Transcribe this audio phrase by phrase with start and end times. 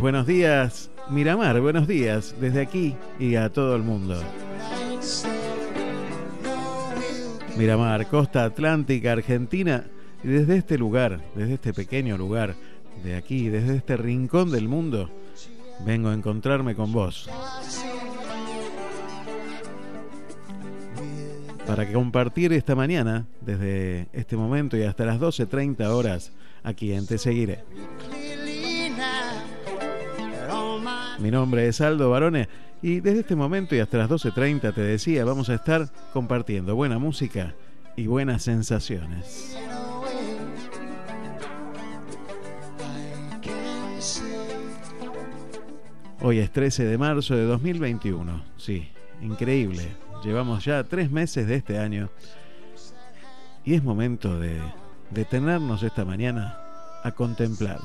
[0.00, 4.20] buenos días, Miramar, buenos días desde aquí y a todo el mundo.
[7.56, 9.84] Miramar, costa atlántica, Argentina,
[10.22, 12.54] y desde este lugar, desde este pequeño lugar,
[13.04, 15.10] de aquí, desde este rincón del mundo,
[15.84, 17.28] vengo a encontrarme con vos.
[21.66, 27.18] Para compartir esta mañana, desde este momento y hasta las 12.30 horas, aquí en Te
[27.18, 27.64] Seguiré.
[31.26, 32.48] Mi nombre es Aldo Barone
[32.80, 37.00] y desde este momento y hasta las 12.30 te decía, vamos a estar compartiendo buena
[37.00, 37.52] música
[37.96, 39.58] y buenas sensaciones.
[46.20, 48.44] Hoy es 13 de marzo de 2021.
[48.56, 48.88] Sí,
[49.20, 49.96] increíble.
[50.22, 52.08] Llevamos ya tres meses de este año
[53.64, 54.60] y es momento de
[55.10, 56.56] detenernos esta mañana
[57.02, 57.80] a contemplar.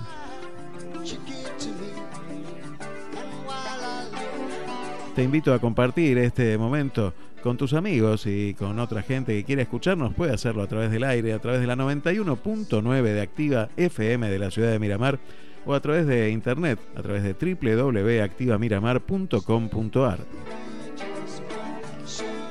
[5.15, 7.13] Te invito a compartir este momento
[7.43, 10.13] con tus amigos y con otra gente que quiera escucharnos.
[10.13, 14.39] Puede hacerlo a través del aire, a través de la 91.9 de Activa FM de
[14.39, 15.19] la ciudad de Miramar
[15.65, 20.19] o a través de internet, a través de www.activamiramar.com.ar.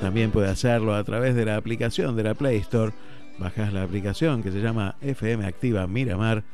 [0.02, 2.92] También puede hacerlo a través de la aplicación de la Play Store.
[3.38, 6.44] Bajas la aplicación que se llama FM Activa Miramar.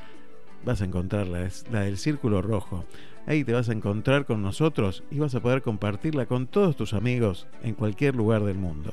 [0.64, 2.84] Vas a encontrarla, es la del círculo rojo.
[3.26, 6.94] Ahí te vas a encontrar con nosotros y vas a poder compartirla con todos tus
[6.94, 8.92] amigos en cualquier lugar del mundo.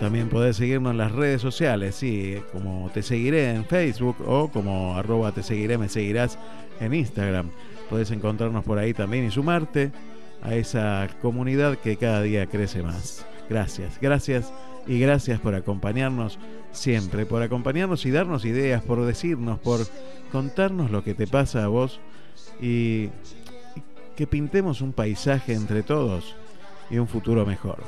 [0.00, 4.96] También podés seguirnos en las redes sociales, sí, como te seguiré en Facebook o como
[4.96, 6.40] arroba te seguiré, me seguirás
[6.80, 7.50] en Instagram.
[7.88, 9.92] Podés encontrarnos por ahí también y sumarte
[10.42, 13.24] a esa comunidad que cada día crece más.
[13.48, 14.52] Gracias, gracias
[14.88, 16.36] y gracias por acompañarnos
[16.72, 19.80] siempre, por acompañarnos y darnos ideas, por decirnos, por
[20.30, 22.00] contarnos lo que te pasa a vos
[22.60, 23.10] y,
[24.16, 26.34] que pintemos un paisaje entre todos
[26.90, 27.82] y un futuro mejor.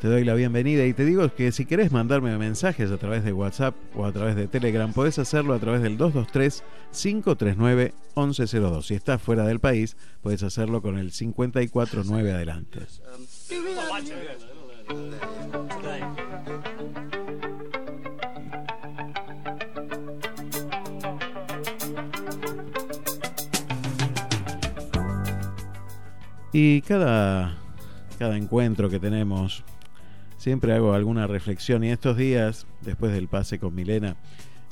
[0.00, 3.34] Te doy la bienvenida y te digo que si querés mandarme mensajes a través de
[3.34, 8.82] WhatsApp o a través de Telegram, podés hacerlo a través del 223-539-1102.
[8.82, 12.80] Si estás fuera del país, podés hacerlo con el 549 adelante.
[26.52, 27.56] Y cada,
[28.18, 29.62] cada encuentro que tenemos
[30.40, 34.16] siempre hago alguna reflexión y estos días, después del pase con Milena,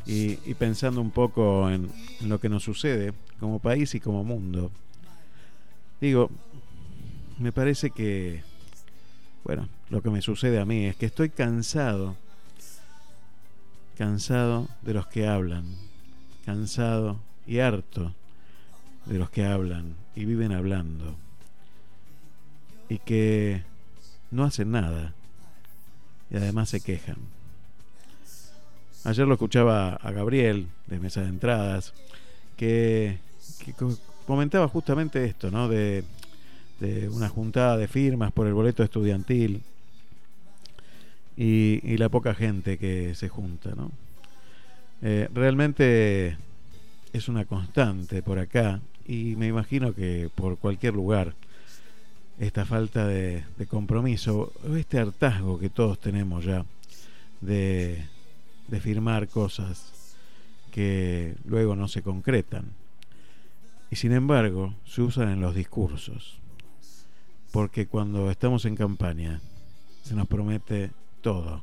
[0.06, 1.90] y, pensando un poco en,
[2.22, 4.70] lo que nos sucede como país y como mundo,
[6.00, 6.30] digo,
[7.38, 8.42] me parece que,
[9.44, 12.16] bueno, lo que me sucede a mí es que estoy cansado,
[13.98, 15.66] cansado de los que hablan,
[16.46, 18.14] cansado y harto
[19.04, 21.14] de los que hablan y viven hablando
[22.88, 23.64] y que
[24.30, 25.14] no hacen nada
[26.30, 27.16] y además se quejan.
[29.04, 31.94] Ayer lo escuchaba a Gabriel de Mesa de Entradas,
[32.56, 33.18] que,
[34.26, 35.68] comentaba justamente esto, ¿no?
[35.68, 36.04] De,
[37.10, 39.62] una juntada de firmas por el boleto estudiantil
[41.36, 43.90] y, la poca gente que se junta, ¿no?
[45.02, 46.36] Eh, realmente
[47.12, 51.34] es una constante por acá y me imagino que por cualquier lugar
[52.38, 56.64] esta falta de, compromiso, este hartazgo que todos tenemos ya
[57.40, 58.04] de,
[58.68, 60.14] de firmar cosas
[60.70, 62.66] que luego no se concretan.
[63.90, 66.38] Y sin embargo, se usan en los discursos.
[67.50, 69.40] Porque cuando estamos en campaña,
[70.04, 70.90] se nos promete
[71.22, 71.62] todo.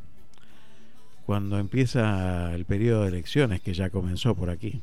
[1.25, 4.81] Cuando empieza el periodo de elecciones, que ya comenzó por aquí,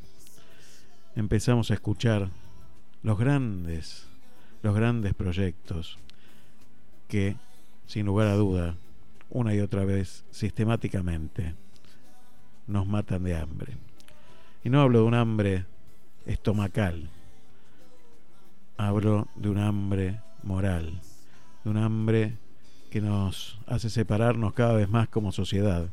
[1.16, 2.30] empezamos a escuchar
[3.02, 4.06] los grandes
[4.62, 5.98] los grandes proyectos
[7.08, 7.36] que,
[7.86, 8.74] sin lugar a duda,
[9.30, 11.54] una y otra vez, sistemáticamente,
[12.66, 13.76] nos matan de hambre.
[14.64, 15.66] Y no hablo de un hambre
[16.26, 17.08] estomacal,
[18.76, 21.00] hablo de un hambre moral,
[21.64, 22.36] de un hambre
[22.90, 25.88] que nos hace separarnos cada vez más como sociedad,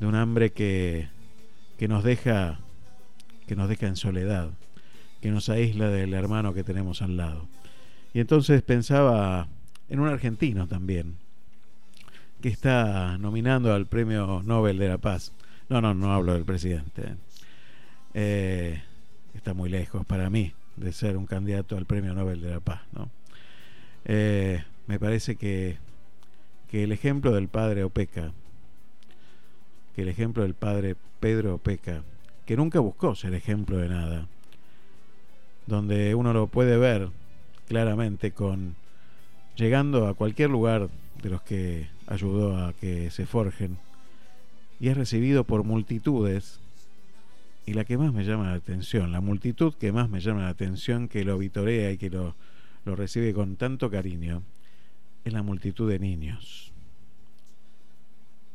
[0.00, 1.08] de un hambre que,
[1.78, 2.58] que nos deja
[3.46, 4.50] que nos deja en soledad,
[5.24, 7.48] que nos aísla del hermano que tenemos al lado.
[8.12, 9.48] Y entonces pensaba
[9.88, 11.16] en un argentino también,
[12.42, 15.32] que está nominando al Premio Nobel de la Paz.
[15.70, 17.16] No, no, no hablo del presidente.
[18.12, 18.82] Eh,
[19.32, 22.82] está muy lejos para mí de ser un candidato al Premio Nobel de la Paz,
[22.92, 23.08] ¿no?
[24.04, 25.78] Eh, me parece que,
[26.68, 28.34] que el ejemplo del padre Opeca,
[29.96, 32.02] que el ejemplo del padre Pedro Opeca,
[32.44, 34.28] que nunca buscó ser ejemplo de nada,
[35.66, 37.08] donde uno lo puede ver
[37.68, 38.76] claramente con
[39.56, 40.88] llegando a cualquier lugar
[41.22, 43.78] de los que ayudó a que se forjen
[44.80, 46.60] y es recibido por multitudes.
[47.66, 50.50] Y la que más me llama la atención, la multitud que más me llama la
[50.50, 52.34] atención, que lo vitorea y que lo,
[52.84, 54.42] lo recibe con tanto cariño,
[55.24, 56.72] es la multitud de niños.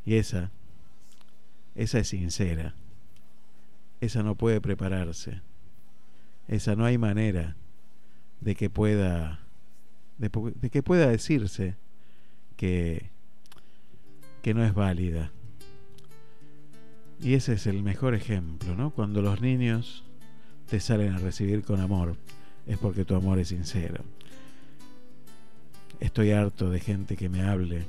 [0.06, 0.52] Y esa,
[1.74, 2.76] esa es sincera,
[4.02, 5.42] esa no puede prepararse,
[6.50, 7.56] esa no hay manera
[8.42, 9.40] de que pueda
[10.18, 11.76] de, que pueda decirse
[12.58, 13.12] que,
[14.42, 15.32] que no es válida.
[17.22, 18.92] Y ese es el mejor ejemplo, ¿no?
[18.92, 20.04] Cuando los niños
[20.70, 22.18] te salen a recibir con amor,
[22.66, 24.04] es porque tu amor es sincero.
[26.00, 27.86] Estoy harto de gente que me hable,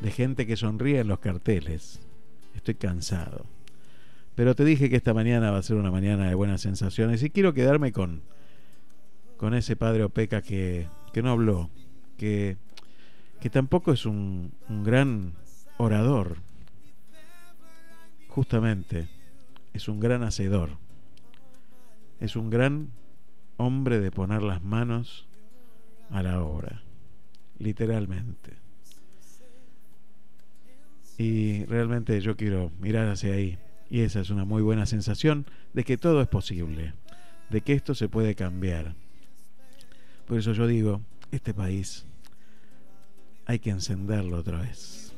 [0.00, 2.00] de gente que sonríe en los carteles.
[2.54, 3.46] Estoy cansado.
[4.34, 7.30] Pero te dije que esta mañana va a ser una mañana de buenas sensaciones y
[7.30, 8.22] quiero quedarme con,
[9.36, 11.70] con ese padre Opeca que que no habló,
[12.16, 12.56] que,
[13.40, 15.34] que tampoco es un, un gran
[15.76, 16.38] orador,
[18.28, 19.08] justamente
[19.74, 20.70] es un gran hacedor,
[22.18, 22.90] es un gran
[23.58, 25.26] hombre de poner las manos
[26.10, 26.82] a la obra,
[27.58, 28.56] literalmente.
[31.18, 33.58] Y realmente yo quiero mirar hacia ahí.
[33.92, 35.44] Y esa es una muy buena sensación
[35.74, 36.94] de que todo es posible,
[37.50, 38.94] de que esto se puede cambiar,
[40.26, 42.06] por eso yo digo, este país
[43.44, 45.12] hay que encenderlo otra vez.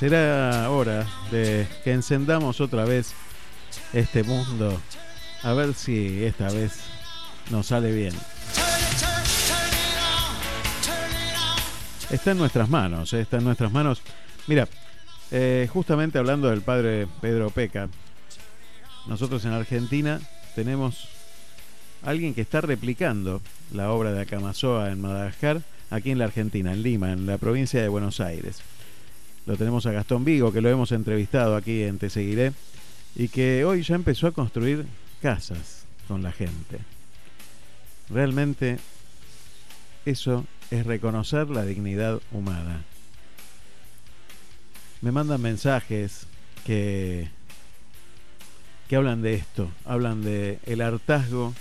[0.00, 3.12] Será hora de que encendamos otra vez
[3.92, 4.80] este mundo,
[5.42, 6.80] a ver si esta vez
[7.50, 8.14] nos sale bien.
[12.08, 14.00] Está en nuestras manos, eh, está en nuestras manos.
[14.46, 14.68] Mira,
[15.32, 17.90] eh, justamente hablando del padre Pedro Peca,
[19.06, 20.18] nosotros en Argentina
[20.54, 21.10] tenemos
[22.02, 26.82] alguien que está replicando la obra de Acamazoa en Madagascar, aquí en la Argentina, en
[26.82, 28.62] Lima, en la provincia de Buenos Aires.
[29.46, 32.52] Lo tenemos a Gastón Vigo, que lo hemos entrevistado aquí en Te Seguiré,
[33.16, 34.86] y que hoy ya empezó a construir
[35.20, 36.78] casas con la gente.
[38.08, 38.78] Realmente
[40.04, 42.84] eso es reconocer la dignidad humana.
[45.00, 46.26] Me mandan mensajes
[46.64, 47.28] que
[48.90, 51.54] que hablan de esto, hablan de el hartazgo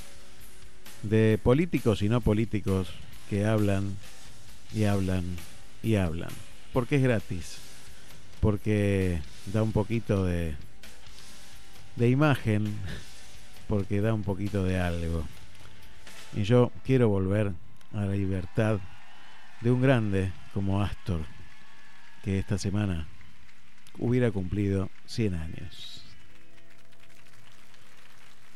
[1.04, 2.88] de políticos y no políticos
[3.30, 3.96] que hablan
[4.74, 5.24] y hablan
[5.84, 6.32] y hablan,
[6.74, 7.60] porque es gratis,
[8.40, 10.56] porque da un poquito de
[12.00, 12.74] de imagen,
[13.68, 15.26] porque da un poquito de algo.
[16.34, 17.52] Y yo quiero volver
[17.94, 18.80] a la libertad
[19.62, 21.22] de un grande como Astor,
[22.24, 23.08] que esta semana
[23.98, 26.04] hubiera cumplido 100 años.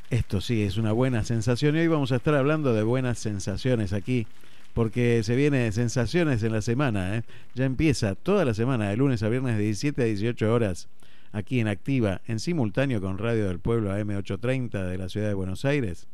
[0.10, 3.92] Esto sí, es una buena sensación y hoy vamos a estar hablando de buenas sensaciones
[3.92, 4.28] aquí,
[4.74, 7.24] porque se viene sensaciones en la semana, ¿eh?
[7.54, 10.90] ya empieza toda la semana, de lunes a viernes de 17 a 18 horas,
[11.32, 15.66] aquí en Activa, en simultáneo con Radio del Pueblo AM830 de la Ciudad de Buenos
[15.66, 16.08] Aires,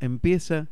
[0.00, 0.68] empieza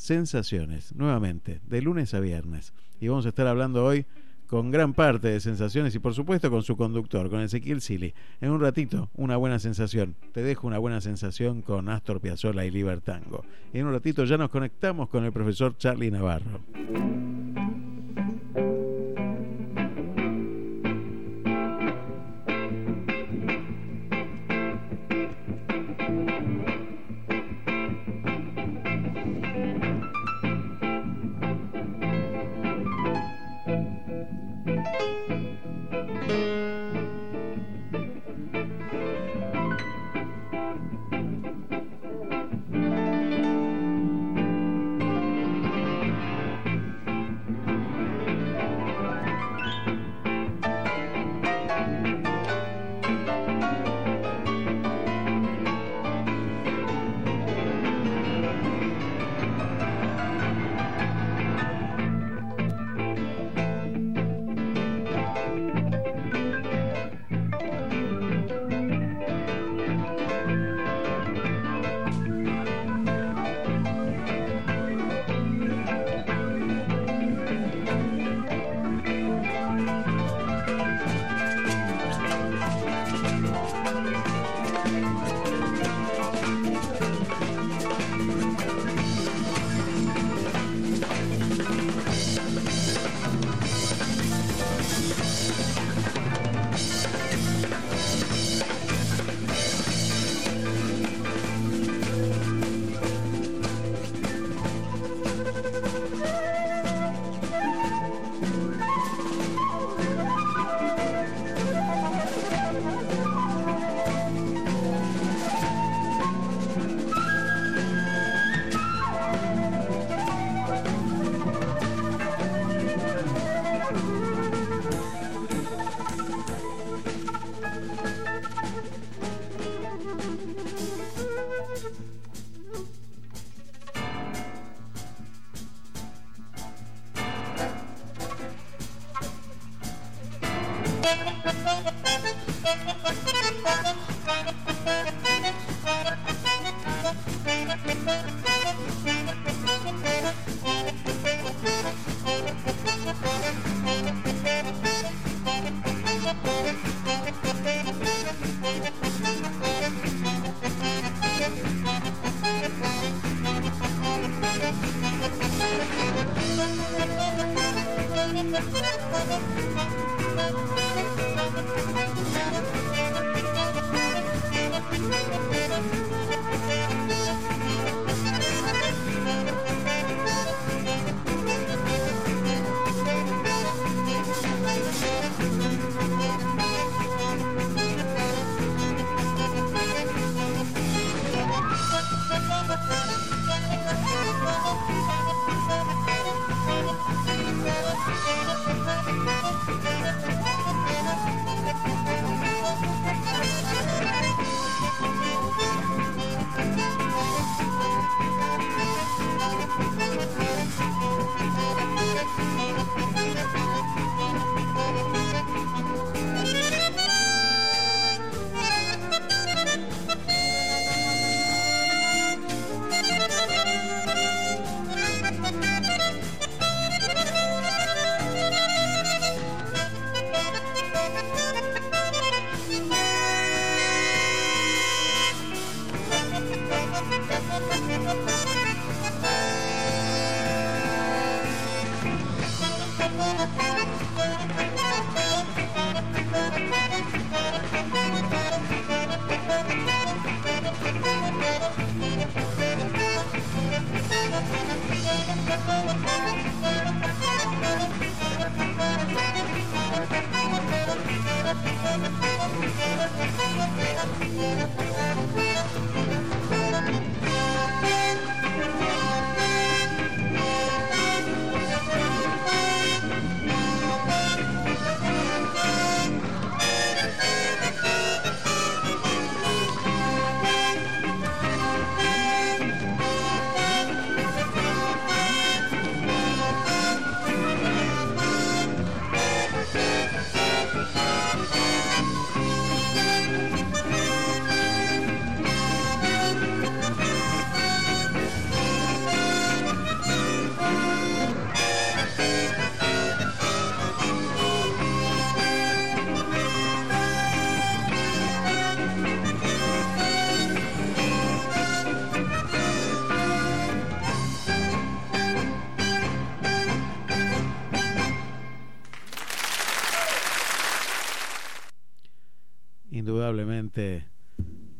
[0.00, 2.72] Sensaciones, nuevamente, de lunes a viernes.
[3.02, 4.06] Y vamos a estar hablando hoy
[4.50, 8.12] con gran parte de sensaciones y por supuesto con su conductor, con Ezequiel Sili.
[8.40, 10.16] En un ratito, una buena sensación.
[10.32, 13.44] Te dejo una buena sensación con Astor Piazzolla y Libertango.
[13.72, 16.60] En un ratito ya nos conectamos con el profesor Charlie Navarro.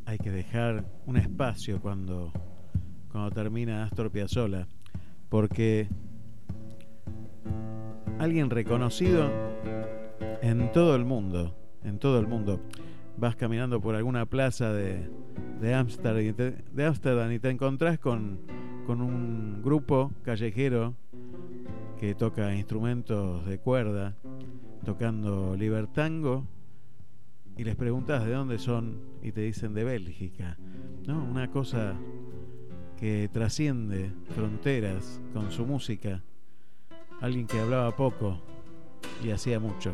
[0.07, 2.33] Hay que dejar un espacio cuando,
[3.11, 4.67] cuando termina Astor Piazzolla,
[5.29, 5.89] porque
[8.19, 9.31] alguien reconocido
[10.43, 12.61] en todo el mundo, en todo el mundo,
[13.17, 15.09] vas caminando por alguna plaza de,
[15.61, 18.41] de Ámsterdam y te encontrás con,
[18.87, 20.95] con un grupo callejero
[21.99, 24.17] que toca instrumentos de cuerda,
[24.85, 26.47] tocando libertango
[27.61, 30.57] y les preguntas de dónde son y te dicen de Bélgica.
[31.07, 31.23] ¿no?
[31.23, 31.95] Una cosa
[32.99, 36.23] que trasciende fronteras con su música.
[37.21, 38.41] Alguien que hablaba poco
[39.23, 39.93] y hacía mucho.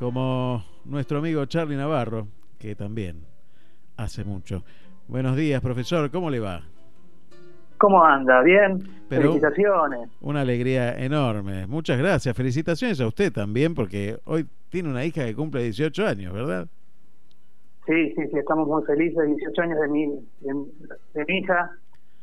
[0.00, 2.26] Como nuestro amigo Charlie Navarro,
[2.58, 3.24] que también
[3.96, 4.64] hace mucho.
[5.06, 6.71] Buenos días, profesor, ¿cómo le va?
[7.82, 8.40] ¿Cómo anda?
[8.42, 8.78] ¿Bien?
[9.08, 10.08] Felicitaciones.
[10.20, 11.66] Una alegría enorme.
[11.66, 12.36] Muchas gracias.
[12.36, 16.68] Felicitaciones a usted también, porque hoy tiene una hija que cumple 18 años, ¿verdad?
[17.84, 19.26] Sí, sí, sí, estamos muy felices.
[19.26, 20.06] 18 años de mi,
[20.42, 21.72] de, mi hija.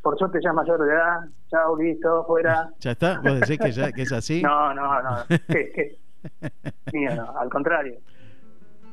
[0.02, 1.26] Por suerte ya mayor de edad.
[1.50, 2.69] Chao, listo, fuera.
[2.80, 3.19] ¿Ya está?
[3.19, 4.41] ¿Vos decís que, ya, que es así?
[4.41, 5.17] no, no, no.
[5.50, 5.98] ¿Qué,
[6.93, 7.38] Mío, no.
[7.38, 8.00] Al contrario.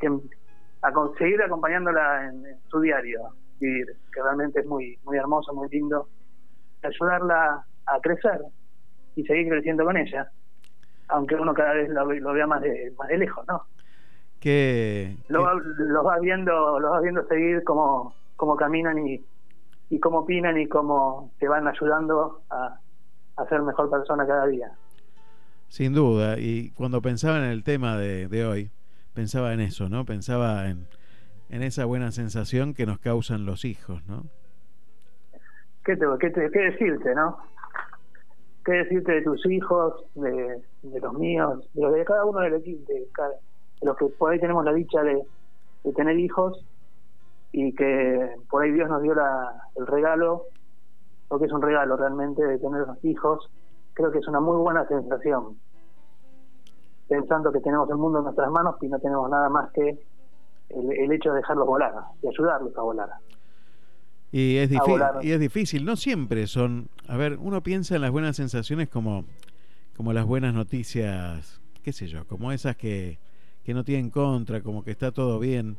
[0.01, 0.09] Que,
[0.83, 3.21] a seguir acompañándola en, en su diario
[3.61, 6.09] vivir, que realmente es muy, muy hermoso, muy lindo
[6.87, 8.41] ayudarla a crecer
[9.15, 10.31] y seguir creciendo con ella,
[11.09, 13.63] aunque uno cada vez lo, vea más de, más de lejos, ¿no?
[14.41, 15.43] Que, lo,
[16.03, 19.25] vas viendo, lo vas viendo seguir cómo, cómo caminan y,
[19.89, 22.79] y cómo opinan y cómo te van ayudando a,
[23.37, 24.71] a ser mejor persona cada día.
[25.69, 28.71] Sin duda, y cuando pensaba en el tema de, de hoy,
[29.15, 30.05] pensaba en eso, ¿no?
[30.05, 30.87] Pensaba en,
[31.49, 34.27] en esa buena sensación que nos causan los hijos, ¿no?
[35.87, 37.39] ¿Qué, qué, qué decirte, no?
[38.65, 40.61] ¿Qué decirte de tus hijos, de,
[41.01, 43.07] los míos, de los de cada uno del equipo, de,
[43.83, 45.23] los que por ahí tenemos la dicha de,
[45.95, 46.65] tener hijos
[47.53, 50.47] y que por ahí Dios nos dio la, el regalo,
[51.29, 53.49] porque es un regalo realmente de tener hijos,
[53.95, 55.57] creo que es una muy buena sensación.
[57.09, 59.97] Pensando que tenemos el mundo en nuestras manos y no tenemos nada más que
[60.71, 63.11] el, el hecho de dejarlos volar y ayudarlos a volar.
[64.33, 68.11] Y es, difícil, y es difícil, no siempre son, a ver, uno piensa en las
[68.11, 69.25] buenas sensaciones como,
[69.97, 73.19] como las buenas noticias, qué sé yo, como esas que,
[73.65, 75.79] que no tienen contra, como que está todo bien.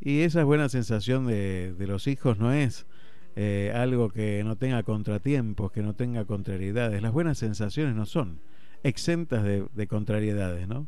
[0.00, 2.86] Y esa buena sensación de, de los hijos no es
[3.36, 7.02] eh, algo que no tenga contratiempos, que no tenga contrariedades.
[7.02, 8.40] Las buenas sensaciones no son
[8.82, 10.86] exentas de, de contrariedades, ¿no?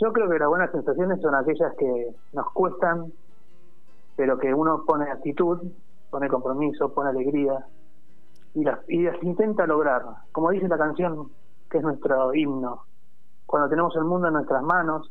[0.00, 3.12] Yo creo que las buenas sensaciones son aquellas que nos cuestan
[4.16, 5.60] pero que uno pone actitud,
[6.10, 7.66] pone compromiso, pone alegría
[8.54, 10.02] y las, y las intenta lograr.
[10.32, 11.30] Como dice la canción,
[11.70, 12.84] que es nuestro himno,
[13.46, 15.10] cuando tenemos el mundo en nuestras manos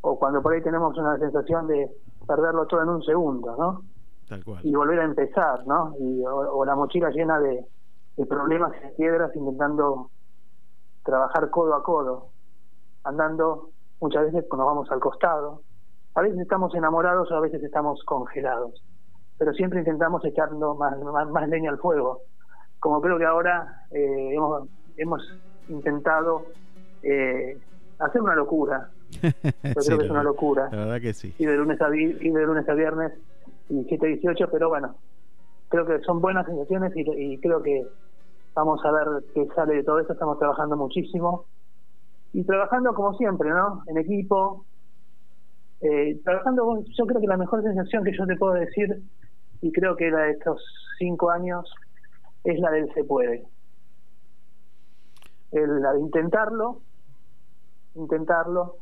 [0.00, 1.90] o cuando por ahí tenemos una sensación de
[2.26, 3.82] perderlo todo en un segundo, ¿no?
[4.28, 4.60] Tal cual.
[4.64, 5.94] Y volver a empezar, ¿no?
[5.98, 7.64] Y, o, la mochila llena de,
[8.16, 10.10] de problemas y piedras intentando
[11.04, 12.28] trabajar codo a codo,
[13.04, 15.62] andando muchas veces nos vamos al costado,
[16.16, 18.82] a veces estamos enamorados o a veces estamos congelados,
[19.38, 20.98] pero siempre intentamos echando más,
[21.30, 22.22] más, leña al fuego.
[22.80, 25.22] Como creo que ahora eh, hemos, hemos
[25.68, 26.46] intentado
[27.02, 27.58] eh,
[27.98, 28.88] hacer una locura.
[29.22, 29.30] Yo
[29.62, 30.68] creo que es una locura.
[30.72, 31.34] La verdad que sí.
[31.38, 33.12] Y de lunes a, y de lunes a viernes,
[33.68, 34.96] 17, 18, pero bueno,
[35.68, 37.86] creo que son buenas sensaciones y, creo que
[38.54, 40.14] Vamos a ver qué sale de todo esto.
[40.14, 41.44] Estamos trabajando muchísimo.
[42.32, 43.82] Y trabajando como siempre, ¿no?
[43.86, 44.64] En equipo.
[45.88, 49.02] Eh, trabajando, yo creo que la mejor sensación que yo te puedo decir,
[49.60, 50.60] y creo que la de estos
[50.98, 51.72] cinco años,
[52.42, 53.46] es la del se puede.
[55.52, 56.80] La de intentarlo,
[57.94, 58.78] intentarlo,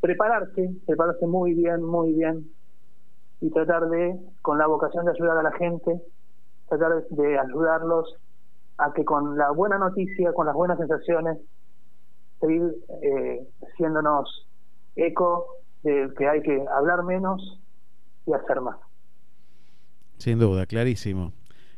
[0.00, 2.50] prepararse, prepararse muy bien, muy bien,
[3.40, 6.00] y tratar de, con la vocación de ayudar a la gente,
[6.68, 8.16] tratar de ayudarlos
[8.78, 11.38] a que con la buena noticia, con las buenas sensaciones,
[12.40, 13.46] seguir eh,
[13.76, 14.48] siéndonos
[14.96, 15.56] eco
[16.16, 17.60] que hay que hablar menos
[18.26, 18.76] y hacer más.
[20.18, 21.32] Sin duda, clarísimo.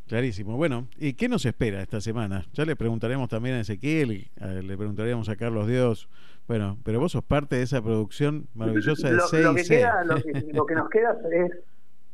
[0.08, 0.56] Clarísimo.
[0.56, 2.46] Bueno, ¿y qué nos espera esta semana?
[2.54, 6.08] Ya le preguntaremos también a Ezequiel, le preguntaríamos a Carlos Dios.
[6.46, 10.02] Bueno, pero vos sos parte de esa producción maravillosa de lo, lo que, queda,
[10.52, 11.50] lo, que, nos queda es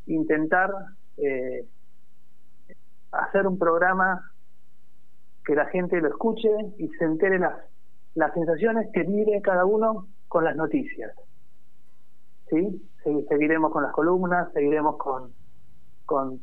[0.09, 0.73] intentar
[1.19, 1.65] eh,
[3.13, 4.33] hacer un programa
[5.45, 7.55] que la gente lo escuche y se entere las,
[8.17, 11.13] las sensaciones que vive cada uno con las noticias.
[12.55, 13.27] ¿Sí?
[13.29, 15.33] Seguiremos con las columnas, seguiremos con,
[16.07, 16.41] con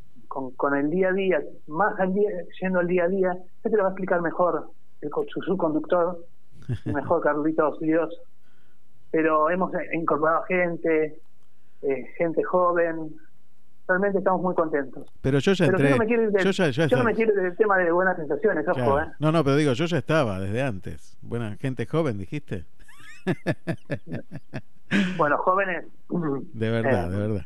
[0.55, 2.29] con, el día a día, más al día,
[2.61, 4.69] yendo al día a día, este te lo va a explicar mejor
[5.01, 6.25] el, su subconductor,
[6.85, 8.17] mejor Carlitos Dios,
[9.11, 11.19] pero hemos incorporado gente,
[11.81, 13.13] eh, gente joven,
[13.87, 15.11] realmente estamos muy contentos.
[15.21, 15.89] Pero yo ya entré.
[15.89, 16.05] yo, no me
[17.13, 19.07] quiero ir del tema de buenas sensaciones, ojo, ¿eh?
[19.19, 21.17] No, no, pero digo, yo ya estaba desde antes.
[21.21, 22.65] Buena gente joven, dijiste.
[25.21, 25.85] bueno, jóvenes.
[26.09, 27.45] De verdad, de verdad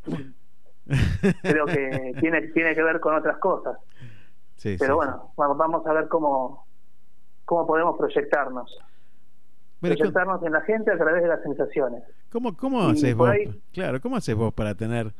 [1.41, 3.77] creo que tiene, tiene que ver con otras cosas.
[4.61, 6.65] Pero bueno, vamos a ver cómo,
[7.43, 8.77] cómo podemos proyectarnos.
[9.81, 12.03] proyectarnos en la gente a través de las sensaciones.
[12.31, 13.31] ¿Cómo, cómo haces vos?
[13.73, 15.13] Claro, ¿cómo haces vos para tener...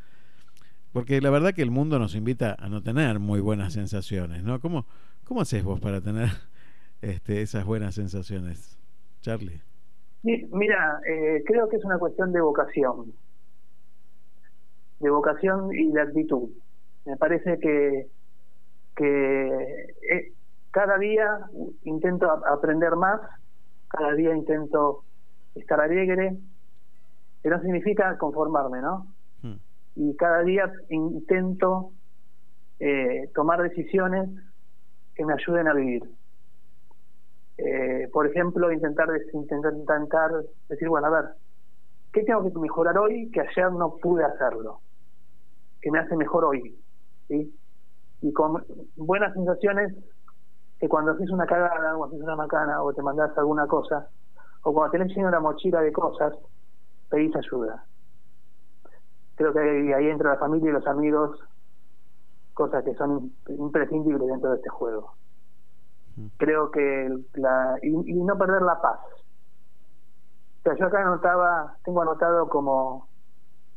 [0.93, 4.61] Porque la verdad que el mundo nos invita a no tener muy buenas sensaciones, ¿no?
[4.61, 4.85] ¿Cómo,
[5.25, 6.29] cómo haces vos para tener
[7.01, 8.79] este, esas buenas sensaciones,
[9.21, 9.61] Charlie?
[10.25, 13.13] Mira, eh, creo que es una cuestión de vocación
[14.99, 16.49] de vocación y de actitud.
[17.05, 18.07] Me parece que,
[18.95, 19.47] que
[20.11, 20.33] eh,
[20.71, 21.41] cada día
[21.83, 23.21] intento aprender más,
[23.87, 25.03] cada día intento
[25.53, 26.37] estar alegre,
[27.41, 29.07] pero no significa conformarme, ¿no?
[29.41, 29.57] Hmm.
[29.95, 31.91] Y cada día intento
[32.79, 34.29] eh, tomar decisiones
[35.13, 36.03] que me ayuden a vivir.
[37.57, 40.31] Eh, por ejemplo, intentar, intentar,
[40.69, 41.25] decir, bueno, a ver,
[42.11, 44.81] ¿qué tengo que mejorar hoy que ayer no pude hacerlo?
[45.85, 46.75] que me hace mejor hoy.
[47.29, 48.65] Y con
[48.95, 49.93] buenas sensaciones
[50.79, 54.09] que cuando haces una cagada o haces una macana o te mandas alguna cosa,
[54.63, 56.33] o cuando tenés lleno la mochila de cosas,
[57.07, 57.85] pedís ayuda.
[59.35, 59.59] Creo que
[59.93, 61.39] ahí, entra la familia y los amigos,
[62.55, 65.13] cosas que son imprescindibles dentro de este juego.
[66.37, 68.99] Creo que la, y, y no perder la paz.
[70.59, 73.07] O sea, yo acá anotaba, tengo anotado como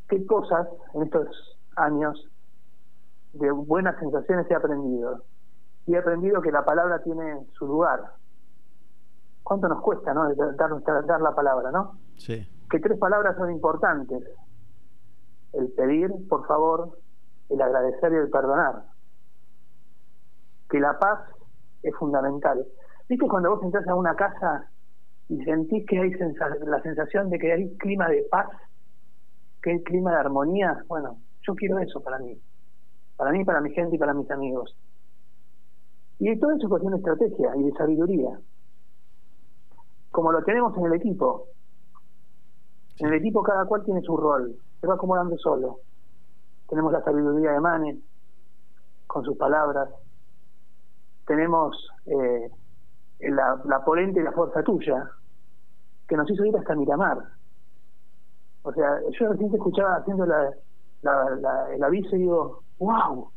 [0.08, 2.28] qué cosas en estos años
[3.32, 5.22] de buenas sensaciones he aprendido.
[5.86, 8.12] Y he aprendido que la palabra tiene su lugar.
[9.42, 10.32] ¿Cuánto nos cuesta, no?
[10.34, 11.98] Dar, dar la palabra, ¿no?
[12.16, 12.46] Sí.
[12.70, 14.22] Que tres palabras son importantes.
[15.54, 16.98] El pedir, por favor,
[17.48, 18.84] el agradecer y el perdonar.
[20.68, 21.20] Que la paz
[21.82, 22.66] es fundamental.
[23.08, 24.70] ¿Viste cuando vos entras a una casa
[25.28, 28.48] y sentís que hay la sensación de que hay clima de paz,
[29.62, 30.84] que hay clima de armonía?
[30.88, 32.38] Bueno, yo quiero eso para mí.
[33.16, 34.76] Para mí, para mi gente y para mis amigos.
[36.18, 38.38] Y todo eso es cuestión de estrategia y de sabiduría.
[40.10, 41.46] Como lo tenemos en el equipo.
[42.98, 44.56] En el equipo cada cual tiene su rol.
[44.80, 45.78] Se va acomodando solo.
[46.68, 47.98] Tenemos la sabiduría de Mane,
[49.06, 49.88] con sus palabras.
[51.28, 52.50] Tenemos eh,
[53.20, 55.08] la, la polente y la fuerza tuya,
[56.08, 57.18] que nos hizo ir hasta Miramar.
[58.62, 60.50] O sea, yo recién escuchaba haciendo la,
[61.02, 63.30] la, el aviso y digo, wow,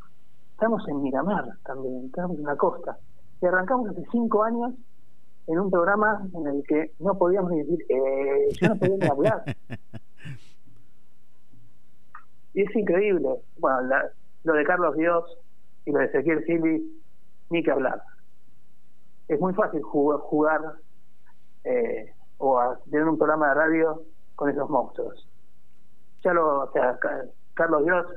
[0.54, 2.98] estamos en Miramar también, estamos en la costa.
[3.42, 4.74] Y arrancamos hace cinco años
[5.48, 9.08] en un programa en el que no podíamos ni decir, eh, yo no podía ni
[9.08, 9.44] hablar.
[12.54, 13.42] y es increíble.
[13.60, 13.90] Bueno,
[14.44, 15.26] lo de Carlos Dios
[15.86, 17.01] y lo de Ezequiel Silvi,
[17.52, 18.02] ni que hablar.
[19.28, 20.62] Es muy fácil jugar,
[21.64, 24.02] eh, o tener un programa de radio
[24.36, 25.28] con esos monstruos.
[26.24, 26.72] Ya lo,
[27.54, 28.08] Carlos Dios,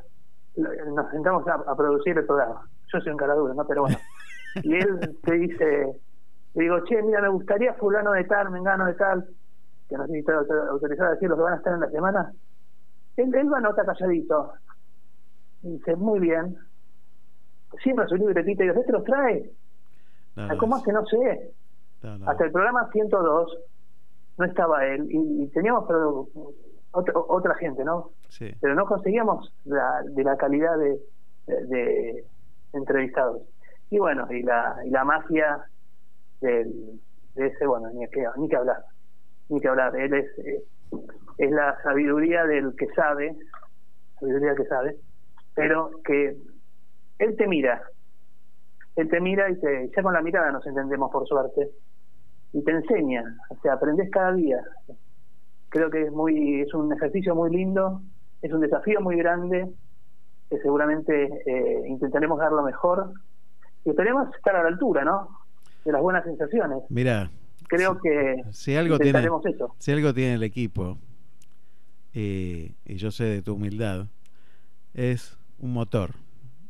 [0.56, 2.68] nos sentamos a, producir el programa.
[2.92, 3.66] Yo soy un caradura, ¿no?
[3.66, 3.96] Pero bueno.
[4.62, 6.00] Y él te dice,
[6.54, 9.28] le digo, che, mira, me gustaría fulano de tal, mengano de tal,
[9.88, 10.34] que no sé si está
[10.70, 12.32] autorizado a decir los que van a estar en la semana.
[13.16, 14.52] Él, él va a notar calladito.
[15.62, 16.56] Dice, muy bien.
[17.82, 19.50] Siempre su libretita y ¿este los trae?
[20.58, 20.92] ¿Cómo hace?
[20.92, 21.52] No sé.
[22.26, 23.58] Hasta el programa 102
[24.36, 26.28] no estaba él y, teníamos pero,
[26.92, 28.10] otra gente, ¿no?
[28.28, 28.52] Sí.
[28.60, 31.00] Pero no conseguíamos la, de la calidad de,
[31.46, 32.24] de,
[32.72, 33.42] entrevistados.
[33.90, 35.64] Y bueno, y la, y la magia
[36.40, 37.00] del,
[37.34, 38.84] de ese, bueno, ni que, ni que hablar,
[39.48, 39.96] ni que hablar.
[39.96, 40.62] Él es, eh,
[41.38, 43.36] es la sabiduría del que sabe,
[44.18, 44.96] sabiduría que sabe,
[45.54, 46.36] pero que
[47.18, 47.82] él te mira,
[48.96, 51.70] él te mira y te, ya con la mirada nos entendemos por suerte,
[52.52, 54.58] y te enseña, o sea, aprendes cada día.
[55.68, 58.00] Creo que es muy, es un ejercicio muy lindo,
[58.42, 59.68] es un desafío muy grande,
[60.48, 63.12] que seguramente eh, intentaremos dar lo mejor
[63.84, 65.28] y esperemos estar a la altura, ¿no?
[65.84, 66.78] De las buenas sensaciones.
[66.90, 67.28] Mira,
[67.66, 69.74] creo que si algo tiene, eso.
[69.78, 70.96] si algo tiene el equipo
[72.12, 74.06] y yo sé de tu humildad,
[74.94, 76.10] es un motor.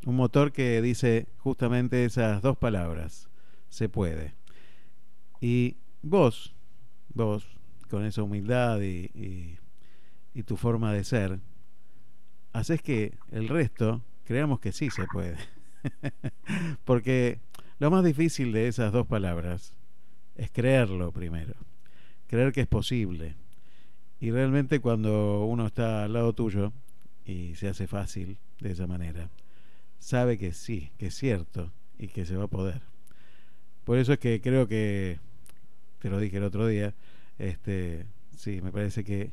[0.05, 3.31] Un motor que dice justamente esas dos palabras,
[3.71, 4.35] se puede.
[5.41, 6.55] Y vos,
[7.15, 7.47] vos,
[7.89, 9.59] con esa humildad y,
[10.47, 11.41] tu forma de ser,
[12.53, 15.37] haces que el resto creamos que sí se puede.
[16.85, 17.41] Porque
[17.79, 19.75] lo más difícil de esas dos palabras
[20.35, 21.55] es creerlo primero,
[22.27, 23.37] creer que es posible.
[24.21, 26.73] Y realmente cuando uno está al lado tuyo
[27.25, 29.31] y se hace fácil de esa manera,
[29.99, 32.83] sabe que sí, que es cierto y que se va a poder.
[33.85, 35.19] Por eso es que creo que,
[36.01, 36.95] te lo dije el otro día,
[37.39, 39.31] este, sí, me parece que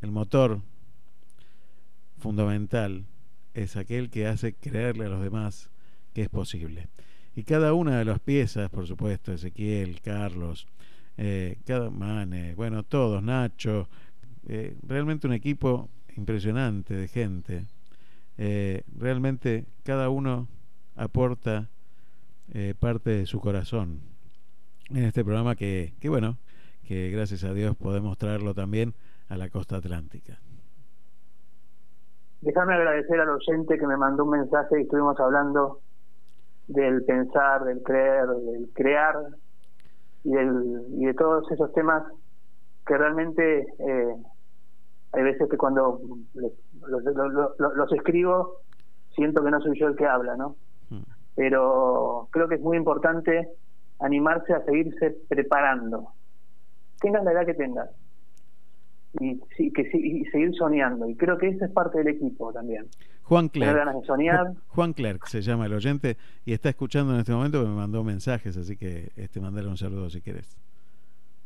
[0.00, 0.60] el motor
[2.18, 3.04] fundamental
[3.54, 5.70] es aquel que hace creerle a los demás
[6.14, 6.88] que es posible.
[7.34, 10.66] Y cada una de las piezas, por supuesto, Ezequiel, Carlos,
[11.16, 13.88] eh, cada Mane, bueno, todos, Nacho,
[14.48, 17.66] eh, realmente un equipo impresionante de gente.
[18.38, 20.48] Eh, realmente cada uno
[20.96, 21.68] aporta
[22.80, 24.00] parte de su corazón
[24.88, 26.38] en este programa que, que, bueno,
[26.86, 28.94] que gracias a Dios podemos traerlo también
[29.28, 30.38] a la costa atlántica.
[32.40, 35.80] Déjame agradecer al oyente que me mandó un mensaje y estuvimos hablando
[36.68, 39.16] del pensar, del creer, del crear
[40.22, 42.04] y, del, y de todos esos temas
[42.86, 44.14] que realmente eh,
[45.12, 46.00] hay veces que cuando
[46.86, 48.58] los, escribo
[49.14, 50.56] siento que no soy yo el que habla, ¿no?
[50.90, 51.02] Mm.
[51.34, 53.48] Pero creo que es muy importante
[54.00, 56.08] animarse a seguirse preparando.
[57.00, 57.90] Tengas la edad que tengas
[59.20, 61.08] y, sí, que, y seguir soñando.
[61.08, 62.86] Y creo que esa es parte del equipo también.
[63.22, 63.76] Juan Clerc.
[64.68, 68.56] Juan Clerc se llama el oyente y está escuchando en este momento me mandó mensajes,
[68.56, 70.56] así que este mandarle un saludo si quieres.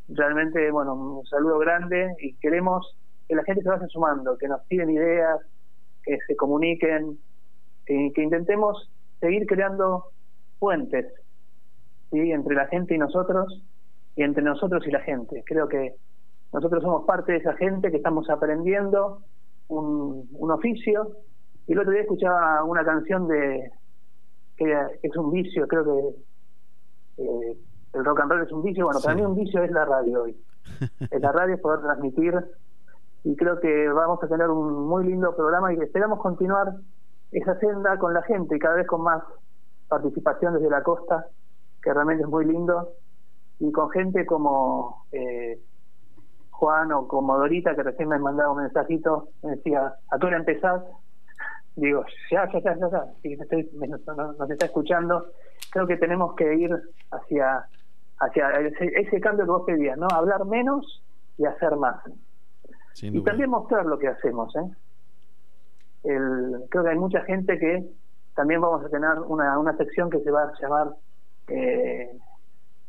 [0.09, 2.97] Realmente, bueno, un saludo grande y queremos
[3.33, 5.40] que la gente se vaya sumando, que nos piden ideas,
[6.03, 7.18] que se comuniquen,
[7.87, 8.90] que, que intentemos
[9.21, 10.05] seguir creando
[10.59, 11.07] puentes
[12.11, 12.31] ¿sí?
[12.31, 13.62] entre la gente y nosotros
[14.16, 15.42] y entre nosotros y la gente.
[15.47, 15.95] Creo que
[16.53, 19.23] nosotros somos parte de esa gente que estamos aprendiendo
[19.68, 21.16] un, oficio.
[21.66, 23.71] Y el otro día escuchaba una canción de
[24.59, 27.57] que es un vicio, creo que eh,
[27.95, 28.85] el rock and roll es un vicio.
[28.85, 30.37] Bueno, para mí un vicio es la radio hoy.
[31.18, 32.35] la radio es poder transmitir
[33.24, 36.74] y creo que vamos a tener un muy lindo programa y esperamos continuar
[37.30, 39.22] esa senda con la gente y cada vez con más
[39.88, 41.26] participación desde la costa,
[41.82, 42.90] que realmente es muy lindo,
[43.58, 45.61] y con gente como eh,
[46.50, 50.37] Juan o como Dorita, que recién me mandaba un mensajito, me decía, ¿a qué hora
[50.37, 50.82] empezás?
[51.76, 53.04] Digo, ya, ya, ya, ya, ya.
[53.22, 55.26] Sí, estoy, nos, está escuchando.
[55.70, 56.70] Creo que tenemos que ir
[57.11, 57.66] hacia
[58.22, 60.06] hacia ese, cambio que vos pedías, ¿no?
[60.14, 61.02] Hablar menos
[61.38, 61.96] y hacer más.
[63.00, 64.70] Y también mostrar lo que hacemos, ¿eh?
[66.05, 67.88] El, creo que hay mucha gente que
[68.35, 70.94] también vamos a tener una, una sección que se va a llamar
[71.48, 72.11] eh,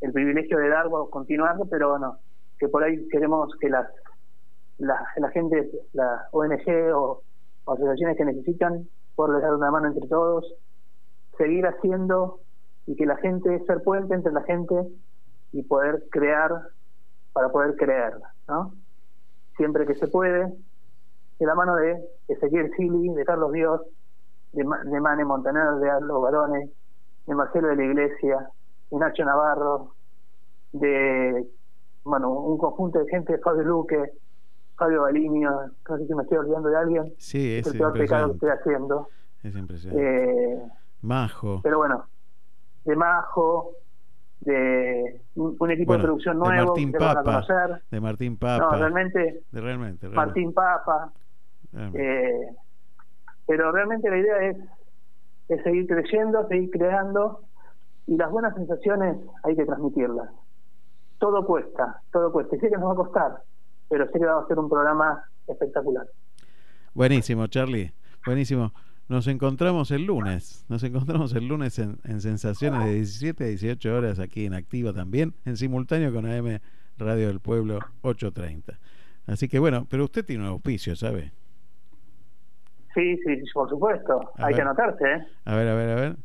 [0.01, 2.17] el privilegio de dar o continuar, pero bueno,
[2.57, 3.87] que por ahí queremos que las
[4.77, 7.21] la, la gente, la ONG o,
[7.65, 10.45] asociaciones que necesitan, poder dar una mano entre todos,
[11.37, 12.39] seguir haciendo
[12.85, 14.75] y que la gente, ser puente entre la gente
[15.53, 16.51] y poder crear
[17.31, 18.13] para poder creer,
[18.47, 18.73] ¿no?
[19.57, 20.51] Siempre que se puede,
[21.39, 23.81] de la mano de Ezequiel Sili, de Carlos Dios,
[24.51, 26.69] de, de Mane Montaner, de Arlo Barones,
[27.25, 28.49] de Marcelo de la Iglesia,
[28.91, 29.93] de Nacho Navarro,
[30.71, 31.47] de
[32.03, 34.11] bueno, un conjunto de gente, Fabio Luque,
[34.75, 37.13] Fabio Balinio, no sé si me estoy olvidando de alguien.
[37.17, 39.07] Sí, es, el peor pecado que estoy haciendo.
[39.41, 40.03] Es impresionante.
[40.03, 40.63] Eh,
[41.01, 41.61] Majo.
[41.63, 42.05] Pero bueno,
[42.85, 43.71] de Majo,
[44.43, 48.71] de un, equipo de producción nuevo de Martín Papa, De Martín Papa.
[48.71, 49.43] No, realmente.
[49.51, 51.11] De realmente, Martín Papa.
[51.75, 52.47] Eh,
[53.47, 54.57] pero realmente la idea es,
[55.49, 57.41] es seguir creciendo, seguir creando
[58.05, 60.29] Y las buenas sensaciones hay que transmitirlas.
[61.19, 62.55] Todo cuesta, todo cuesta.
[62.55, 63.37] Y sé que nos va a costar,
[63.89, 66.07] pero sé que va a ser un programa espectacular.
[66.93, 67.91] Buenísimo, Charlie.
[68.25, 68.71] Buenísimo.
[69.09, 70.65] Nos encontramos el lunes.
[70.69, 75.33] Nos encontramos el lunes en, Sensaciones de 17 a 18 horas aquí en Activa también,
[75.45, 76.59] en simultáneo con AM
[76.97, 78.79] Radio del Pueblo 830.
[79.27, 81.31] Así que bueno, pero usted tiene un auspicio, ¿sabe?
[82.93, 84.31] Sí, sí, por supuesto.
[84.37, 85.27] Hay que anotarse, ¿eh?
[85.45, 86.15] A ver, a ver, a ver.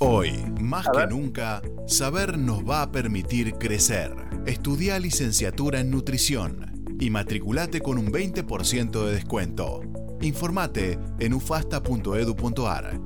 [0.00, 4.12] Hoy, más que nunca, saber nos va a permitir crecer.
[4.46, 9.80] Estudia licenciatura en nutrición y matriculate con un 20% de descuento.
[10.20, 13.00] Informate en ufasta.edu.ar.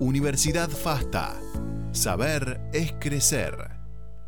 [0.00, 1.34] Universidad FASTA.
[1.92, 3.54] Saber es crecer.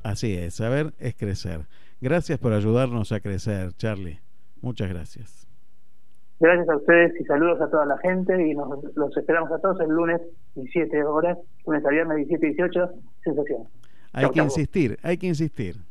[0.02, 1.66] Así es, saber es crecer.
[2.00, 4.20] Gracias por ayudarnos a crecer, Charlie.
[4.60, 5.48] Muchas gracias.
[6.40, 9.80] Gracias a ustedes y saludos a toda la gente y nos los esperamos a todos
[9.80, 10.20] el lunes
[10.54, 12.90] 17 horas, lunes a viernes 17 y 18,
[13.24, 13.68] sensación.
[14.12, 15.87] Hay que insistir, hay que insistir.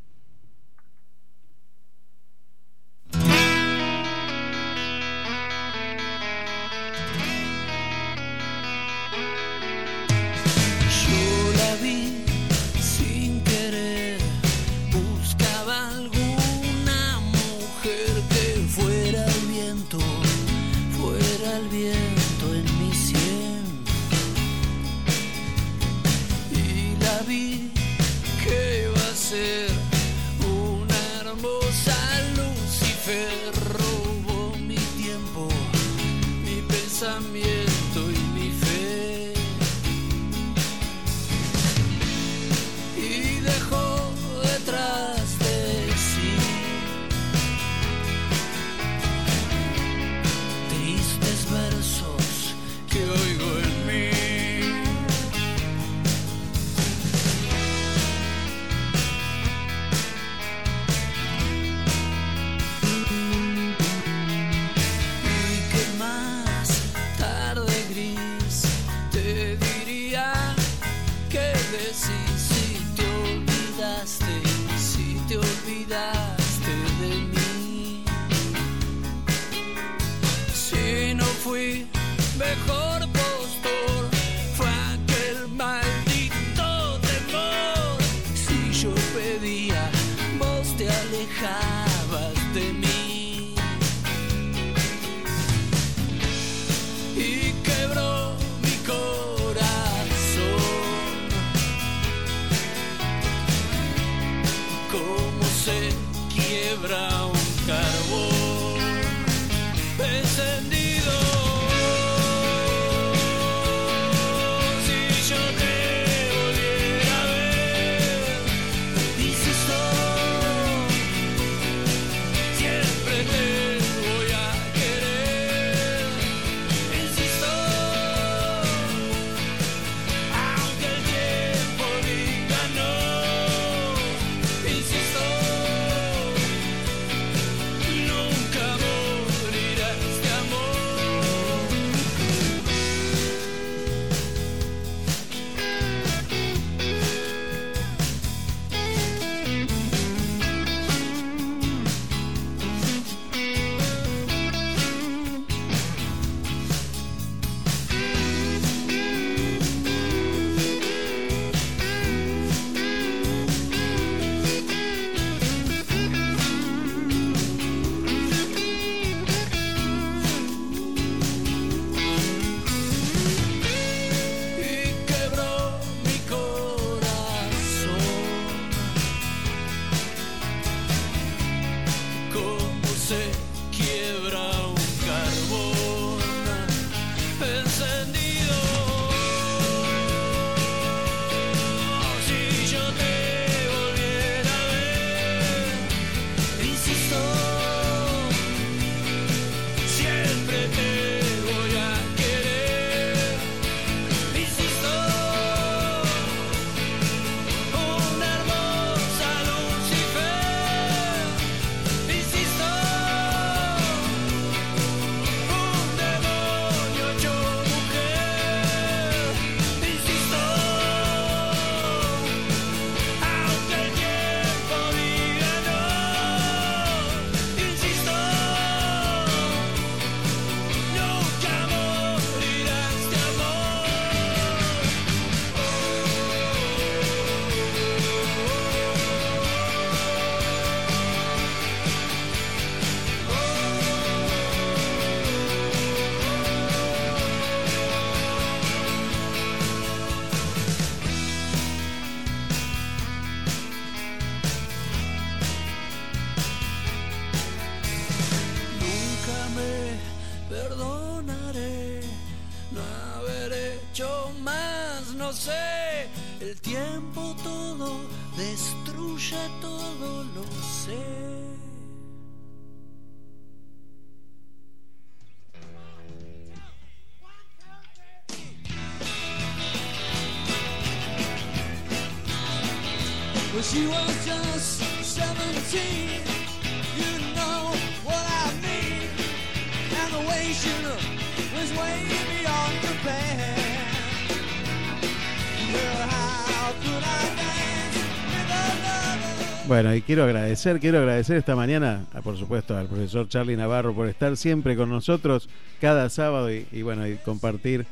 [299.77, 303.93] Bueno, y quiero agradecer, quiero agradecer esta mañana, a, por supuesto, al profesor Charlie Navarro
[303.93, 305.49] por estar siempre con nosotros
[305.79, 307.85] cada sábado y, bueno, compartir,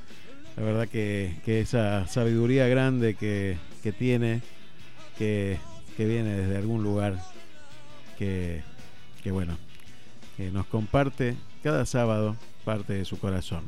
[0.58, 4.42] la verdad que, que esa sabiduría grande que, que tiene
[5.20, 5.60] que,
[5.96, 7.22] viene desde algún lugar
[8.18, 8.64] que,
[9.24, 9.56] que, bueno,
[10.38, 13.62] que nos comparte cada sábado parte de su corazón.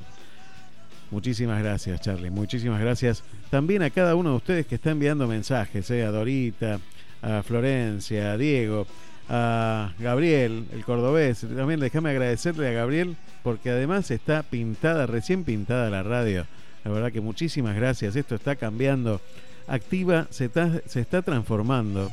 [1.12, 2.32] Muchísimas gracias, Charlie.
[2.32, 6.80] Muchísimas gracias también a cada uno de ustedes que está enviando mensajes, eh, a Dorita,
[7.22, 8.88] a Florencia, a Diego,
[9.30, 11.42] a Gabriel, el cordobés.
[11.42, 16.46] También déjame agradecerle a Gabriel porque además está pintada, recién pintada la radio.
[16.84, 18.16] La verdad que muchísimas gracias.
[18.16, 19.22] Esto está cambiando
[19.68, 22.10] Activa se está, transformando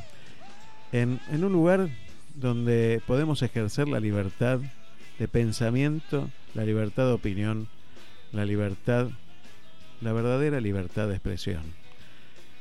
[0.91, 1.87] en un lugar
[2.35, 4.59] donde podemos ejercer la libertad
[5.19, 7.69] de pensamiento, la libertad de opinión,
[8.33, 9.07] la libertad,
[10.01, 11.63] la verdadera libertad de expresión.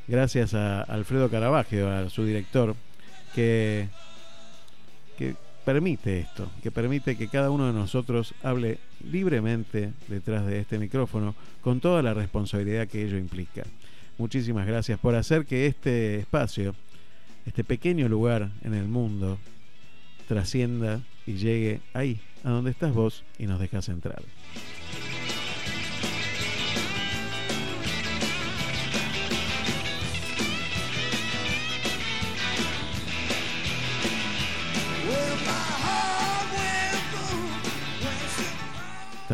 [0.07, 2.77] Gracias a Alfredo Caravaggio, a su director,
[3.35, 3.89] que,
[5.17, 5.35] que
[5.65, 11.35] permite esto, que permite que cada uno de nosotros hable libremente detrás de este micrófono
[11.63, 13.63] con toda la responsabilidad que ello implica.
[14.19, 16.75] Muchísimas gracias por hacer que este espacio,
[17.47, 19.39] este pequeño lugar en el mundo,
[20.29, 24.23] trascienda y llegue ahí, a donde estás vos y nos dejas entrar.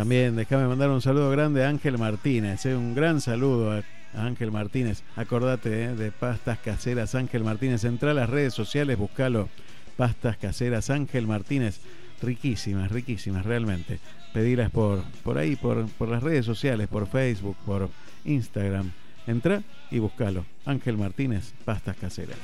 [0.00, 3.82] También déjame mandar un saludo grande a Ángel Martínez, eh, un gran saludo a
[4.14, 5.02] Ángel Martínez.
[5.14, 7.84] Acordate eh, de Pastas Caseras Ángel Martínez.
[7.84, 9.50] Entra a las redes sociales, buscalo.
[9.98, 11.80] Pastas Caseras Ángel Martínez.
[12.22, 14.00] Riquísimas, riquísimas, realmente.
[14.32, 17.90] Pedilas por, por ahí, por, por las redes sociales, por Facebook, por
[18.24, 18.92] Instagram.
[19.26, 20.46] Entra y búscalo.
[20.64, 22.38] Ángel Martínez, Pastas Caseras.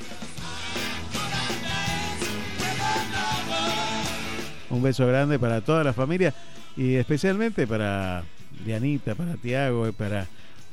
[4.69, 6.35] Un beso grande para toda la familia
[6.77, 8.25] y especialmente para
[8.65, 10.27] Dianita, para Tiago y para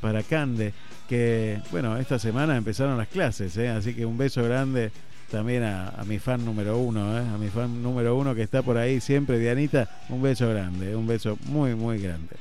[0.03, 0.73] para Cande,
[1.07, 3.69] que bueno, esta semana empezaron las clases, ¿eh?
[3.69, 4.91] así que un beso grande
[5.31, 7.21] también a, mi fan número uno, ¿eh?
[7.21, 11.07] a mi fan número uno que está por ahí siempre, Dianita, un beso grande, un
[11.07, 12.35] beso muy, muy grande.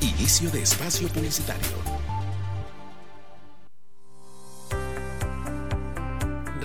[0.00, 1.99] Inicio de espacio publicitario.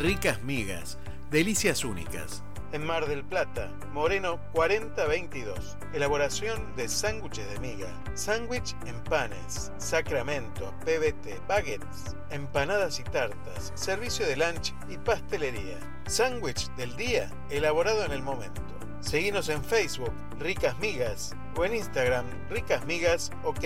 [0.05, 0.99] Ricas migas,
[1.31, 2.43] delicias únicas.
[2.73, 5.77] En Mar del Plata, Moreno 4022.
[5.95, 14.27] Elaboración de sándwiches de miga, sándwich en panes, sacramento, PBT, baguettes, empanadas y tartas, servicio
[14.27, 15.79] de lunch y pastelería.
[16.05, 18.74] Sándwich del día, elaborado en el momento.
[19.05, 23.63] Seguimos en Facebook, Ricas Migas, o en Instagram, Ricas Migas OK.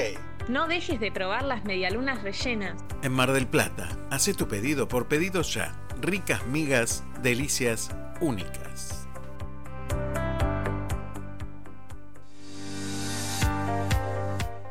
[0.50, 2.84] No dejes de probar las medialunas rellenas.
[3.04, 9.08] En Mar del Plata, hace tu pedido por pedido ya ricas migas, delicias únicas.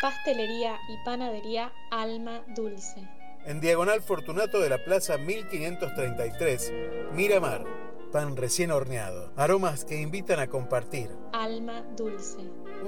[0.00, 3.02] Pastelería y panadería Alma Dulce.
[3.44, 6.72] En Diagonal Fortunato de la Plaza 1533,
[7.14, 7.64] Miramar.
[8.12, 9.32] Pan recién horneado.
[9.36, 11.10] Aromas que invitan a compartir.
[11.32, 12.38] Alma Dulce.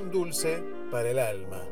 [0.01, 1.63] Un dulce para el alma.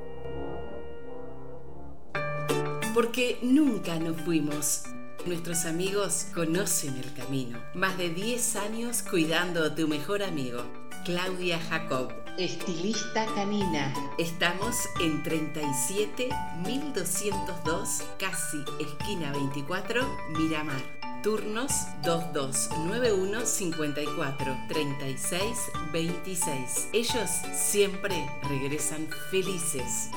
[2.95, 4.85] Porque nunca nos fuimos
[5.27, 7.63] Nuestros amigos conocen el camino.
[7.75, 10.63] Más de 10 años cuidando a tu mejor amigo.
[11.05, 12.13] Claudia Jacob.
[12.39, 13.93] Estilista canina.
[14.19, 16.29] Estamos en 37
[16.65, 20.03] 1202, casi esquina 24,
[20.37, 20.81] Miramar.
[21.23, 21.73] Turnos
[22.05, 25.59] 2291 54 36
[25.93, 26.89] 26.
[26.93, 30.11] Ellos siempre regresan felices.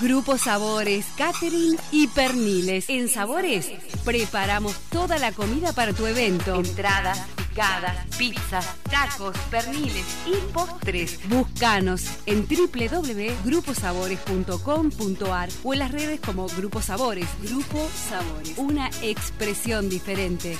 [0.00, 2.88] Grupo Sabores, Catering y Perniles.
[2.88, 3.70] En Sabores
[4.04, 6.56] preparamos toda la comida para tu evento.
[6.56, 7.20] Entradas,
[7.54, 11.20] picadas, pizzas, tacos, perniles y postres.
[11.28, 17.28] Búscanos en www.gruposabores.com.ar o en las redes como Grupo Sabores.
[17.42, 20.58] Grupo Sabores, una expresión diferente.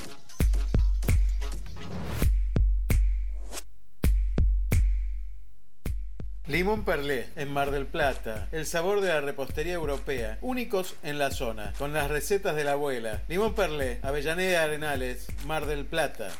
[6.46, 8.46] Limón Perlé, en Mar del Plata.
[8.52, 10.38] El sabor de la repostería europea.
[10.42, 11.72] Únicos en la zona.
[11.78, 13.22] Con las recetas de la abuela.
[13.28, 16.30] Limón Perlé, Avellaneda Arenales, Mar del Plata.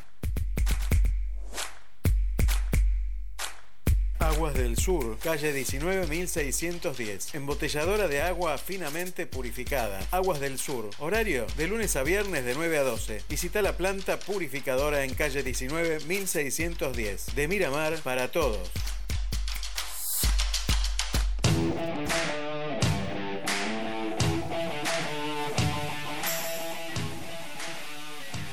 [4.25, 7.35] Aguas del Sur, calle 19610.
[7.35, 10.01] Embotelladora de agua finamente purificada.
[10.13, 10.89] Aguas del Sur.
[10.99, 13.23] Horario de lunes a viernes de 9 a 12.
[13.29, 17.35] Visita la planta purificadora en calle 19610.
[17.37, 18.71] De Miramar para todos.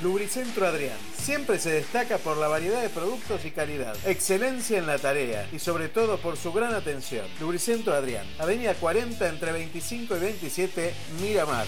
[0.03, 1.10] Lubricentro Adrián.
[1.21, 5.59] Siempre se destaca por la variedad de productos y calidad, excelencia en la tarea y
[5.59, 7.27] sobre todo por su gran atención.
[7.39, 11.67] Lubricentro Adrián, Avenida 40 entre 25 y 27, Miramar.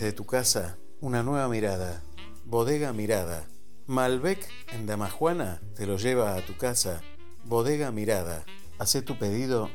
[0.00, 2.02] Desde tu casa, una nueva mirada.
[2.46, 3.46] Bodega Mirada.
[3.86, 7.02] Malbec en Damajuana te lo lleva a tu casa.
[7.44, 8.42] Bodega Mirada.
[8.78, 9.68] Haz tu pedido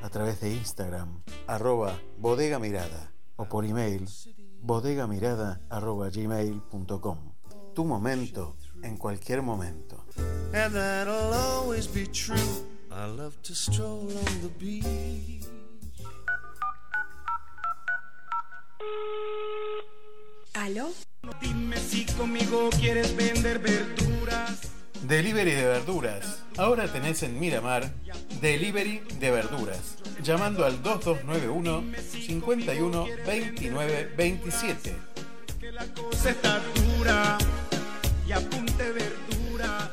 [0.00, 4.08] a través de Instagram, arroba bodega mirada o por email
[4.62, 7.34] bodegamirada arroba gmail.com.
[7.74, 10.04] Tu momento en cualquier momento.
[10.52, 12.36] And that'll always be true.
[12.92, 15.53] I love to stroll on the beach.
[20.54, 20.90] ¿Aló?
[21.40, 24.72] Dime si conmigo quieres vender verduras.
[25.02, 26.42] Delivery de verduras.
[26.56, 27.92] Ahora tenés en Miramar
[28.40, 29.98] Delivery de verduras.
[30.22, 34.96] Llamando al 2291 51 29 27.
[35.60, 37.38] Que la cosa está dura.
[38.26, 39.92] Y apunte verdura.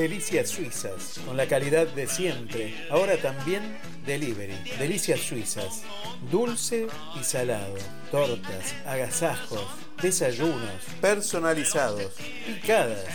[0.00, 2.72] Delicias Suizas, con la calidad de siempre.
[2.88, 3.76] Ahora también
[4.06, 4.54] delivery.
[4.78, 5.82] Delicias Suizas.
[6.30, 6.86] Dulce
[7.20, 7.74] y salado.
[8.12, 9.66] Tortas, agasajos,
[10.00, 12.12] desayunos, personalizados,
[12.46, 13.06] picadas.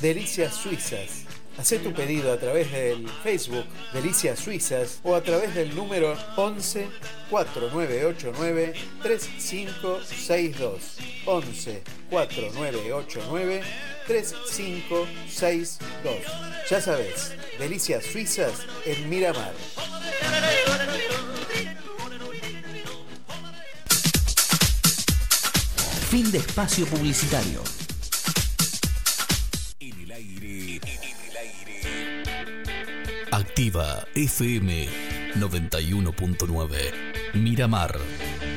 [0.00, 1.31] Delicias Suizas.
[1.62, 6.88] Haz tu pedido a través del Facebook Delicias Suizas o a través del número 11
[7.30, 10.98] 4989 3562.
[11.24, 13.62] 11 4989
[14.08, 15.78] 3562.
[16.68, 19.54] Ya sabes, Delicias Suizas en Miramar.
[26.10, 27.81] Fin de espacio publicitario.
[33.32, 34.88] Activa FM
[35.40, 36.92] 91.9
[37.32, 38.51] Miramar.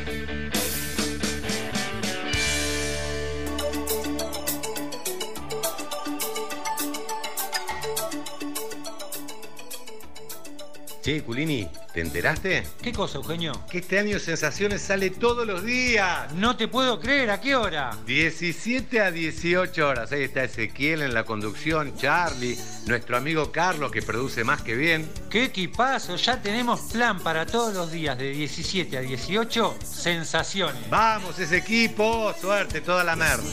[11.05, 12.63] Che, Culini, ¿te enteraste?
[12.81, 13.53] ¿Qué cosa, Eugenio?
[13.69, 16.33] Que este año Sensaciones sale todos los días.
[16.33, 17.95] No te puedo creer, ¿a qué hora?
[18.07, 20.11] 17 a 18 horas.
[20.11, 25.07] Ahí está Ezequiel en la conducción, Charlie, nuestro amigo Carlos que produce más que bien.
[25.29, 26.15] ¡Qué equipazo!
[26.15, 29.77] Ya tenemos plan para todos los días de 17 a 18.
[29.83, 30.89] Sensaciones.
[30.89, 32.33] Vamos, ese equipo.
[32.41, 33.43] Suerte, toda la merda.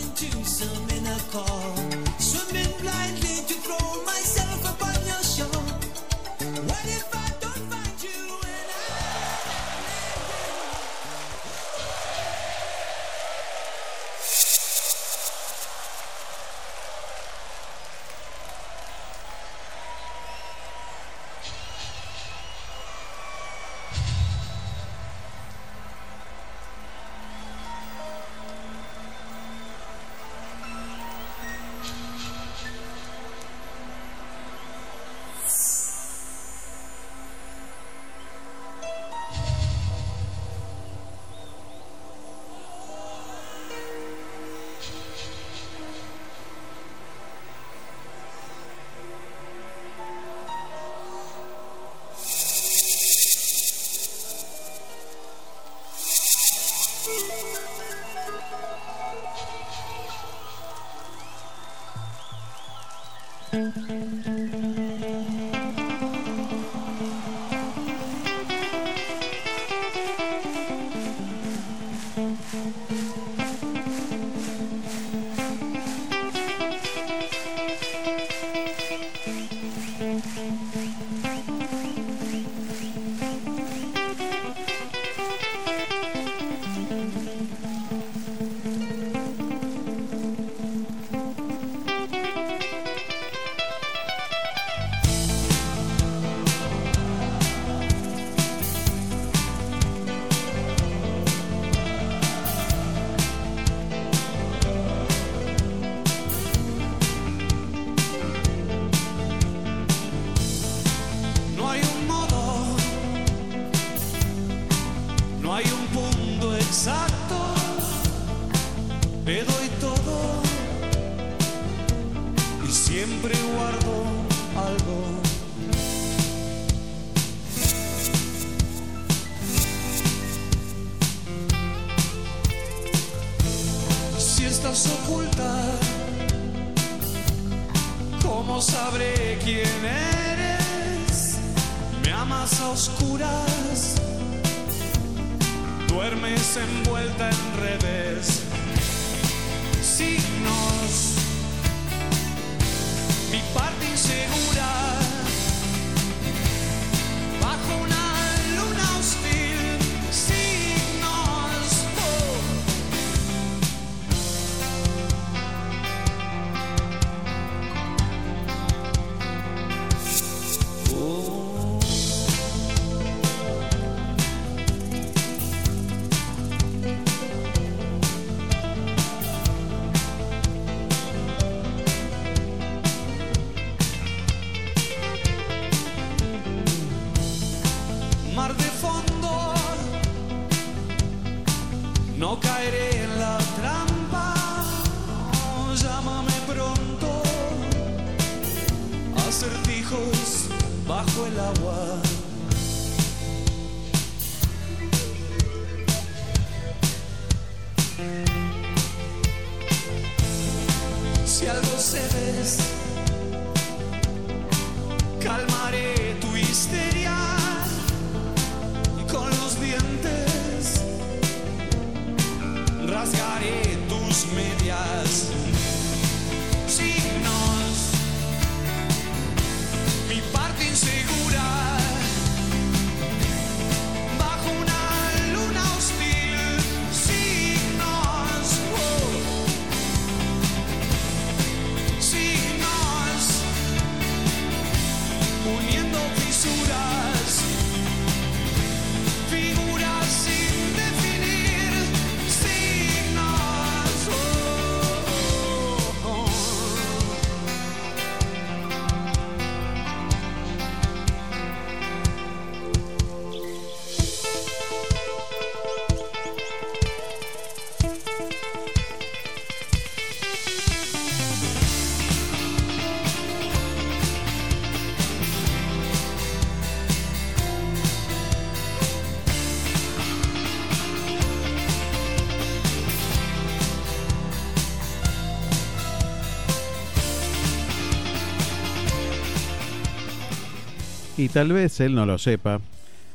[291.23, 292.61] Y tal vez él no lo sepa,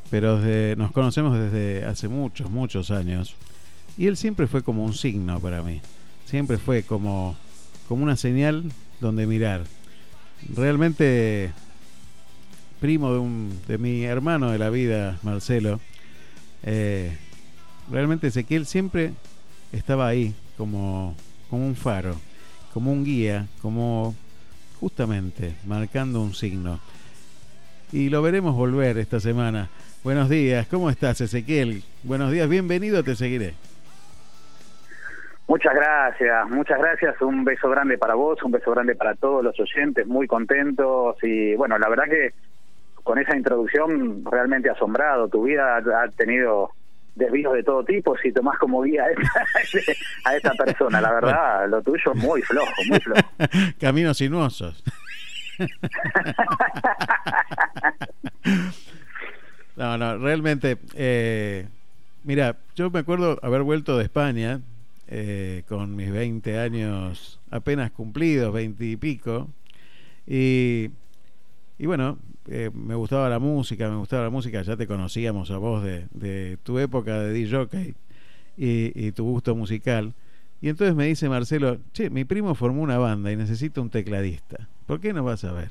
[0.10, 0.39] pero
[0.78, 3.36] nos conocemos desde hace muchos, muchos años.
[3.97, 5.82] Y él siempre fue como un signo para mí.
[6.26, 7.36] Siempre fue como,
[7.89, 9.66] como una señal donde mirar.
[10.55, 11.51] Realmente
[12.80, 15.82] primo de, un, de mi hermano de la vida, Marcelo.
[16.64, 17.12] eh,
[17.91, 19.12] realmente Ezequiel siempre
[19.74, 21.14] estaba ahí como,
[21.49, 22.16] como un faro,
[22.74, 24.16] como un guía, como
[24.80, 26.80] justamente marcando un signo.
[27.91, 29.69] Y lo veremos volver esta semana.
[30.03, 31.83] Buenos días, ¿cómo estás Ezequiel?
[32.03, 33.53] Buenos días, bienvenido, te seguiré.
[35.47, 37.21] Muchas gracias, muchas gracias.
[37.21, 41.15] Un beso grande para vos, un beso grande para todos los oyentes, muy contentos.
[41.23, 42.33] Y bueno, la verdad que
[43.03, 45.29] con esa introducción realmente asombrado.
[45.29, 46.71] Tu vida ha tenido
[47.15, 49.91] desvíos de todo tipo si tomás como guía a esta,
[50.25, 50.99] a esta persona.
[50.99, 53.21] La verdad, lo tuyo es muy flojo, muy flojo.
[53.79, 54.83] Caminos sinuosos.
[59.76, 61.68] no, no, realmente, eh,
[62.24, 64.62] mira, yo me acuerdo haber vuelto de España
[65.08, 69.47] eh, con mis 20 años apenas cumplidos, 20 y pico,
[70.26, 70.89] y,
[71.80, 75.58] y bueno, eh, me gustaba la música, me gustaba la música, ya te conocíamos a
[75.58, 77.95] vos de, de tu época de DJ
[78.58, 80.14] y, y tu gusto musical.
[80.62, 84.68] Y entonces me dice Marcelo, che, mi primo formó una banda y necesita un tecladista.
[84.88, 85.70] ¿Por qué no vas a ver?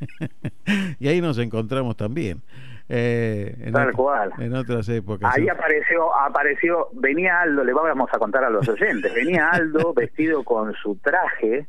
[1.00, 2.42] y ahí nos encontramos también.
[2.88, 4.32] Eh, en Tal cual.
[4.38, 5.34] En otras épocas.
[5.34, 10.42] Ahí apareció, apareció, venía Aldo, le vamos a contar a los oyentes, venía Aldo vestido
[10.42, 11.66] con su traje,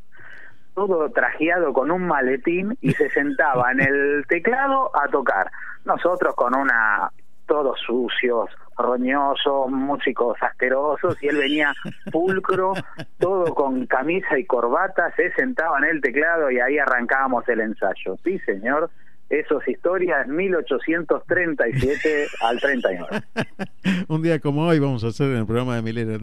[0.76, 5.52] todo trajeado con un maletín y se sentaba en el teclado a tocar.
[5.84, 7.12] Nosotros con una,
[7.48, 8.50] todos sucios,
[8.80, 11.74] roñosos, músicos asquerosos, y él venía
[12.12, 12.74] pulcro,
[13.20, 18.18] todo con camisa y corbata, se sentaba en el teclado y ahí arrancábamos el ensayo.
[18.24, 18.90] Sí, señor.
[19.30, 23.22] Eso es historia, 1837 al 39.
[24.08, 26.20] Un día como hoy vamos a hacer en el programa de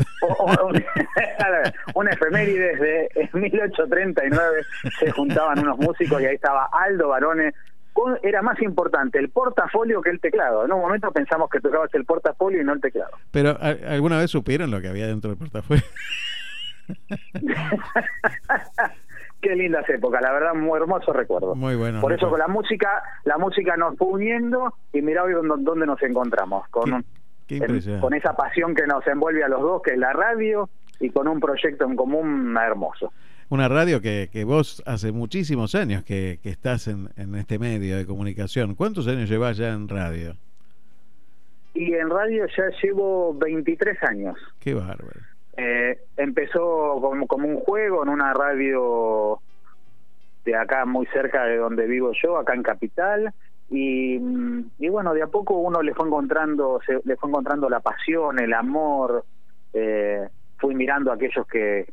[0.65, 0.85] un-
[1.95, 4.63] una efeméride de en 1839
[4.99, 7.55] se juntaban unos músicos y ahí estaba Aldo Barone.
[8.23, 10.65] Era más importante el portafolio que el teclado.
[10.65, 13.11] En un momento pensamos que tocabas el portafolio y no el teclado.
[13.31, 15.83] Pero ¿a- ¿alguna vez supieron lo que había dentro del portafolio?
[19.41, 21.55] Qué lindas épocas, la verdad, muy hermoso recuerdo.
[21.55, 22.01] Muy bueno.
[22.01, 25.87] Por eso con la música, la música nos fue uniendo y mirá hoy dónde, dónde
[25.87, 27.05] nos encontramos, con,
[27.47, 28.03] Qué impresionante.
[28.05, 30.69] con esa pasión que nos envuelve a los dos, que es la radio,
[31.01, 33.13] y con un proyecto en común hermoso.
[33.49, 37.97] Una radio que, que vos hace muchísimos años que, que estás en, en este medio
[37.97, 38.75] de comunicación.
[38.75, 40.37] ¿Cuántos años llevas ya en radio?
[41.75, 44.37] Y en radio ya llevo 23 años.
[44.59, 45.21] Qué bárbaro.
[45.57, 49.39] Eh, empezó como, como un juego en una radio
[50.45, 53.33] de acá muy cerca de donde vivo yo, acá en Capital.
[53.71, 57.69] Y, mm, y bueno, de a poco uno le fue encontrando, se, le fue encontrando
[57.69, 59.25] la pasión, el amor.
[59.73, 60.27] Eh,
[60.59, 61.87] fui mirando a aquellos que,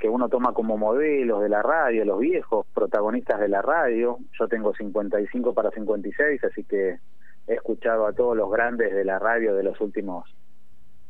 [0.00, 4.18] que uno toma como modelos de la radio, los viejos protagonistas de la radio.
[4.38, 6.98] Yo tengo 55 para 56, así que
[7.46, 10.24] he escuchado a todos los grandes de la radio de los últimos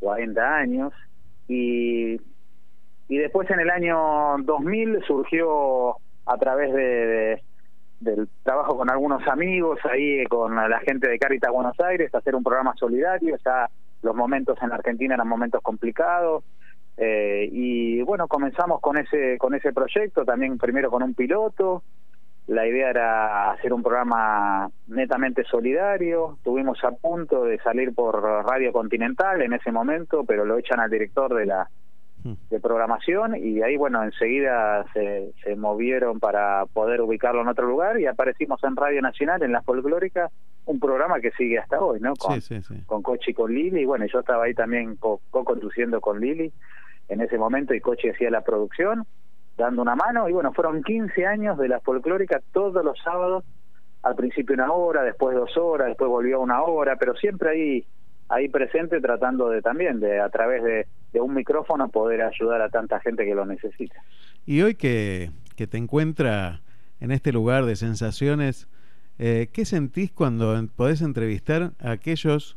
[0.01, 0.93] 40 años.
[1.47, 2.21] Y,
[3.09, 7.43] después en el año 2000 surgió a través de, de-
[8.01, 12.43] del trabajo con algunos amigos, ahí con la gente de Caritas Buenos Aires, hacer un
[12.43, 13.37] programa solidario.
[13.45, 13.69] Ya
[14.03, 16.43] los momentos en Argentina eran momentos complicados.
[16.97, 21.83] Eh, y bueno, comenzamos con ese, con ese proyecto, también primero con un piloto.
[22.47, 26.39] La idea era hacer un programa netamente solidario.
[26.43, 30.91] Tuvimos a punto de salir por Radio Continental en ese momento, pero lo echan al
[30.91, 31.69] director de la
[32.51, 37.99] de programación y ahí bueno enseguida se, se movieron para poder ubicarlo en otro lugar
[37.99, 40.29] y aparecimos en Radio Nacional en la folclórica
[40.67, 42.83] un programa que sigue hasta hoy no con, Sí, sí, sí.
[42.85, 46.53] con Cochi con Lili y bueno yo estaba ahí también co- co-conduciendo con Lili
[47.11, 49.05] en ese momento y Cochi hacía la producción
[49.57, 53.45] dando una mano y bueno fueron 15 años de la folclórica todos los sábados
[54.03, 57.87] al principio una hora después dos horas después volvió una hora pero siempre ahí
[58.29, 60.87] ahí presente tratando de también de a través de,
[61.21, 63.97] un micrófono poder ayudar a tanta gente que lo necesita
[64.47, 66.61] Y hoy que, que te encuentra
[67.01, 68.69] en este lugar de sensaciones,
[69.19, 72.57] eh, ¿qué sentís cuando podés entrevistar a aquellos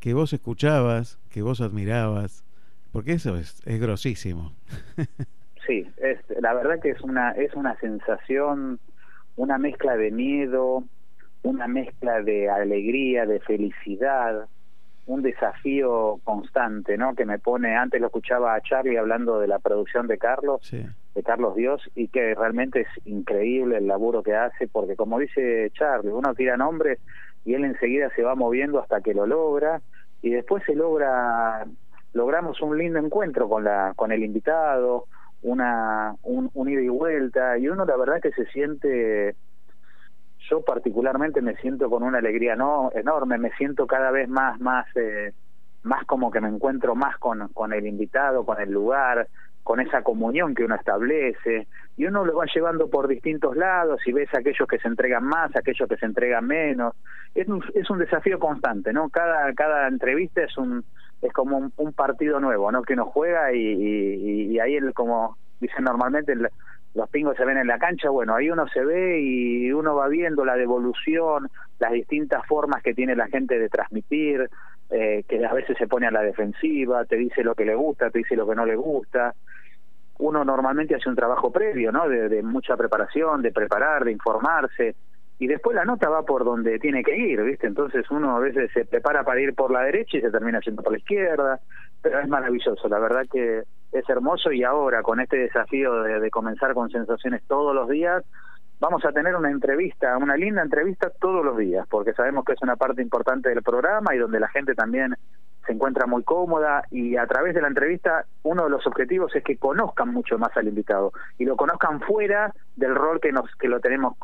[0.00, 2.44] que vos escuchabas, que vos admirabas?
[2.92, 4.52] Porque eso es, es grosísimo.
[5.66, 8.80] Sí, es, la verdad que es una es una sensación,
[9.36, 10.84] una mezcla de miedo,
[11.42, 14.48] una mezcla de alegría, de felicidad,
[15.06, 17.14] un desafío constante, ¿no?
[17.14, 21.22] Que me pone, antes lo escuchaba a Charlie hablando de la producción de Carlos, de
[21.22, 26.12] Carlos Dios, y que realmente es increíble el laburo que hace, porque como dice Charlie,
[26.12, 26.98] uno tira nombres
[27.44, 29.82] y él enseguida se va moviendo hasta que lo logra,
[30.22, 31.66] y después se logra,
[32.12, 35.06] logramos un lindo encuentro con la, con el invitado,
[35.42, 39.34] una, un, ida y vuelta, y uno la verdad que se siente
[40.50, 44.86] yo particularmente me siento con una alegría no enorme me siento cada vez más más
[44.96, 45.32] eh,
[45.84, 49.28] más como que me encuentro más con, con el invitado con el lugar
[49.62, 54.12] con esa comunión que uno establece y uno lo va llevando por distintos lados y
[54.12, 56.94] ves aquellos que se entregan más aquellos que se entregan menos.
[57.34, 60.84] Es un, es un desafío constante no cada cada entrevista es un
[61.22, 65.84] es como un, un partido nuevo no que uno juega y, ahí el como dicen
[65.84, 66.34] normalmente
[66.94, 70.08] los pingos se ven en la cancha, bueno, ahí uno se ve y uno va
[70.08, 71.48] viendo la devolución,
[71.78, 74.50] las distintas formas que tiene la gente de transmitir,
[74.90, 78.10] eh, que a veces se pone a la defensiva, te dice lo que le gusta,
[78.10, 79.34] te dice lo que no le gusta.
[80.18, 82.08] Uno normalmente hace un trabajo previo, ¿no?
[82.08, 84.94] De mucha preparación, de preparar, de informarse,
[85.42, 87.66] y después la nota va por donde tiene que ir, ¿viste?
[87.66, 90.84] Entonces uno a veces se prepara para ir por la derecha y se termina yendo
[90.84, 91.58] por la izquierda,
[92.00, 96.30] pero es maravilloso, la verdad que es hermoso y ahora con este desafío de, de
[96.30, 98.22] comenzar con sensaciones todos los días,
[98.78, 102.62] vamos a tener una entrevista, una linda entrevista todos los días, porque sabemos que es
[102.62, 105.16] una parte importante del programa y donde la gente también
[105.66, 109.44] se encuentra muy cómoda y a través de la entrevista uno de los objetivos es
[109.44, 113.68] que conozcan mucho más al invitado y lo conozcan fuera del rol que nos que
[113.68, 114.16] lo tenemos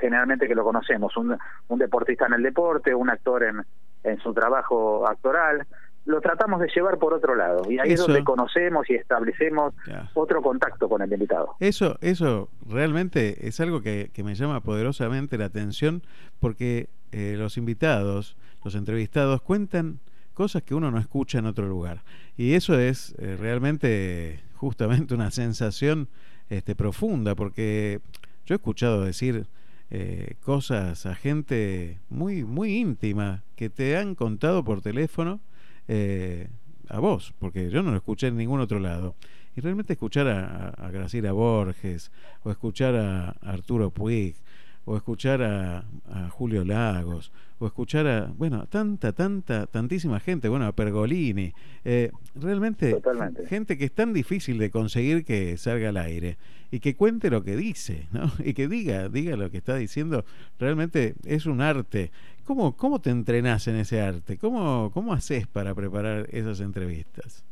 [0.00, 1.36] generalmente que lo conocemos un,
[1.68, 3.62] un deportista en el deporte un actor en,
[4.04, 5.66] en su trabajo actoral
[6.04, 9.72] lo tratamos de llevar por otro lado y ahí Eso- es donde conocemos y establecemos
[10.14, 11.54] otro contacto con el invitado.
[11.60, 16.02] Eso, eso realmente es algo que, que me llama poderosamente la atención
[16.40, 20.00] porque eh, los invitados, los entrevistados cuentan
[20.32, 22.02] cosas que uno no escucha en otro lugar.
[22.36, 26.08] Y eso es eh, realmente justamente una sensación
[26.48, 28.00] este, profunda porque
[28.46, 29.46] yo he escuchado decir
[29.90, 35.40] eh, cosas a gente muy, muy íntima que te han contado por teléfono
[35.88, 36.48] eh,
[36.88, 39.14] a vos, porque yo no lo escuché en ningún otro lado.
[39.54, 42.10] Y realmente escuchar a, a Graciela Borges,
[42.42, 44.36] o escuchar a Arturo Puig,
[44.84, 50.66] o escuchar a, a Julio Lagos, o escuchar a, bueno, tanta, tanta, tantísima gente, bueno,
[50.66, 51.52] a Pergolini,
[51.84, 53.00] eh, realmente
[53.48, 56.36] gente que es tan difícil de conseguir que salga al aire
[56.72, 58.22] y que cuente lo que dice, ¿no?
[58.44, 60.24] Y que diga, diga lo que está diciendo,
[60.58, 62.10] realmente es un arte.
[62.44, 64.38] ¿Cómo, cómo te entrenás en ese arte?
[64.38, 67.44] ¿Cómo, cómo haces para preparar esas entrevistas?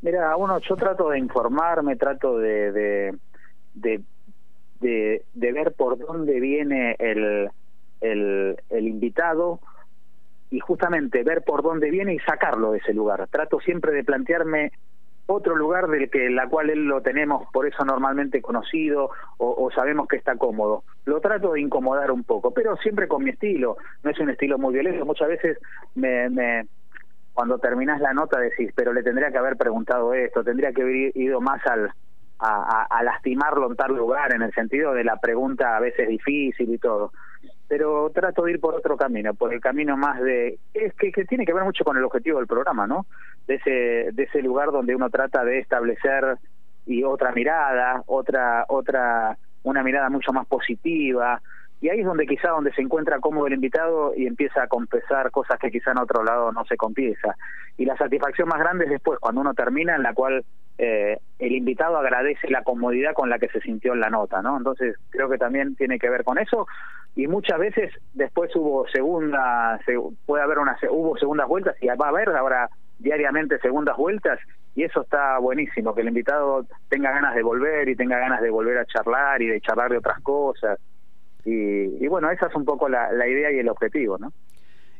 [0.00, 3.18] Mira, uno, yo trato de informarme, trato de, de,
[3.74, 4.00] de,
[4.80, 7.50] de, ver por dónde viene el,
[8.00, 9.60] el, el invitado
[10.50, 13.26] y justamente ver por dónde viene y sacarlo de ese lugar.
[13.28, 14.72] Trato siempre de plantearme
[15.26, 19.70] otro lugar del que la cual él lo tenemos por eso normalmente conocido o, o
[19.70, 20.84] sabemos que está cómodo.
[21.04, 23.76] Lo trato de incomodar un poco, pero siempre con mi estilo.
[24.02, 25.04] No es un estilo muy violento.
[25.04, 25.58] Muchas veces
[25.94, 26.66] me, me
[27.34, 31.16] cuando terminás la nota decís, pero le tendría que haber preguntado esto, tendría que haber
[31.16, 31.90] ido más al
[32.38, 36.72] a, a, lastimarlo en tal lugar, en el sentido de la pregunta a veces difícil
[36.72, 37.12] y todo.
[37.66, 40.58] Pero trato de ir por otro camino, por el camino más de...
[40.72, 43.06] Es que, que tiene que ver mucho con el objetivo del programa, ¿no?
[43.46, 46.38] De ese, de ese lugar donde uno trata de establecer
[46.86, 51.42] y otra mirada, otra, otra, una mirada mucho más positiva,
[51.80, 55.30] y ahí es donde quizá donde se encuentra cómodo el invitado y empieza a confesar
[55.30, 57.36] cosas que quizá en otro lado no se confiesa.
[57.76, 60.44] Y la satisfacción más grande es después cuando uno termina en la cual
[60.76, 64.56] eh, el invitado agradece la comodidad con la que se sintió en la nota no
[64.56, 66.66] entonces creo que también tiene que ver con eso.
[67.14, 69.94] Y muchas veces después hubo segunda se,
[70.26, 72.68] puede haber una hubo segundas vueltas y va a haber ahora
[72.98, 74.40] diariamente segundas vueltas
[74.74, 78.50] y eso está buenísimo que el invitado tenga ganas de volver y tenga ganas de
[78.50, 80.78] volver a charlar y de charlar de otras cosas
[81.48, 84.32] y, y bueno, esa es un poco la, idea y el objetivo, ¿no?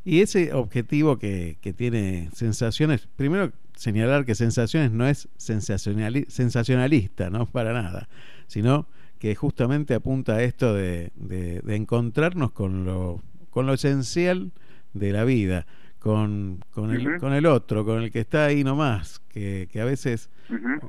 [0.05, 7.31] Y ese objetivo que, que tiene sensaciones, primero señalar que sensaciones no es sensacionali- sensacionalista,
[7.31, 8.09] no para nada,
[8.47, 8.87] sino
[9.19, 13.21] que justamente apunta a esto de, de- de encontrarnos con lo,
[13.51, 14.53] con lo esencial
[14.95, 15.67] de la vida,
[15.99, 19.85] con, con, el, con el otro, con el que está ahí nomás, que, que a
[19.85, 20.31] veces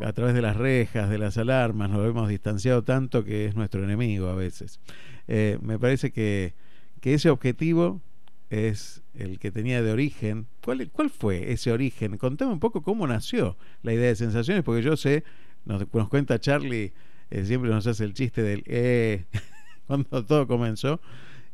[0.02, 3.84] a través de las rejas, de las alarmas, nos hemos distanciado tanto que es nuestro
[3.84, 4.80] enemigo a veces.
[5.28, 6.54] Eh, me parece que,
[7.02, 8.02] que ese objetivo
[8.50, 10.48] es el que tenía de origen.
[10.64, 12.18] ¿Cuál, ¿Cuál fue ese origen?
[12.18, 15.24] Contame un poco cómo nació la idea de sensaciones, porque yo sé,
[15.66, 16.94] nos, nos cuenta Charlie,
[17.30, 19.26] eh, siempre nos hace el chiste del eh,
[19.88, 21.02] cuando todo comenzó,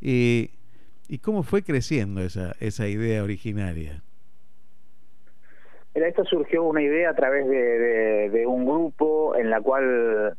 [0.02, 0.52] y,
[1.08, 4.02] y cómo fue creciendo esa, esa idea originaria.
[5.96, 10.38] Mira, esto surgió una idea a través de, un grupo en la cual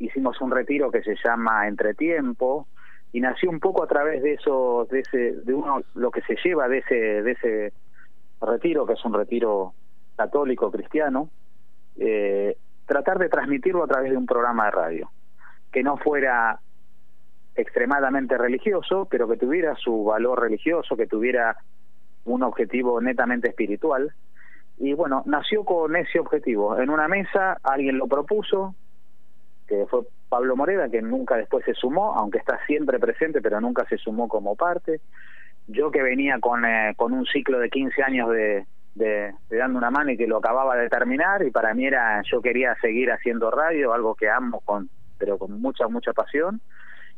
[0.00, 2.66] hicimos un retiro que se llama Entretiempo
[3.12, 6.36] y nació un poco a través de eso, de ese, de uno lo que se
[6.42, 7.72] lleva de ese, de ese
[8.40, 9.74] retiro que es un retiro
[10.16, 11.28] católico cristiano,
[11.98, 12.56] eh,
[12.86, 15.10] tratar de transmitirlo a través de un programa de radio
[15.70, 16.58] que no fuera
[17.56, 21.56] extremadamente religioso, pero que tuviera su valor religioso, que tuviera
[22.24, 24.12] un objetivo netamente espiritual.
[24.78, 26.78] Y bueno, nació con ese objetivo.
[26.78, 28.74] En una mesa alguien lo propuso,
[29.66, 33.86] que fue Pablo Moreda, que nunca después se sumó, aunque está siempre presente, pero nunca
[33.88, 35.00] se sumó como parte.
[35.66, 39.90] Yo que venía con, eh, con un ciclo de 15 años de, de, dando una
[39.90, 43.50] mano y que lo acababa de terminar, y para mí era, yo quería seguir haciendo
[43.50, 44.88] radio, algo que amo, con
[45.18, 46.60] pero con mucha, mucha pasión.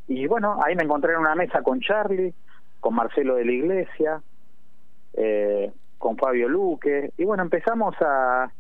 [0.09, 2.35] Y bueno, ahí me encontré en una mesa con Charlie,
[2.81, 4.23] con Marcelo de la Iglesia,
[5.15, 8.51] eh, con Fabio Luque, y bueno, empezamos a,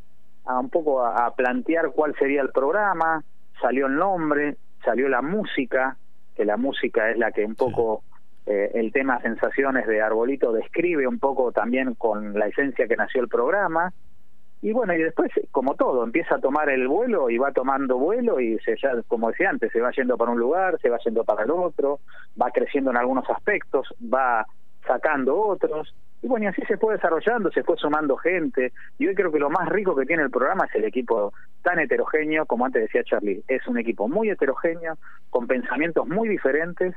[0.44, 3.22] a un poco a, a plantear cuál sería el programa,
[3.61, 5.96] salió el nombre, salió la música,
[6.36, 8.03] que la música es la que un poco
[8.49, 13.20] eh, el tema Sensaciones de Arbolito describe un poco también con la esencia que nació
[13.20, 13.92] el programa.
[14.61, 18.41] Y bueno, y después, como todo, empieza a tomar el vuelo y va tomando vuelo
[18.41, 21.25] y se ya, como decía antes, se va yendo para un lugar, se va yendo
[21.25, 22.01] para el otro,
[22.41, 24.45] va creciendo en algunos aspectos, va
[24.85, 25.95] sacando otros.
[26.23, 28.73] Y bueno, y así se fue desarrollando, se fue sumando gente.
[28.99, 31.33] Y hoy creo que lo más rico que tiene el programa es el equipo
[31.63, 33.45] tan heterogéneo, como antes decía Charlie.
[33.47, 34.99] Es un equipo muy heterogéneo,
[35.31, 36.97] con pensamientos muy diferentes,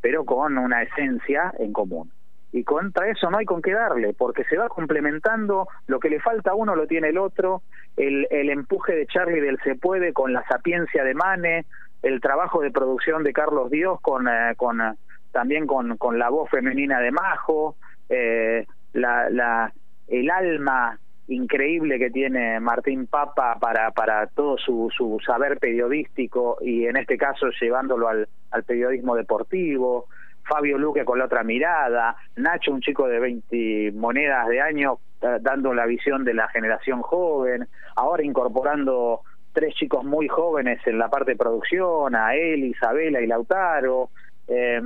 [0.00, 2.12] pero con una esencia en común.
[2.52, 6.20] Y contra eso no hay con qué darle, porque se va complementando, lo que le
[6.20, 7.62] falta a uno lo tiene el otro,
[7.96, 11.64] el, el empuje de Charlie del Se Puede con la sapiencia de Mane,
[12.02, 14.92] el trabajo de producción de Carlos Dios con, eh, eh,
[15.32, 17.76] también con, la voz femenina de Majo,
[18.08, 19.72] eh, la, la,
[20.08, 20.98] el alma
[21.28, 27.46] increíble que tiene Martín Papa para, todo su, su saber periodístico y en este caso
[27.60, 30.08] llevándolo al periodismo deportivo,
[30.44, 35.38] Fabio Luque con la otra mirada, Nacho, un chico de 20 monedas de año, eh,
[35.40, 39.20] dando la visión de la generación joven, ahora incorporando
[39.52, 44.10] tres chicos muy jóvenes en la parte de producción, a él, Isabela y Lautaro.
[44.48, 44.80] Eh,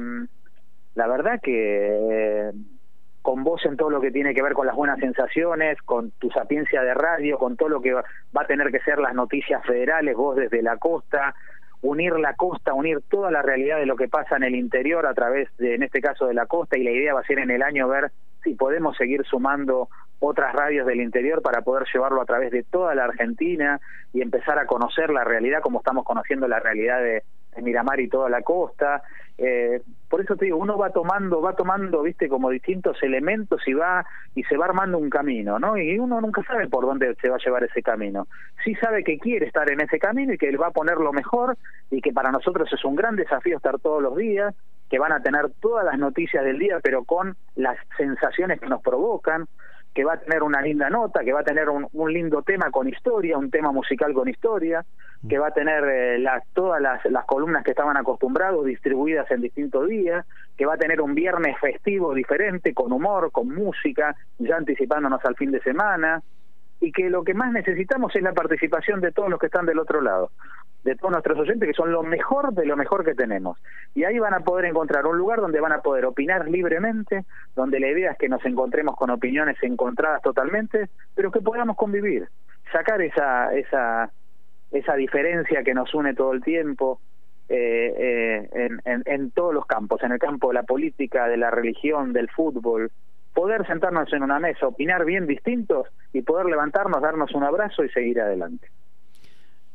[0.95, 2.53] la verdad que eh,
[3.23, 6.31] con vos en todo lo que tiene que ver con las buenas sensaciones, con tu
[6.31, 8.05] sapiencia de radio, con todo lo que va
[8.37, 11.35] va a tener que ser las noticias federales, vos desde la costa,
[11.83, 15.15] unir la costa, unir toda la realidad de lo que pasa en el interior a
[15.15, 17.51] través de, en este caso, de la costa, y la idea va a ser en
[17.51, 18.11] el año ver
[18.43, 19.89] si podemos seguir sumando
[20.21, 23.81] otras radios del interior para poder llevarlo a través de toda la Argentina
[24.13, 27.23] y empezar a conocer la realidad como estamos conociendo la realidad de,
[27.55, 29.03] de Miramar y toda la costa.
[29.37, 33.73] Eh, por eso te digo, uno va tomando, va tomando, viste, como distintos elementos y
[33.73, 35.77] va y se va armando un camino, ¿no?
[35.77, 38.29] Y uno nunca sabe por dónde se va a llevar ese camino.
[38.65, 41.13] Sí sabe que quiere estar en ese camino y que él va a poner lo
[41.13, 41.57] mejor
[41.91, 44.55] y que para nosotros es un gran desafío estar todos los días,
[44.89, 48.83] que van a tener todas las noticias del día, pero con las sensaciones que nos
[48.83, 49.47] provocan,
[49.95, 52.89] que va a tener una linda nota, que va a tener un, lindo tema con
[52.89, 54.85] historia, un tema musical con historia,
[55.29, 60.27] que va a tener eh, todas las columnas que estaban acostumbrados distribuidas en distintos días,
[60.57, 65.37] que va a tener un viernes festivo diferente, con humor, con música, ya anticipándonos al
[65.37, 66.21] fin de semana,
[66.85, 69.79] y que lo que más necesitamos es la participación de todos los que están del
[69.79, 70.31] otro lado,
[70.85, 73.59] de todos nuestros oyentes, que son lo mejor de lo mejor que tenemos.
[73.95, 77.25] Y ahí van a poder encontrar un lugar donde van a poder opinar libremente,
[77.57, 82.29] donde la idea es que nos encontremos con opiniones encontradas totalmente, pero que podamos convivir,
[82.71, 84.11] sacar esa, esa,
[84.71, 87.01] esa diferencia que nos une todo el tiempo,
[87.49, 91.39] eh, eh, en, en, en todos los campos, en el campo de la política, de
[91.39, 92.91] la religión, del fútbol,
[93.35, 97.91] poder sentarnos en una mesa, opinar bien distintos y poder levantarnos, darnos un abrazo y
[97.91, 98.69] seguir adelante.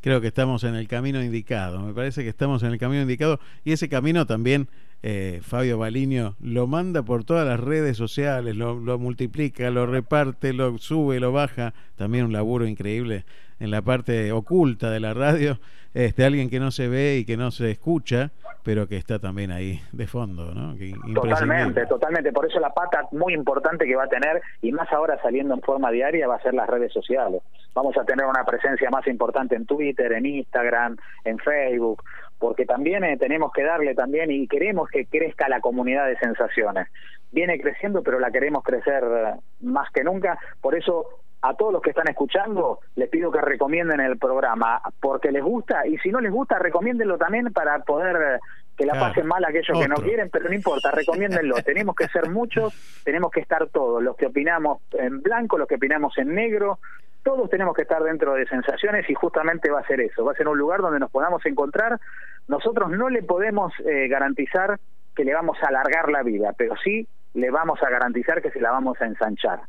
[0.01, 3.39] Creo que estamos en el camino indicado, me parece que estamos en el camino indicado
[3.66, 4.70] y ese camino también
[5.03, 10.53] eh, Fabio Baliño lo manda por todas las redes sociales, lo, lo multiplica, lo reparte,
[10.53, 13.26] lo sube, lo baja, también un laburo increíble
[13.60, 15.60] en la parte oculta de la radio,
[15.93, 18.32] este alguien que no se ve y que no se escucha,
[18.64, 20.76] pero que está también ahí de fondo, ¿no?
[20.76, 22.32] Que Totalmente, totalmente.
[22.32, 25.62] Por eso la pata muy importante que va a tener, y más ahora saliendo en
[25.62, 27.41] forma diaria, va a ser las redes sociales.
[27.74, 32.03] Vamos a tener una presencia más importante en Twitter, en Instagram, en Facebook,
[32.38, 36.88] porque también eh, tenemos que darle también y queremos que crezca la comunidad de sensaciones.
[37.32, 40.39] Viene creciendo, pero la queremos crecer eh, más que nunca.
[40.62, 45.31] Por eso a todos los que están escuchando, les pido que recomienden el programa porque
[45.31, 48.39] les gusta y si no les gusta, recomiéndenlo también para poder
[48.77, 49.07] que la Claro.
[49.07, 51.55] pasen mal aquellos que no quieren, pero no importa, recomiéndenlo.
[51.65, 52.73] tenemos que ser muchos,
[53.03, 56.79] tenemos que estar todos, los que opinamos en blanco, los que opinamos en negro,
[57.23, 60.35] todos tenemos que estar dentro de sensaciones y justamente va a ser eso, va a
[60.35, 61.99] ser un lugar donde nos podamos encontrar.
[62.47, 64.79] Nosotros no le podemos eh, garantizar
[65.15, 68.61] que le vamos a alargar la vida, pero sí le vamos a garantizar que se
[68.61, 69.59] la vamos a ensanchar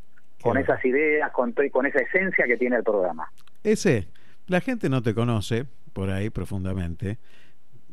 [0.42, 3.30] con esas ideas, con, con esa esencia que tiene el programa.
[3.62, 4.08] Ese,
[4.46, 7.18] la gente no te conoce por ahí profundamente.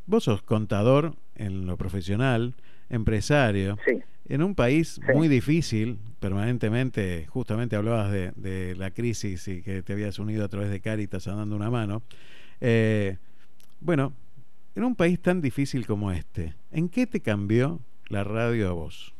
[0.05, 2.53] Vos sos contador en lo profesional,
[2.89, 4.01] empresario, Sí.
[4.29, 5.13] en un país Sí.
[5.13, 10.47] muy difícil, permanentemente, justamente hablabas de, de la crisis y que te habías unido a
[10.47, 12.01] través de Cáritas dando una mano.
[12.61, 13.17] Eh,
[13.81, 14.13] bueno,
[14.75, 19.13] en un país tan difícil como este, ¿en qué te cambió la radio a vos?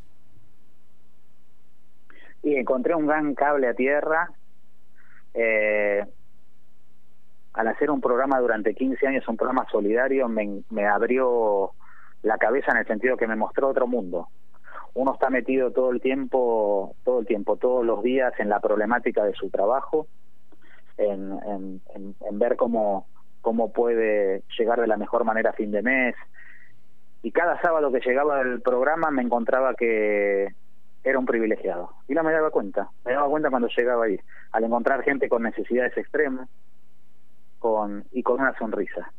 [2.48, 4.30] Y encontré un gran cable a tierra.
[5.34, 6.04] Eh,
[7.54, 11.72] al hacer un programa durante 15 años, un programa solidario, me, me abrió
[12.22, 14.28] la cabeza en el sentido que me mostró otro mundo.
[14.94, 19.24] Uno está metido todo el tiempo, todo el tiempo, todos los días en la problemática
[19.24, 20.08] de su trabajo,
[20.98, 21.82] en,
[22.32, 23.08] ver cómo,
[23.42, 26.16] cómo puede llegar de la mejor manera a fin de mes.
[27.24, 30.48] Y cada sábado que llegaba al programa me encontraba que
[31.10, 31.92] era un privilegiado.
[32.08, 32.90] Y no me daba cuenta.
[33.06, 34.20] Me daba cuenta cuando llegaba ahí,
[34.52, 36.50] al encontrar gente con necesidades extremas
[37.60, 39.12] con y con una sonrisa.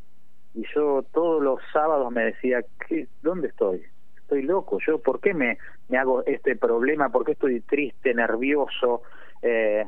[0.54, 3.82] Y yo todos los sábados me decía, ¿qué, ¿dónde estoy?
[4.16, 4.78] Estoy loco.
[4.86, 5.58] Yo, ¿por qué me,
[5.88, 7.10] me hago este problema?
[7.10, 9.02] ¿Por qué estoy triste, nervioso?
[9.42, 9.86] Eh,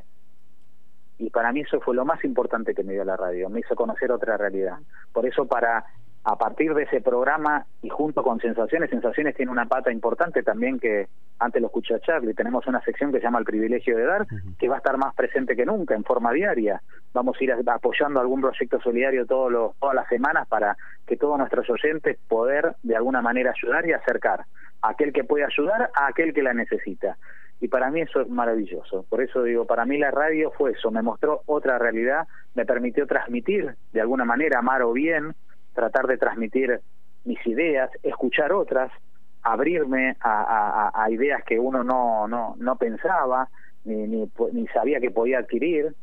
[1.19, 3.51] y para mí eso fue lo más importante que me dio la radio.
[3.51, 4.79] Me hizo conocer otra realidad.
[5.13, 5.85] Por eso para
[6.25, 10.79] a partir de ese programa y junto con Sensaciones, Sensaciones tiene una pata importante también
[10.79, 14.05] que antes lo escuché a Charlie, tenemos una sección que se llama El privilegio de
[14.05, 14.27] dar,
[14.59, 16.83] que va a estar más presente que nunca en forma diaria.
[17.15, 20.77] Vamos a ir apoyando algún proyecto solidario todos los, todas las semanas para
[21.07, 24.45] que todos nuestros oyentes poder de alguna manera ayudar y acercar
[24.83, 27.17] a aquel que puede ayudar a aquel que la necesita.
[27.61, 29.05] Y para mí eso es maravilloso.
[29.09, 33.07] Por eso digo, para mí la radio fue eso, me mostró otra realidad, me permitió
[33.07, 35.35] transmitir de alguna manera, amar o bien,
[35.75, 36.81] tratar de transmitir
[37.25, 38.91] mis ideas, escuchar otras,
[39.43, 43.49] abrirme a, ideas que uno no, no, no pensaba
[43.85, 45.95] ni, ni, ni sabía que podía adquirir.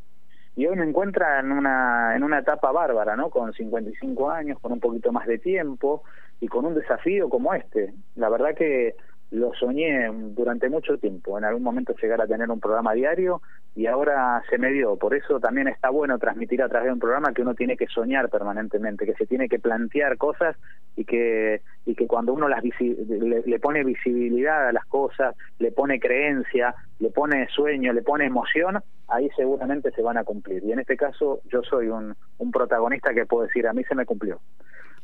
[0.56, 3.30] Y hoy me encuentra en una, en una etapa bárbara, ¿no?
[3.30, 6.03] Con 55 años, con un poquito más de tiempo
[6.39, 7.94] y con un desafío como este.
[8.15, 8.95] La verdad que
[9.32, 13.41] lo soñé durante mucho tiempo, en algún momento llegar a tener un programa diario
[13.76, 14.95] y ahora se me dio.
[14.95, 17.88] Por eso también está bueno transmitir a través de un programa que uno tiene que
[17.88, 20.56] soñar permanentemente, que se tiene que plantear cosas
[20.95, 25.99] y que y que cuando uno las le pone visibilidad a las cosas, le pone
[25.99, 30.64] creencia, le pone sueño, le pone emoción, ahí seguramente se van a cumplir.
[30.64, 33.95] Y en este caso yo soy un, un protagonista que puedo decir, a mí se
[33.95, 34.40] me cumplió.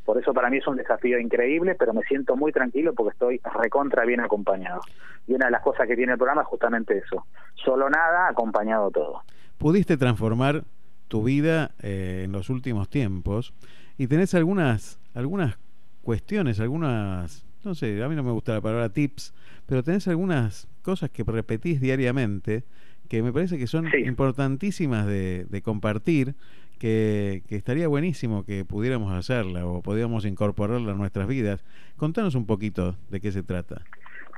[0.06, 3.42] Por eso para mí es un desafío increíble, pero me siento muy tranquilo porque estoy
[3.62, 4.82] recontra bien acompañado.
[5.28, 7.26] Y una de las cosas que tiene el programa es justamente eso.
[7.56, 9.22] Solo nada, acompañado todo.
[9.58, 10.64] pudiste transformar
[11.08, 13.54] tu vida eh, en los últimos tiempos
[13.98, 15.58] y tenés algunas algunas
[16.02, 19.34] cuestiones, algunas, no sé, a mí no me gusta la palabra tips,
[19.66, 22.64] pero tenés algunas cosas que repetís diariamente
[23.08, 26.36] que me parece que son importantísimas de, de compartir,
[26.80, 31.64] que, estaría buenísimo que pudiéramos hacerla o podíamos incorporarla a nuestras vidas.
[31.98, 33.82] Contanos un poquito de qué se trata.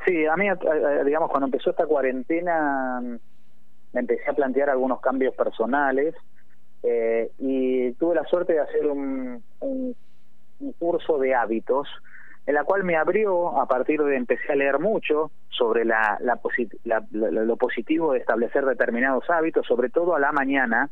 [0.06, 0.48] Sí, a mí,
[1.06, 3.18] digamos, cuando empezó esta cuarentena, mm,
[3.94, 6.14] me empecé a plantear algunos cambios personales
[6.84, 9.44] eh, y tuve la suerte de hacer un,
[10.78, 11.88] curso de hábitos
[12.46, 16.40] en la cual me abrió a partir de empecé a leer mucho sobre la, la-
[16.84, 20.90] la- lo positivo de establecer determinados hábitos, sobre todo a la mañana.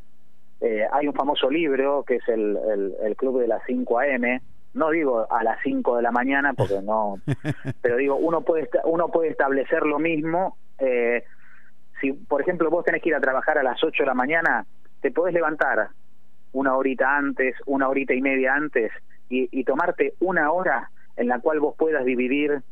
[0.63, 4.39] Eh, hay un famoso libro que es el, el, el Club de las 5 AM.
[4.73, 7.17] No digo a las 5 de la mañana porque no,
[7.81, 10.57] pero digo uno puede uno puede establecer lo mismo.
[10.79, 11.25] Eh,
[11.99, 14.65] si por ejemplo vos tenés que ir a trabajar a las 8 de la mañana,
[15.01, 15.89] te podés levantar
[16.53, 18.89] una horita antes, una horita y media antes
[19.29, 22.63] y, y tomarte una hora en la cual vos puedas dividir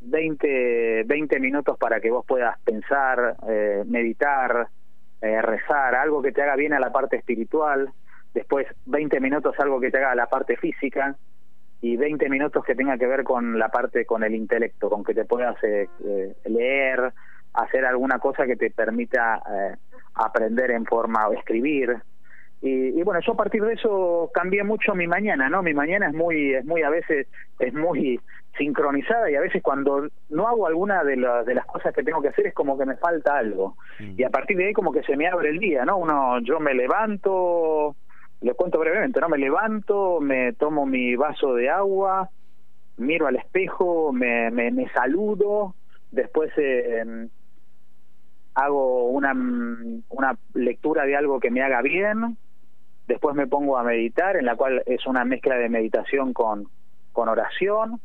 [0.00, 4.68] 20, 20 minutos para que vos puedas pensar, eh, meditar,
[5.24, 7.90] eh, rezar, algo que te haga bien a la parte espiritual,
[8.34, 11.16] después 20 minutos algo que te haga a la parte física
[11.80, 15.14] y 20 minutos que tenga que ver con la parte, con el intelecto, con que
[15.14, 17.12] te puedas eh, eh, leer,
[17.52, 19.76] hacer alguna cosa que te permita eh,
[20.14, 21.96] aprender en forma o escribir.
[22.66, 25.62] Y, y bueno, yo a partir de eso cambié mucho mi mañana, ¿no?
[25.62, 27.26] Mi mañana es muy, es muy a veces,
[27.58, 28.18] es muy
[28.56, 32.22] sincronizada y a veces cuando no hago alguna de, la- de las cosas que tengo
[32.22, 33.76] que hacer es como que me falta algo.
[34.16, 35.98] Y a partir de ahí como que se me abre el día, ¿no?
[35.98, 37.96] Uno, yo me levanto,
[38.40, 39.28] les cuento brevemente, ¿no?
[39.28, 42.30] Me levanto, me tomo mi vaso de agua,
[42.96, 45.74] miro al espejo, me, me, me saludo,
[46.10, 47.26] después eh,
[48.54, 49.32] hago una,
[50.08, 52.38] una lectura de algo que me haga bien,
[53.06, 56.68] después me pongo a meditar, en la cual es una mezcla de meditación con,
[57.12, 58.00] con oración,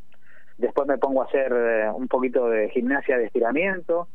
[0.58, 4.08] después me pongo a hacer eh, un poquito de gimnasia de estiramiento,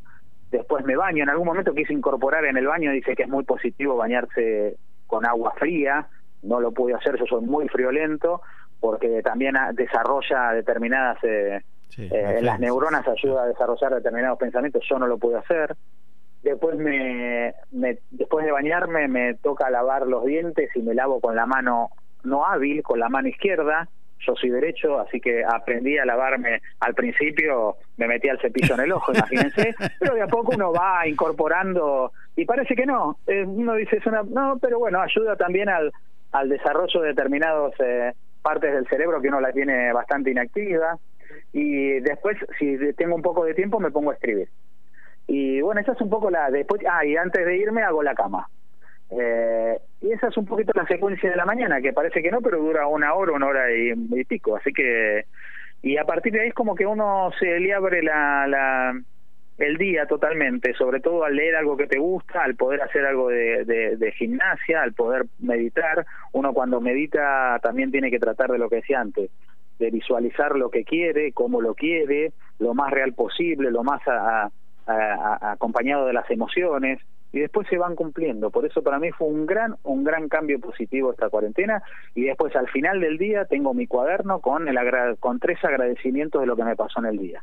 [0.51, 3.45] después me baño, en algún momento quise incorporar en el baño, dice que es muy
[3.45, 6.09] positivo bañarse con agua fría,
[6.43, 8.43] no lo pude hacer, yo soy muy friolento,
[8.81, 11.63] porque también desarrolla determinadas, eh,
[11.97, 15.75] eh, en las neuronas ayuda a desarrollar determinados pensamientos, yo no lo pude hacer.
[16.45, 21.35] Después me, me, después de bañarme me toca lavar los dientes y me lavo con
[21.35, 21.89] la mano
[22.23, 23.89] no hábil, con la mano izquierda,
[24.27, 26.61] yo soy derecho, así que aprendí a lavarme.
[26.81, 30.73] Al principio, me metía el cepillo en el ojo, imagínense, pero de a poco uno
[30.73, 35.37] va incorporando y parece que no, eh, uno dice es una, no, pero bueno, ayuda
[35.37, 35.93] también al,
[36.33, 38.13] al desarrollo de determinadas eh,
[38.43, 40.99] partes del cerebro que uno la tiene bastante inactiva.
[41.53, 44.49] Y después si tengo un poco de tiempo me pongo a escribir.
[45.27, 48.15] Y bueno, esa es un poco la, después, ah, y antes de irme hago la
[48.15, 48.49] cama.
[49.11, 52.41] Eh, y esa es un poquito la secuencia de la mañana, que parece que no,
[52.41, 54.57] pero dura una hora, una hora y, y pico.
[54.57, 55.25] Así que,
[55.83, 58.95] y a partir de ahí es como que uno se le abre la, la,
[59.59, 63.29] el día totalmente, sobre todo al leer algo que te gusta, al poder hacer algo
[63.29, 66.05] de, de, gimnasia, al poder meditar.
[66.33, 69.31] Uno cuando medita también tiene que tratar de lo que decía antes,
[69.79, 74.51] de visualizar lo que quiere, cómo lo quiere, lo más real posible, lo más a,
[74.87, 77.01] a, acompañado de las emociones
[77.33, 78.51] y después se van cumpliendo.
[78.51, 81.83] Por eso para mí fue un gran un gran cambio positivo esta cuarentena
[82.15, 86.41] y después al final del día tengo mi cuaderno con el agra con tres agradecimientos
[86.41, 87.43] de lo que me pasó en el día.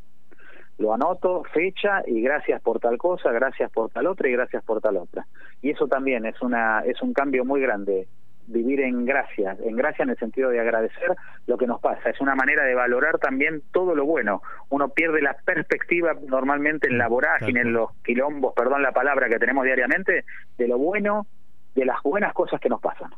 [0.77, 4.81] Lo anoto, fecha y gracias por tal cosa, gracias por tal otra y gracias por
[4.81, 5.27] tal otra.
[5.61, 8.07] Y eso también es una es un cambio muy grande
[8.51, 11.15] vivir en gracia, en gracia en el sentido de agradecer
[11.47, 12.09] lo que nos pasa.
[12.09, 14.41] Es una manera de valorar también todo lo bueno.
[14.69, 19.39] Uno pierde la perspectiva normalmente en la vorágine, en los quilombos, perdón la palabra que
[19.39, 20.25] tenemos diariamente,
[20.57, 21.27] de lo bueno,
[21.75, 23.11] de las buenas cosas que nos pasan.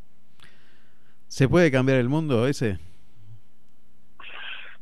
[1.27, 2.77] ¿Se puede cambiar el mundo ese?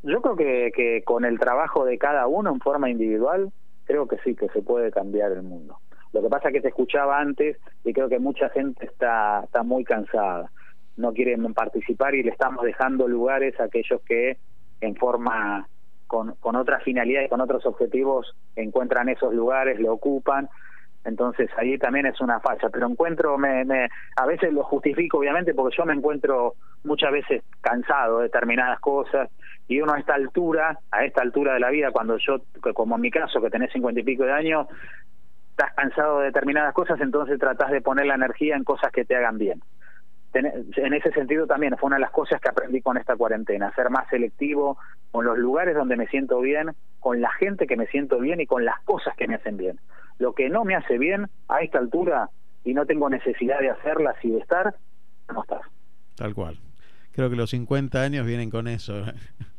[0.03, 3.51] Yo creo que, que con el trabajo de cada uno en forma individual,
[3.85, 5.77] creo que sí, que se puede cambiar el mundo.
[6.13, 9.63] Lo que pasa es que te escuchaba antes y creo que mucha gente está, está
[9.63, 10.51] muy cansada,
[10.97, 14.37] no quieren participar y le estamos dejando lugares a aquellos que
[14.81, 15.67] en forma
[16.07, 20.49] con, con otra finalidad y con otros objetivos encuentran esos lugares, lo ocupan.
[21.03, 25.53] Entonces ahí también es una falla, pero encuentro, me, me, a veces lo justifico obviamente
[25.53, 29.29] porque yo me encuentro muchas veces cansado de determinadas cosas
[29.67, 32.41] y uno a esta altura, a esta altura de la vida, cuando yo,
[32.73, 34.67] como en mi caso, que tenés cincuenta y pico de años,
[35.61, 39.15] estás cansado de determinadas cosas, entonces tratás de poner la energía en cosas que te
[39.15, 39.61] hagan bien.
[40.33, 43.89] En ese sentido también fue una de las cosas que aprendí con esta cuarentena, ser
[43.89, 44.77] más selectivo
[45.11, 48.47] con los lugares donde me siento bien, con la gente que me siento bien y
[48.47, 49.77] con las cosas que me hacen bien.
[50.19, 52.29] Lo que no me hace bien a esta altura
[52.63, 54.73] y no tengo necesidad de hacerlas y de estar,
[55.33, 55.61] no estás.
[56.15, 56.57] Tal cual
[57.11, 59.03] creo que los 50 años vienen con eso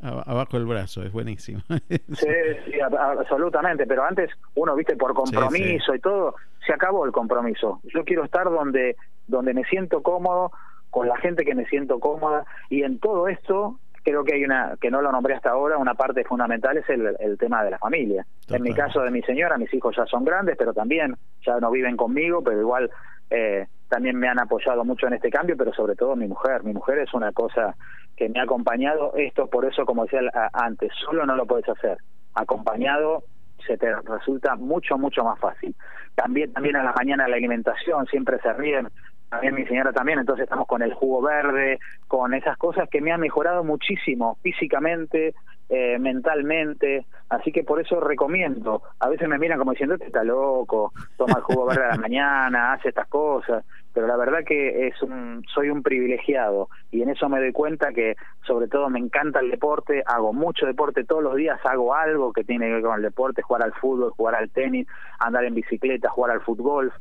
[0.02, 1.60] abajo el brazo, es buenísimo.
[1.68, 2.26] sí,
[2.64, 5.96] sí, absolutamente, pero antes uno, viste, por compromiso sí, sí.
[5.96, 6.34] y todo,
[6.66, 7.80] se acabó el compromiso.
[7.84, 8.96] Yo quiero estar donde,
[9.26, 10.52] donde me siento cómodo,
[10.90, 14.76] con la gente que me siento cómoda, y en todo esto creo que hay una,
[14.80, 17.78] que no lo nombré hasta ahora, una parte fundamental es el, el tema de la
[17.78, 18.26] familia.
[18.42, 18.56] Total.
[18.56, 21.16] En mi caso de mi señora, mis hijos ya son grandes, pero también
[21.46, 22.90] ya no viven conmigo, pero igual
[23.30, 26.64] eh, también me han apoyado mucho en este cambio, pero sobre todo mi mujer.
[26.64, 27.76] Mi mujer es una cosa
[28.16, 29.12] que me ha acompañado.
[29.16, 30.20] Esto, por eso, como decía
[30.54, 31.98] antes, solo no lo puedes hacer.
[32.32, 33.22] Acompañado
[33.66, 35.76] se te resulta mucho, mucho más fácil.
[36.14, 38.88] También, también a la mañana la alimentación, siempre se ríen,
[39.32, 43.12] también mi señora también, entonces estamos con el jugo verde, con esas cosas que me
[43.12, 45.34] han mejorado muchísimo físicamente,
[45.70, 48.82] eh, mentalmente, así que por eso recomiendo.
[49.00, 51.96] A veces me miran como diciendo, este está loco, toma el jugo verde a la
[51.96, 53.64] mañana, hace estas cosas,
[53.94, 57.94] pero la verdad que es un, soy un privilegiado y en eso me doy cuenta
[57.94, 62.34] que sobre todo me encanta el deporte, hago mucho deporte todos los días, hago algo
[62.34, 64.86] que tiene que ver con el deporte, jugar al fútbol, jugar al tenis,
[65.20, 66.92] andar en bicicleta, jugar al fútbol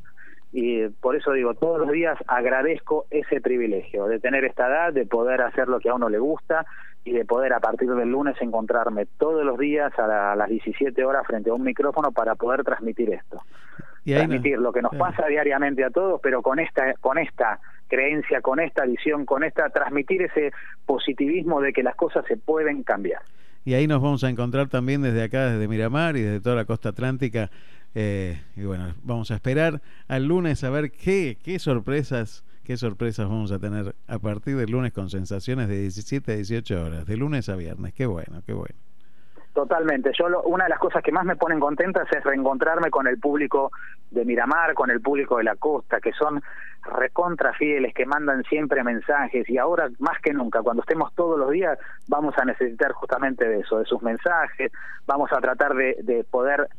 [0.53, 5.05] y por eso digo, todos los días agradezco ese privilegio de tener esta edad, de
[5.05, 6.65] poder hacer lo que a uno le gusta
[7.05, 10.49] y de poder a partir del lunes encontrarme todos los días a, la, a las
[10.49, 13.41] 17 horas frente a un micrófono para poder transmitir esto.
[14.03, 17.59] Y transmitir no, lo que nos pasa diariamente a todos, pero con esta con esta
[17.87, 20.51] creencia, con esta visión, con esta transmitir ese
[20.85, 23.21] positivismo de que las cosas se pueden cambiar.
[23.63, 26.65] Y ahí nos vamos a encontrar también desde acá, desde Miramar y desde toda la
[26.65, 27.51] costa atlántica.
[27.95, 33.27] Eh, y bueno, vamos a esperar al lunes a ver qué, qué sorpresas, qué sorpresas
[33.27, 37.17] vamos a tener a partir del lunes con sensaciones de 17 a 18 horas, de
[37.17, 37.93] lunes a viernes.
[37.93, 38.75] Qué bueno, qué bueno.
[39.53, 40.11] Totalmente.
[40.17, 43.19] Yo lo- una de las cosas que más me ponen contentas es reencontrarme con el
[43.19, 43.71] público
[44.09, 46.41] de Miramar, con el público de la costa, que son
[46.97, 51.51] recontra fieles, que mandan siempre mensajes y ahora más que nunca, cuando estemos todos los
[51.51, 51.77] días,
[52.07, 54.71] vamos a necesitar justamente de eso, de sus mensajes,
[55.05, 56.69] vamos a tratar de, de poder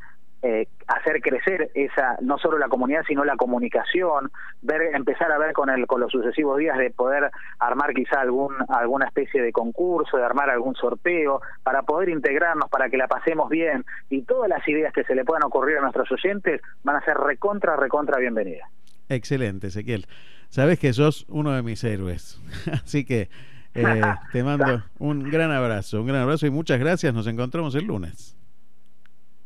[0.43, 5.53] eh, hacer crecer esa no solo la comunidad sino la comunicación ver empezar a ver
[5.53, 10.17] con el con los sucesivos días de poder armar quizá algún alguna especie de concurso
[10.17, 14.67] de armar algún sorteo para poder integrarnos para que la pasemos bien y todas las
[14.67, 18.69] ideas que se le puedan ocurrir a nuestros oyentes van a ser recontra recontra bienvenidas
[19.09, 20.07] Excelente, Ezequiel.
[20.49, 22.41] Sabes que sos uno de mis héroes.
[22.73, 23.29] Así que
[23.75, 24.03] eh,
[24.33, 27.15] te mando un gran abrazo, un gran abrazo y muchas gracias.
[27.15, 28.37] Nos encontramos el lunes.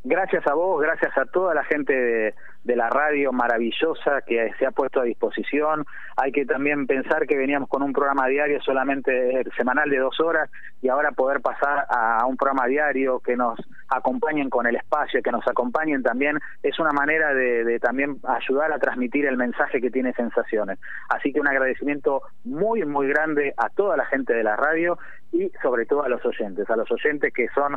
[0.09, 4.71] Gracias a vos, gracias a toda la gente de, la radio maravillosa que se ha
[4.71, 5.85] puesto a disposición.
[6.17, 10.21] Hay que también pensar que veníamos con un programa diario solamente eh, semanal de dos
[10.21, 10.49] horas
[10.81, 13.59] y ahora poder pasar a un programa diario que nos
[13.89, 18.79] acompañen con el espacio, que nos acompañen también, es una manera de también ayudar a
[18.79, 20.79] transmitir el mensaje que tiene Sensaciones.
[21.09, 24.99] Así que un agradecimiento muy, muy grande a toda la gente de la radio
[25.33, 27.77] y sobre todo a los oyentes, a los oyentes que son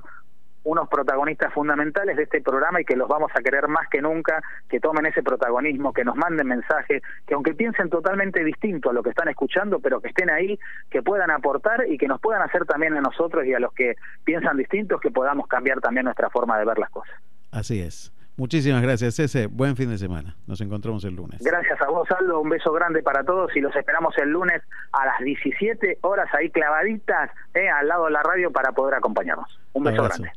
[0.69, 4.41] unos protagonistas fundamentales de este programa y que los vamos a querer más que nunca,
[4.69, 9.01] que tomen ese protagonismo, que nos manden mensajes, que aunque piensen totalmente distinto a lo
[9.01, 10.59] que están escuchando, pero que estén ahí,
[10.91, 13.95] que puedan aportar y que nos puedan hacer también a nosotros y a los que
[14.23, 17.15] piensan distintos, que podamos cambiar también nuestra forma de ver las cosas.
[17.51, 18.13] Así es.
[18.39, 19.47] Muchísimas gracias, Cese.
[19.47, 20.37] Buen fin de semana.
[20.47, 21.41] Nos encontramos el lunes.
[21.43, 22.39] Gracias a vos, Aldo.
[22.39, 24.61] Un beso grande para todos y los esperamos el lunes
[24.93, 29.59] a las 17 horas ahí clavaditas eh, al lado de la radio para poder acompañarnos.
[29.73, 30.31] Un beso grande.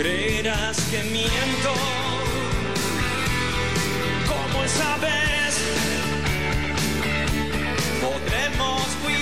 [0.00, 1.74] Creerás que miento
[4.26, 5.54] como esa vez.
[8.00, 9.19] Podremos cuidarnos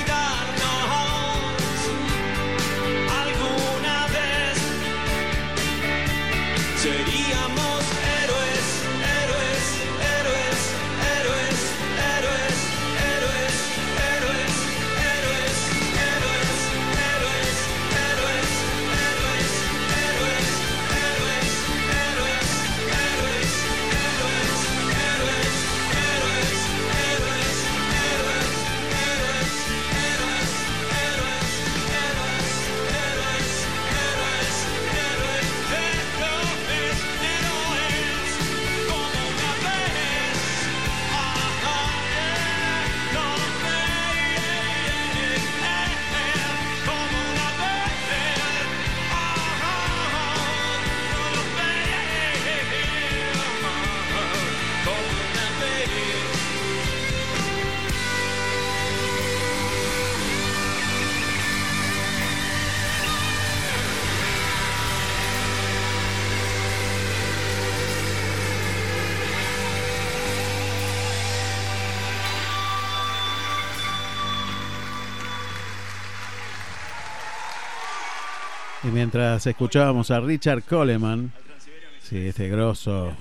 [78.88, 81.30] Y mientras escuchábamos a Richard Coleman,
[82.00, 83.12] sí, este grosso,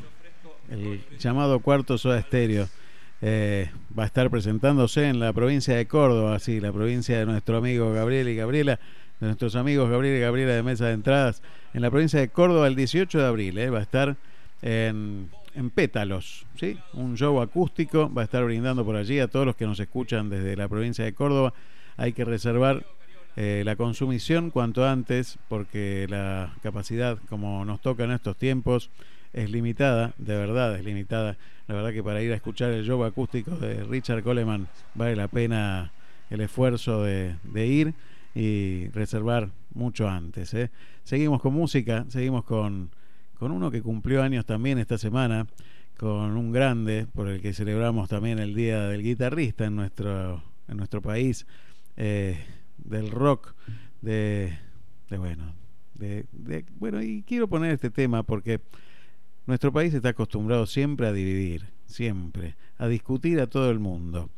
[0.70, 2.70] el llamado Cuarto Soda Stereo,
[3.22, 7.58] eh, va a estar presentándose en la provincia de Córdoba, sí, la provincia de nuestro
[7.58, 8.80] amigo Gabriel y Gabriela,
[9.20, 11.42] de nuestros amigos Gabriel y Gabriela de Mesa de Entradas,
[11.74, 14.16] en la provincia de Córdoba el 18 de abril, eh, va a estar
[14.62, 16.78] en, en Pétalos, ¿sí?
[16.94, 20.30] un show acústico, va a estar brindando por allí a todos los que nos escuchan
[20.30, 21.54] desde la provincia de Córdoba.
[21.98, 22.86] Hay que reservar
[23.40, 28.90] eh, la consumición cuanto antes porque la capacidad, como nos toca en estos tiempos,
[29.32, 31.38] es limitada, de verdad es limitada.
[31.68, 35.28] La verdad que para ir a escuchar el show acústico de Richard Coleman vale la
[35.28, 35.92] pena
[36.32, 37.94] el esfuerzo de, ir
[38.34, 40.56] y reservar mucho antes.
[40.56, 40.72] ¿eh?
[41.04, 42.90] Seguimos con música, seguimos con,
[43.38, 45.46] con uno que cumplió años también esta semana,
[45.96, 50.78] con un grande por el que celebramos también el Día del Guitarrista en nuestro, en
[50.78, 51.46] nuestro país,
[51.98, 52.44] eh,
[52.88, 53.54] del rock,
[54.02, 54.58] de,
[55.10, 55.54] bueno,
[55.96, 58.62] de, de- bueno, y quiero poner este tema porque
[59.46, 64.30] nuestro país está acostumbrado siempre a dividir, siempre, a discutir a todo el mundo.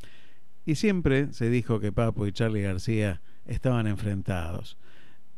[0.66, 4.78] Y siempre se dijo que Papo y Charlie García estaban enfrentados.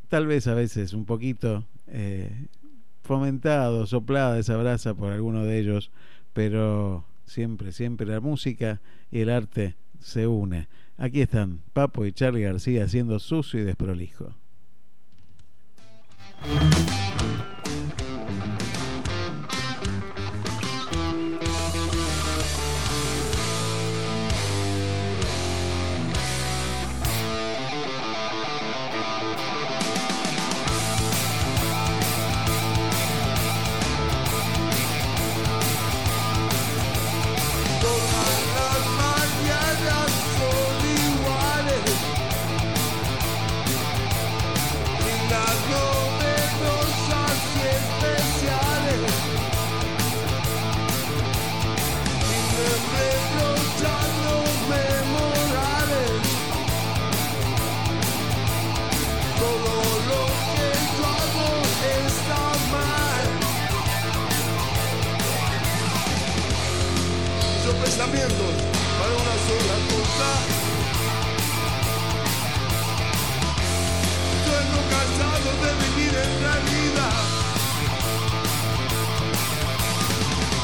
[0.09, 2.47] Tal vez a veces un poquito eh,
[3.01, 5.91] fomentado, soplada esa brasa por alguno de ellos,
[6.33, 10.67] pero siempre, siempre la música y el arte se une.
[11.02, 14.36] Aquí están Papo y Charlie García haciendo sucio y desprolijo.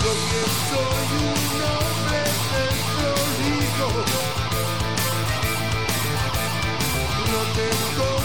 [0.07, 2.19] porque soy un hombre
[2.53, 3.89] desprolijo.
[7.31, 8.16] No tengo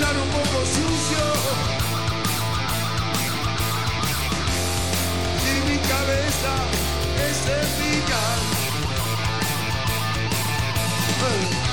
[0.00, 1.24] estar un poco sucio.
[5.46, 6.52] Y mi cabeza
[7.28, 8.40] es eficaz.
[11.20, 11.69] Lo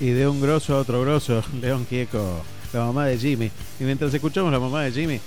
[0.00, 2.42] Y de un grosso a otro grosso, León Quieco,
[2.72, 3.52] la mamá de Jimmy.
[3.78, 5.20] Y mientras escuchamos la mamá de Jimmy,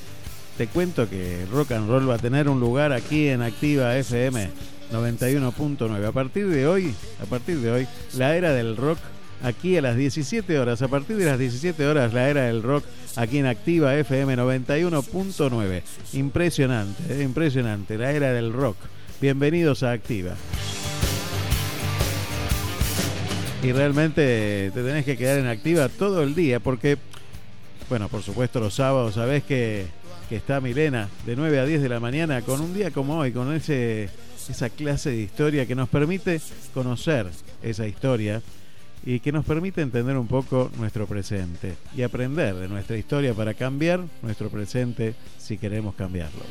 [0.58, 4.50] te cuento que rock and roll va a tener un lugar aquí en Activa FM
[4.92, 6.06] 91.9.
[6.06, 6.94] A partir de hoy,
[7.24, 9.00] a partir de hoy, la era del rock
[9.44, 10.82] aquí a las 17 horas.
[10.82, 12.84] A partir de las 17 horas, la era del rock
[13.16, 15.82] aquí en Activa FM 91.9.
[16.14, 18.78] Impresionante, eh, impresionante, la era del rock.
[19.22, 20.36] Bienvenidos a Activa.
[23.62, 26.98] Y realmente te tenés que quedar en activa todo el día porque,
[27.90, 29.86] bueno, por supuesto los sábados sabés que,
[30.30, 33.34] que está Milena de 9 a 10 de la mañana con un día como hoy,
[33.34, 34.08] con ese,
[34.50, 36.40] esa clase de historia que nos permite
[36.74, 37.28] conocer
[37.62, 38.42] esa historia
[39.06, 43.54] y que nos permite entender un poco nuestro presente y aprender de nuestra historia para
[43.54, 46.42] cambiar nuestro presente si queremos cambiarlo.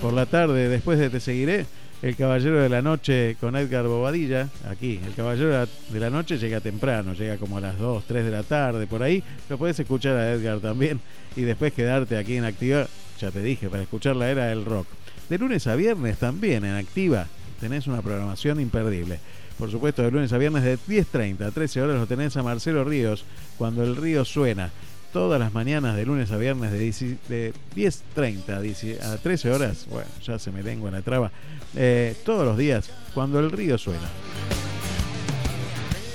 [0.00, 1.66] Por la tarde, después de Te Seguiré,
[2.02, 5.00] El Caballero de la Noche con Edgar Bobadilla, aquí.
[5.04, 8.42] El Caballero de la Noche llega temprano, llega como a las 2, 3 de la
[8.42, 9.22] tarde, por ahí.
[9.48, 11.00] Lo puedes escuchar a Edgar también
[11.36, 12.86] y después quedarte aquí en Activa.
[13.18, 14.86] Ya te dije, para escuchar la era del rock.
[15.28, 17.26] De lunes a viernes también en Activa
[17.60, 19.18] tenés una programación imperdible.
[19.58, 22.84] Por supuesto, de lunes a viernes de 10.30 a 13 horas lo tenés a Marcelo
[22.84, 23.24] Ríos
[23.56, 24.70] cuando el río suena
[25.14, 30.50] todas las mañanas de lunes a viernes de 10.30 a 13 horas, bueno, ya se
[30.50, 31.30] me lengua en la traba,
[31.76, 34.08] eh, todos los días cuando el río suena.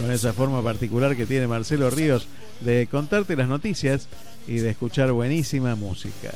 [0.01, 2.27] Con esa forma particular que tiene Marcelo Ríos
[2.59, 4.09] de contarte las noticias
[4.49, 6.31] y de escuchar buenísima música.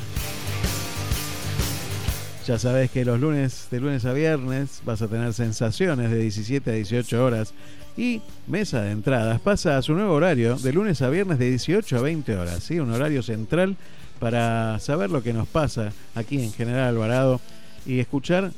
[2.46, 6.72] Ya sabes que los lunes, de lunes a viernes, vas a tener sensaciones de 17
[6.72, 7.54] a 18 horas
[7.96, 11.98] y Mesa de Entradas pasa a su nuevo horario de lunes a viernes de 18
[11.98, 12.80] a 20 horas, ¿sí?
[12.80, 13.78] un horario central
[14.20, 17.40] para saber lo que nos pasa aquí en General Alvarado
[17.86, 18.52] y escuchar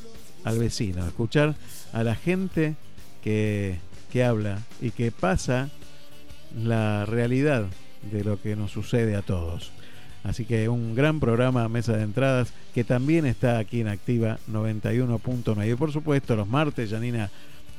[0.43, 1.53] al vecino, escuchar
[1.93, 2.73] a la gente
[3.23, 3.77] que,
[4.11, 5.69] que habla y que pasa
[6.57, 7.65] la realidad
[8.11, 9.71] de lo que nos sucede a todos.
[10.25, 15.71] Así que un gran programa Mesa de Entradas que también está aquí en Activa 91.9.
[15.71, 17.29] Y por supuesto los martes, Janina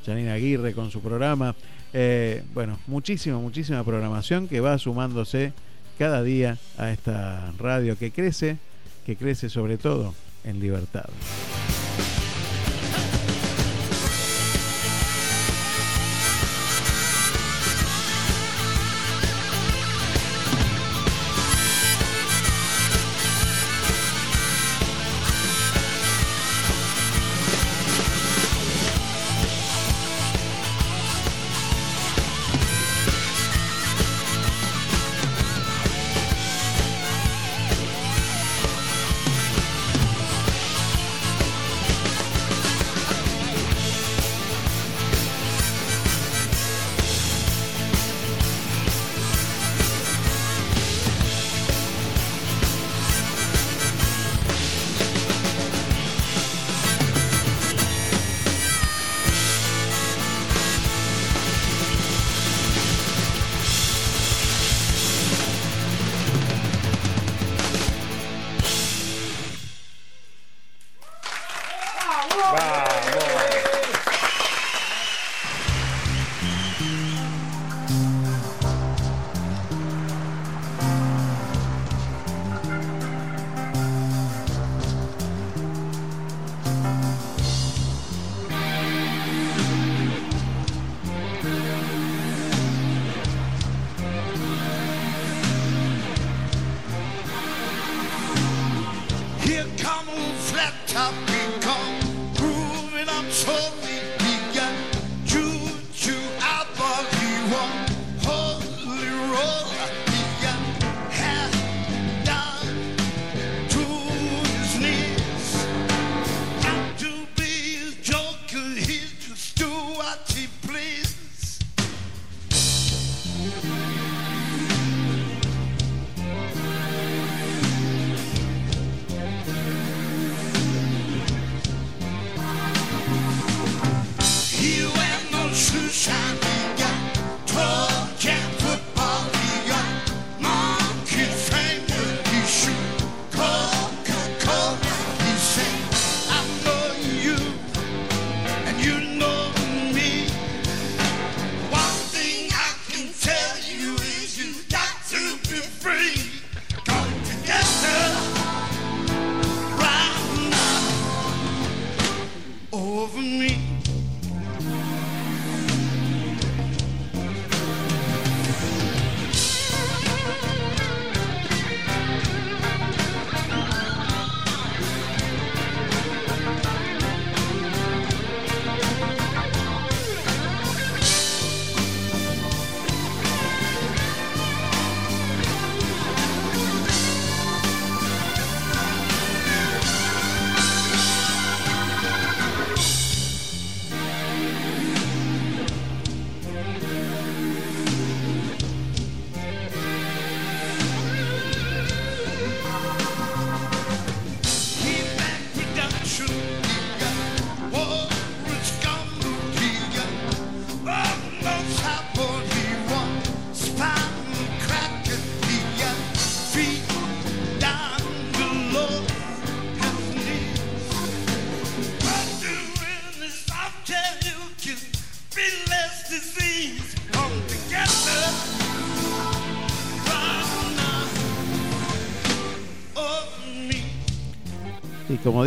[0.05, 1.53] Janina Aguirre con su programa.
[1.91, 5.51] Eh, bueno, muchísima, muchísima programación que va sumándose
[5.99, 8.57] cada día a esta radio que crece,
[9.05, 10.15] que crece sobre todo
[10.45, 11.05] en libertad.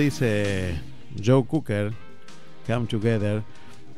[0.00, 0.74] Dice
[1.24, 1.92] Joe Cooker,
[2.66, 3.42] Come Together,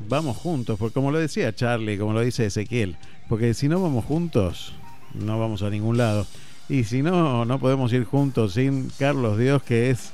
[0.09, 2.97] vamos juntos, porque como lo decía Charlie, como lo dice Ezequiel,
[3.29, 4.75] porque si no vamos juntos,
[5.15, 6.27] no vamos a ningún lado.
[6.69, 10.13] Y si no, no podemos ir juntos sin Carlos Dios, que es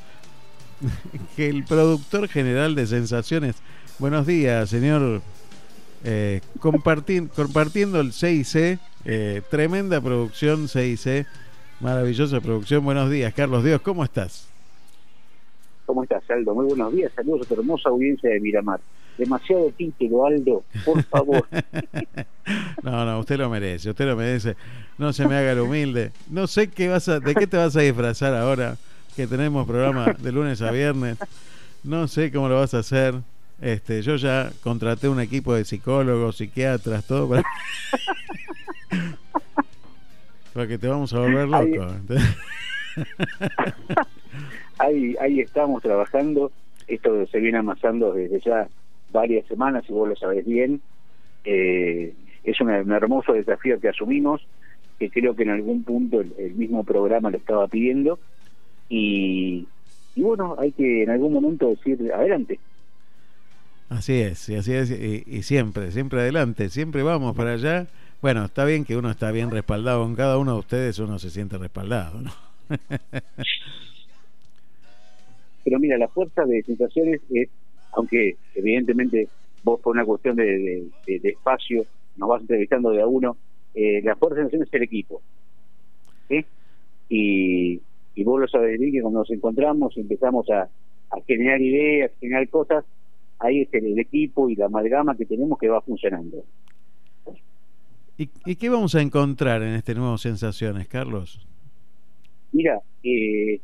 [1.36, 3.56] que el productor general de Sensaciones.
[3.98, 5.22] Buenos días, señor.
[6.04, 11.26] Eh, comparti- compartiendo el CIC, eh, tremenda producción CIC,
[11.80, 12.84] maravillosa producción.
[12.84, 14.46] Buenos días, Carlos Dios, ¿cómo estás?
[15.88, 16.54] ¿Cómo estás, Aldo?
[16.54, 17.10] Muy buenos días.
[17.16, 18.78] Saludos a tu hermosa audiencia de Miramar.
[19.16, 20.62] Demasiado título, Aldo.
[20.84, 21.48] Por favor.
[22.82, 24.56] No, no, usted lo merece, usted lo merece.
[24.96, 26.12] No se me haga el humilde.
[26.30, 28.78] No sé qué vas a, de qué te vas a disfrazar ahora
[29.16, 31.18] que tenemos programa de lunes a viernes.
[31.84, 33.16] No sé cómo lo vas a hacer.
[33.60, 37.44] Este, yo ya contraté un equipo de psicólogos, psiquiatras, todo para,
[40.54, 41.92] porque te vamos a volver loco.
[44.78, 46.50] ahí, ahí estamos trabajando.
[46.86, 48.68] Esto se viene amasando desde ya
[49.12, 50.80] varias semanas, y vos lo sabés bien.
[51.44, 52.14] Eh,
[52.44, 54.46] es un hermoso desafío que asumimos,
[54.98, 58.18] que creo que en algún punto el, mismo programa lo estaba pidiendo.
[58.88, 59.66] Y,
[60.14, 62.58] y bueno, hay que en algún momento decir adelante.
[63.90, 67.86] Así es, así es, y, y siempre, siempre adelante, siempre vamos para allá.
[68.20, 71.30] Bueno, está bien que uno está bien respaldado con cada uno de ustedes, uno se
[71.30, 72.32] siente respaldado, ¿no?
[75.64, 77.48] pero mira, la fuerza de sensaciones es,
[77.92, 79.28] aunque evidentemente
[79.62, 81.86] vos por una cuestión de, de- de- de espacio
[82.16, 83.36] nos vas entrevistando de a uno,
[83.74, 85.22] eh, la fuerza de sensaciones es el equipo.
[86.28, 86.44] ¿sí?
[87.08, 87.80] Y,
[88.14, 92.10] y vos lo sabés bien que cuando nos encontramos y empezamos a, a generar ideas,
[92.20, 92.84] generar cosas,
[93.38, 96.44] ahí es el, el equipo y la amalgama que tenemos que va funcionando.
[98.16, 101.46] ¿Y, y qué vamos a encontrar en este nuevo Sensaciones, Carlos?
[102.50, 103.60] Mira, eh,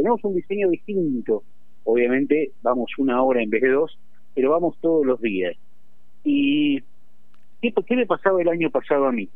[0.00, 1.42] tenemos un diseño distinto.
[1.84, 3.98] Obviamente vamos una hora en vez de dos,
[4.34, 5.56] pero vamos todos los días.
[6.24, 6.80] ¿Y
[7.62, 9.28] qué, qué me pasaba el año pasado a mí?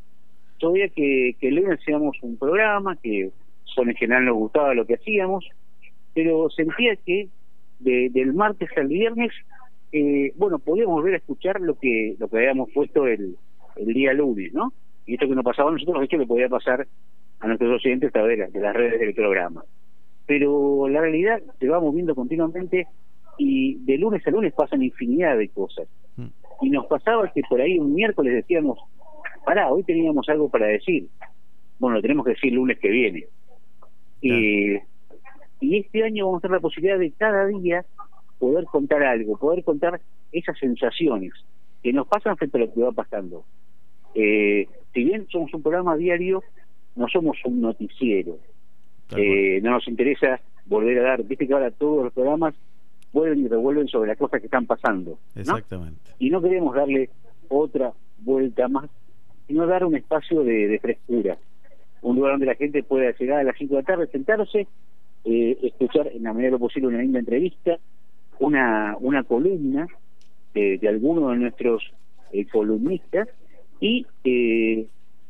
[0.72, 3.30] Veía que, que el lunes hacíamos un programa, que
[3.64, 5.46] son en general nos gustaba lo que hacíamos,
[6.14, 7.28] pero sentía que
[7.80, 9.30] de- del martes al viernes,
[9.92, 13.36] eh, bueno, podíamos volver a escuchar lo que lo que habíamos puesto el,
[13.76, 14.72] el día lunes, ¿no?
[15.06, 16.86] Y esto que nos pasaba a nosotros, hecho, le podía pasar
[17.40, 19.64] a nuestros oyentes a través de las redes del programa.
[20.26, 22.86] Pero la realidad se va moviendo continuamente
[23.36, 25.88] y de lunes a lunes pasan infinidad de cosas.
[26.62, 28.78] Y nos pasaba que por ahí un miércoles decíamos,
[29.44, 31.08] pará, hoy teníamos algo para decir.
[31.78, 33.26] Bueno, lo tenemos que decir el lunes que viene.
[34.20, 34.76] Y,
[35.60, 37.84] y este año vamos a tener la posibilidad de cada día
[38.38, 40.00] poder contar algo, poder contar
[40.32, 41.32] esas sensaciones
[41.82, 43.44] que nos pasan frente a lo que va pasando.
[44.14, 46.42] Eh, si bien somos un programa diario,
[46.96, 48.38] no somos un noticiero.
[49.16, 52.54] Eh, no nos interesa volver a dar, viste que ahora todos los programas
[53.12, 55.18] vuelven y revuelven sobre las cosas que están pasando.
[55.34, 55.40] ¿no?
[55.40, 56.00] Exactamente.
[56.18, 57.10] Y no queremos darle
[57.48, 58.90] otra vuelta más,
[59.46, 61.38] sino dar un espacio de, de frescura.
[62.02, 64.66] Un lugar donde la gente pueda llegar a las 5 de la tarde, sentarse,
[65.24, 67.78] eh, escuchar en la medida de lo posible una linda entrevista,
[68.40, 69.86] una, una columna
[70.52, 71.82] de, de alguno de nuestros
[72.32, 73.28] eh, columnistas
[73.80, 74.86] y, eh,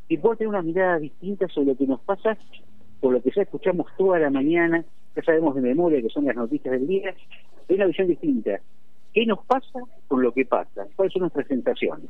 [0.08, 2.36] y poder tener una mirada distinta sobre lo que nos pasa,
[3.04, 4.82] por lo que ya escuchamos toda la mañana,
[5.14, 7.10] ya sabemos de memoria que son las noticias del día,
[7.68, 8.58] es una visión distinta.
[9.12, 9.78] ¿Qué nos pasa
[10.08, 10.86] con lo que pasa?
[10.96, 12.08] ¿Cuáles son nuestras sensaciones?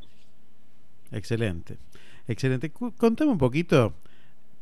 [1.11, 1.79] Excelente,
[2.29, 2.71] excelente.
[2.71, 3.93] Contame un poquito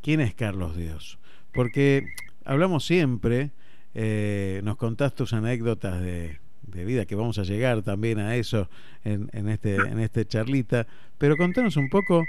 [0.01, 1.19] quién es Carlos Dios,
[1.53, 2.03] porque
[2.45, 3.51] hablamos siempre,
[3.93, 8.69] eh, nos contás tus anécdotas de, de vida, que vamos a llegar también a eso
[9.03, 10.87] en, en este en este charlita,
[11.19, 12.23] pero contanos un poco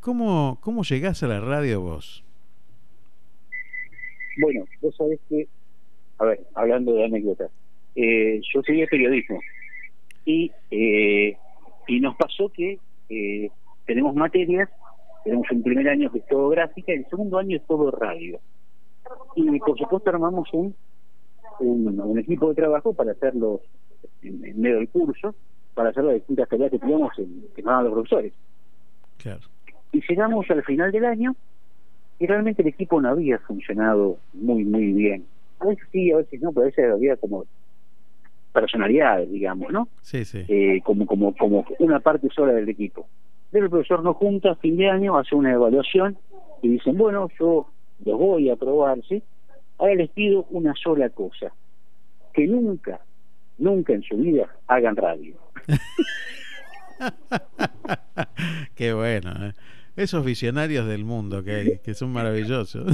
[0.00, 2.24] cómo cómo llegás a la radio vos.
[4.40, 5.48] Bueno, vos sabés que,
[6.18, 7.50] a ver, hablando de anécdotas,
[7.96, 9.40] eh, yo estudié periodismo
[10.24, 11.36] y, eh,
[11.88, 12.78] y nos pasó que
[13.08, 13.50] eh,
[13.86, 14.68] tenemos materias,
[15.24, 18.38] tenemos un primer año que es todo gráfica y el segundo año es todo radio.
[19.34, 20.74] Y por supuesto armamos un,
[21.60, 23.60] un, un equipo de trabajo para hacerlo
[24.22, 25.34] en, en medio del curso,
[25.74, 28.32] para hacer las distintas tareas que teníamos en, que nos daban los profesores.
[29.16, 29.40] Claro.
[29.90, 31.34] Y llegamos al final del año
[32.18, 35.24] y realmente el equipo no había funcionado muy, muy bien.
[35.60, 37.44] A veces sí, a veces no, pero a veces había como
[38.52, 39.88] personalidades, digamos, ¿no?
[40.02, 40.44] Sí, sí.
[40.48, 43.06] Eh, como, como, como una parte sola del equipo.
[43.50, 46.18] Pero el profesor nos junta a fin de año, hace una evaluación
[46.62, 47.68] y dicen, bueno, yo
[48.04, 49.22] los voy a probar, ¿sí?
[49.78, 51.52] Ahora les pido una sola cosa,
[52.32, 53.00] que nunca,
[53.58, 55.36] nunca en su vida hagan radio.
[58.74, 59.52] Qué bueno, ¿eh?
[59.98, 62.86] Esos visionarios del mundo que hay, que son maravillosos.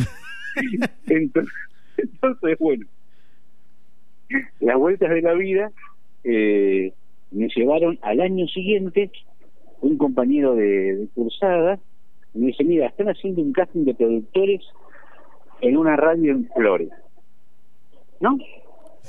[1.06, 1.52] entonces,
[1.96, 2.86] entonces, bueno,
[4.60, 5.70] las vueltas de la vida
[6.24, 6.92] eh,
[7.30, 9.10] me llevaron al año siguiente
[9.80, 11.78] un compañero de, de cursada
[12.32, 14.62] me dice mira están haciendo un casting de productores
[15.60, 16.90] en una radio en Flores
[18.20, 18.38] ¿no?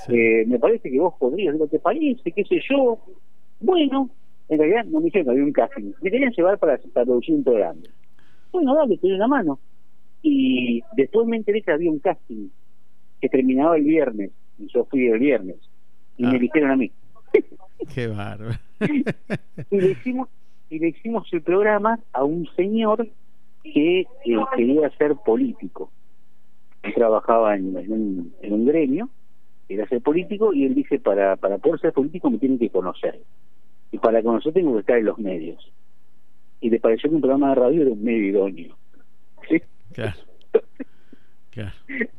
[0.09, 2.99] Eh, me parece que vos podrías, lo que parece, qué sé yo.
[3.59, 4.09] Bueno,
[4.49, 5.91] en realidad no me dijeron que había un casting.
[6.01, 7.81] Me querían llevar para, para producir un programa.
[8.51, 9.59] Bueno, dale, te doy la mano.
[10.21, 12.49] Y después me enteré que había un casting
[13.21, 14.31] que terminaba el viernes.
[14.57, 15.57] Y yo fui el viernes.
[16.17, 16.91] Y me dijeron a mí.
[17.93, 18.57] Qué bárbaro.
[19.71, 20.29] y le hicimos
[20.69, 23.07] y le hicimos el programa a un señor
[23.63, 24.07] que eh,
[24.55, 25.91] quería ser político.
[26.83, 29.09] Él trabajaba en, en, un, en un gremio,
[29.69, 33.19] era ser político, y él dice, para, para poder ser político me tienen que conocer.
[33.95, 35.71] Y para conocer tengo que estar en los medios.
[36.59, 38.75] Y le pareció que un programa de radio era un medio idóneo.
[39.47, 39.61] ¿Sí?
[39.93, 40.15] Claro.
[41.51, 41.71] claro.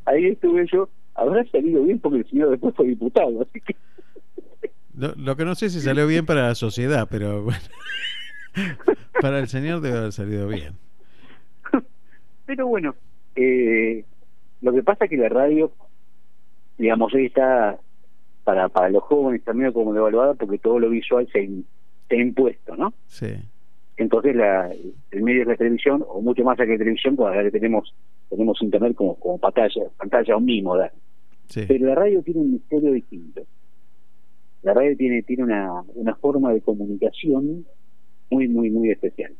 [0.05, 0.89] Ahí estuve yo.
[1.13, 3.75] Habrá salido bien porque el señor después fue diputado, así que...
[4.97, 7.59] Lo, lo que no sé si salió bien para la sociedad, pero bueno.
[9.21, 10.73] para el señor debe haber salido bien.
[12.47, 12.95] Pero bueno,
[13.35, 14.03] eh,
[14.61, 15.71] lo que pasa es que la radio,
[16.79, 17.77] digamos, hoy está
[18.47, 21.49] para, para los jóvenes también como devaluada porque todo lo visual se,
[22.07, 22.93] se ha impuesto, ¿no?
[23.05, 23.33] Sí.
[23.97, 24.71] Entonces la,
[25.11, 27.93] el medio es la televisión, o mucho más que televisión, cuando ahora tenemos
[28.29, 30.93] tenemos internet como, como pantalla, pantalla ¿verdad?
[31.49, 31.65] Sí.
[31.67, 33.41] Pero la radio tiene un misterio distinto.
[34.61, 37.65] La radio tiene tiene una, una forma de comunicación
[38.29, 39.33] muy, muy, muy especial.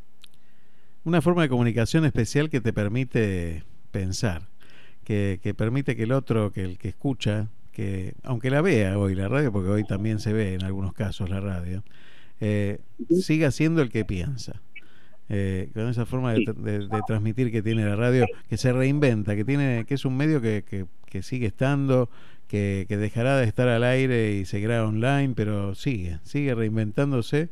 [1.06, 4.42] Una forma de comunicación especial que te permite pensar,
[5.06, 7.48] que, que permite que el otro, que el que escucha,
[7.78, 11.30] que aunque la vea hoy la radio, porque hoy también se ve en algunos casos
[11.30, 11.84] la radio,
[12.40, 12.80] eh,
[13.22, 14.64] siga siendo el que piensa.
[15.30, 19.36] Eh, con esa forma de, de, de, transmitir que tiene la radio, que se reinventa,
[19.36, 22.10] que tiene, que es un medio que, que, que sigue estando,
[22.48, 27.50] que, que, dejará de estar al aire y seguirá online, pero sigue, sigue reinventándose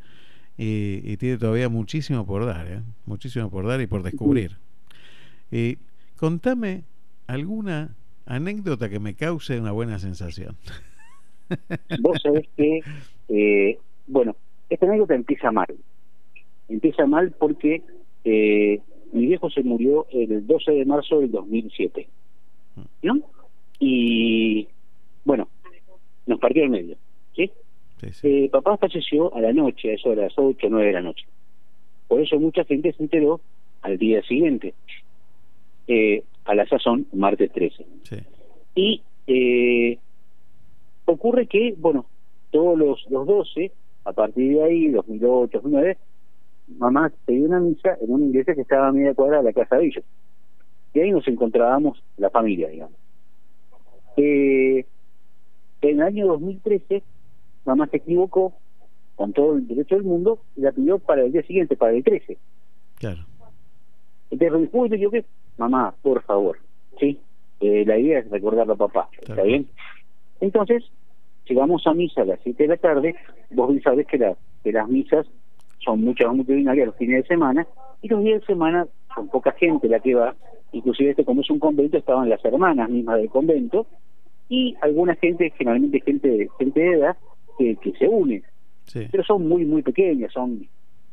[0.57, 2.81] y, y tiene todavía muchísimo por dar, ¿eh?
[3.05, 4.57] muchísimo por dar y por descubrir.
[5.51, 5.77] Y
[6.15, 6.85] contame
[7.27, 7.93] alguna
[8.25, 10.55] anécdota que me cause una buena sensación.
[12.01, 12.81] Vos sabés que,
[13.29, 13.77] eh,
[14.07, 14.35] bueno,
[14.69, 15.75] esta anécdota empieza mal.
[16.67, 17.83] Empieza mal porque
[18.23, 18.81] eh,
[19.13, 22.07] mi viejo se murió el 12 de marzo del 2007.
[23.03, 23.19] ¿No?
[23.79, 24.67] Y
[25.23, 25.47] bueno,
[26.25, 26.97] nos partió el medio.
[27.35, 27.51] ¿Sí?
[28.01, 28.27] Sí, sí.
[28.27, 31.01] Eh, papá falleció a la noche, a eso de las 8 o 9 de la
[31.01, 31.25] noche.
[32.07, 33.41] Por eso mucha gente se enteró
[33.81, 34.73] al día siguiente,
[35.87, 37.85] eh, a la sazón, martes 13.
[38.03, 38.17] Sí.
[38.75, 39.97] Y eh,
[41.05, 42.05] ocurre que, bueno,
[42.51, 43.71] todos los, los 12,
[44.05, 45.97] a partir de ahí, 2008, 2009,
[46.77, 49.77] mamá pidió una misa en una iglesia que estaba a media cuadra de la casa
[49.77, 50.03] de ellos.
[50.93, 52.95] Y ahí nos encontrábamos la familia, digamos.
[54.17, 54.85] Eh,
[55.81, 57.03] en el año 2013,
[57.65, 58.53] mamá se equivocó
[59.15, 62.03] con todo el derecho del mundo y la pidió para el día siguiente, para el
[62.03, 62.37] 13.
[62.95, 63.25] Claro.
[64.29, 65.25] Entonces yo que,
[65.57, 66.57] mamá, por favor,
[66.99, 67.19] ¿sí?
[67.59, 69.67] Eh, la idea es recordar a papá, ¿está bien?
[70.41, 70.83] Entonces,
[71.47, 73.15] llegamos a misa a las 7 de la tarde,
[73.51, 75.25] vos bien sabés que, la, que las misas
[75.79, 77.65] son muchas multitudinarias los fines de semana,
[78.01, 80.35] y los días de semana son poca gente la que va,
[80.73, 83.85] inclusive este como es un convento, estaban las hermanas mismas del convento,
[84.49, 87.17] y alguna gente, generalmente gente, gente de edad,
[87.57, 88.43] que, que se une,
[88.87, 89.07] Sí.
[89.11, 90.67] pero son muy, muy pequeñas, son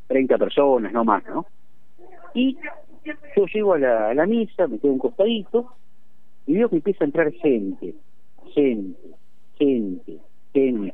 [0.07, 1.47] 30 personas, no más, ¿no?
[2.35, 2.55] Y
[3.35, 5.67] yo llego a la, a la misa, me quedo un costadito,
[6.45, 7.95] y veo que empieza a entrar gente,
[8.53, 8.99] gente,
[9.57, 10.17] gente,
[10.53, 10.93] gente,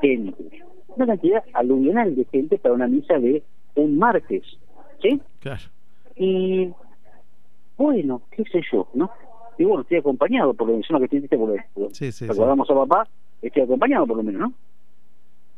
[0.00, 0.62] gente.
[0.96, 3.42] Una cantidad aluvional de gente para una misa de
[3.76, 4.42] un martes,
[5.02, 5.20] ¿sí?
[5.40, 5.62] Claro.
[6.16, 6.70] Y
[7.76, 9.10] bueno, qué sé yo, ¿no?
[9.58, 12.26] Y bueno, estoy acompañado, por lo menos, que estoy, porque, porque Sí, sí, sí.
[12.26, 13.08] recordamos a papá,
[13.42, 14.52] estoy acompañado por lo menos, ¿no?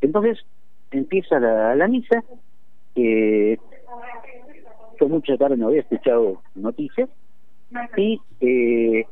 [0.00, 0.38] Entonces
[0.90, 2.22] empieza la, la misa,
[2.96, 3.56] eh,
[5.00, 7.08] yo mucha tarde no había escuchado noticias,
[7.96, 9.06] y eh,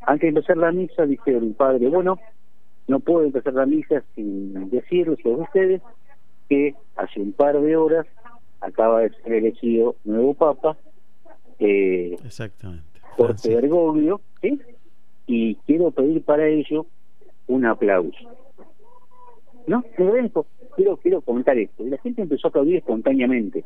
[0.00, 2.18] antes de empezar la misa dice el padre, bueno,
[2.88, 5.82] no puedo empezar la misa sin decirles a ustedes
[6.48, 8.06] que hace un par de horas
[8.60, 10.76] acaba de ser elegido nuevo papa,
[11.58, 13.00] eh, Exactamente.
[13.16, 14.60] Jorge Bergoglio, ¿sí?
[15.26, 16.86] y quiero pedir para ello
[17.48, 18.30] un aplauso.
[19.66, 19.82] ¿No?
[20.76, 21.84] Quiero, quiero comentar esto.
[21.84, 23.64] Y la gente empezó a aplaudir espontáneamente.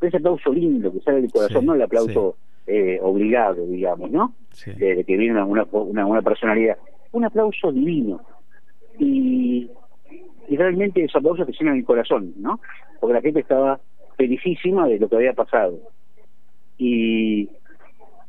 [0.00, 4.34] Ese aplauso lindo que sale del corazón, Sí, no el aplauso eh, obligado, digamos, ¿no?
[4.52, 4.72] Sí.
[4.72, 6.76] De, de que viene una, una, una, una personalidad.
[7.12, 8.20] Un aplauso divino.
[8.98, 9.70] Y,
[10.48, 12.60] y realmente esos aplausos que llenan el corazón, ¿no?
[13.00, 13.80] Porque la gente estaba
[14.16, 15.78] felicísima de lo que había pasado.
[16.76, 17.48] Y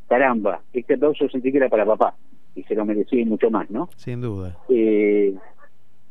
[0.08, 2.16] caramba, este aplauso sentí que era para papá
[2.56, 3.90] y se lo merecía y mucho más, ¿no?
[3.96, 4.58] Sin duda.
[4.70, 5.36] Eh,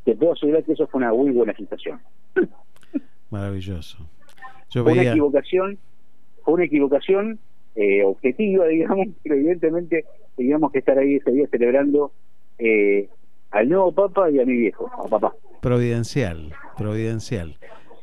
[0.05, 2.01] te puedo asegurar que eso fue una muy buena situación.
[3.30, 3.98] Maravilloso.
[4.70, 5.78] Yo fue una veía, equivocación,
[6.45, 7.39] fue una equivocación
[7.74, 10.05] eh, objetiva, digamos, pero evidentemente
[10.36, 12.12] teníamos que estar ahí ese día celebrando
[12.59, 13.09] eh,
[13.51, 15.35] al nuevo papa y a mi viejo, a papá.
[15.61, 17.57] providencial, providencial.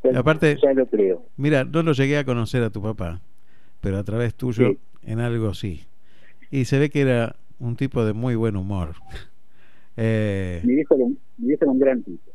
[0.04, 1.24] Ya- Aparte, ya lo creo.
[1.38, 3.22] mira, no lo llegué a conocer a tu papá,
[3.82, 4.78] pero a través tuyo Sí.
[5.04, 5.84] en algo sí.
[6.52, 8.94] Y se ve que era un tipo de muy buen humor.
[9.98, 12.30] Eh, Mi viejo, era mi viejo era un gran tipo.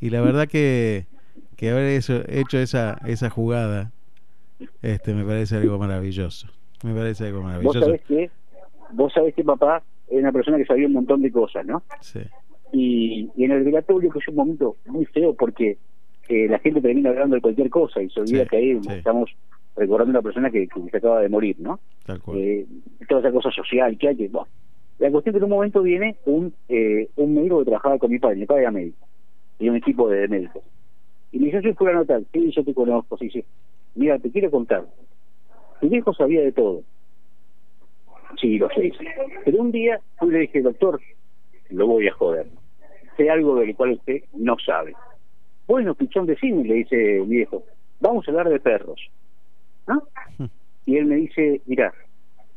[0.00, 1.06] y la verdad que,
[1.56, 3.90] que haber eso- hecho esa, esa jugada
[4.82, 6.48] este me parece algo maravilloso.
[6.82, 7.80] Me parece algo Vos maravilloso.
[7.80, 8.30] sabés que
[8.92, 11.82] vos sabés que papá era una persona que sabía un montón de cosas, ¿no?
[12.00, 12.20] Sí.
[12.72, 15.78] Y, y en el velatorio que es un momento muy feo porque
[16.28, 18.88] eh, la gente termina hablando de cualquier cosa y se olvida Sí, que ahí sí.
[18.92, 19.30] estamos
[19.76, 21.80] recordando a una persona que, que se acaba de morir, ¿no?
[22.04, 22.38] Tal cual.
[22.38, 22.66] Eh,
[23.08, 24.28] toda esa cosa social que hay que...
[24.28, 24.48] bueno.
[24.98, 28.10] La cuestión es que en un momento viene un, eh, un médico que trabajaba con
[28.10, 29.06] mi padre, mi padre era médico,
[29.58, 30.62] y un equipo de médicos.
[31.32, 33.44] Y me dice, yo a notar, sí, yo te conozco, sí, sí.
[33.94, 34.86] Mira, te quiero contar.
[35.80, 36.82] Tu viejo sabía de todo.
[38.40, 38.92] Sí, lo sé.
[39.44, 41.00] Pero un día fui y le dije, doctor,
[41.70, 42.46] lo voy a joder.
[43.16, 44.94] Sé algo del cual usted no sabe.
[45.66, 46.96] Bueno, pichón, decime, le dice
[47.26, 47.64] mi viejo.
[48.00, 49.00] Vamos a hablar de perros.
[49.86, 50.00] ¿Ah?
[50.84, 51.92] Y él me dice, mira,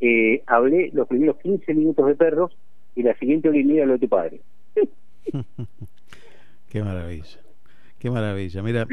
[0.02, 2.56] eh, hablé los primeros 15 minutos de perros
[2.96, 4.42] y la siguiente hora y media lo de tu padre.
[6.70, 7.40] Qué maravilla,
[8.00, 8.64] qué maravilla.
[8.64, 8.88] Mira,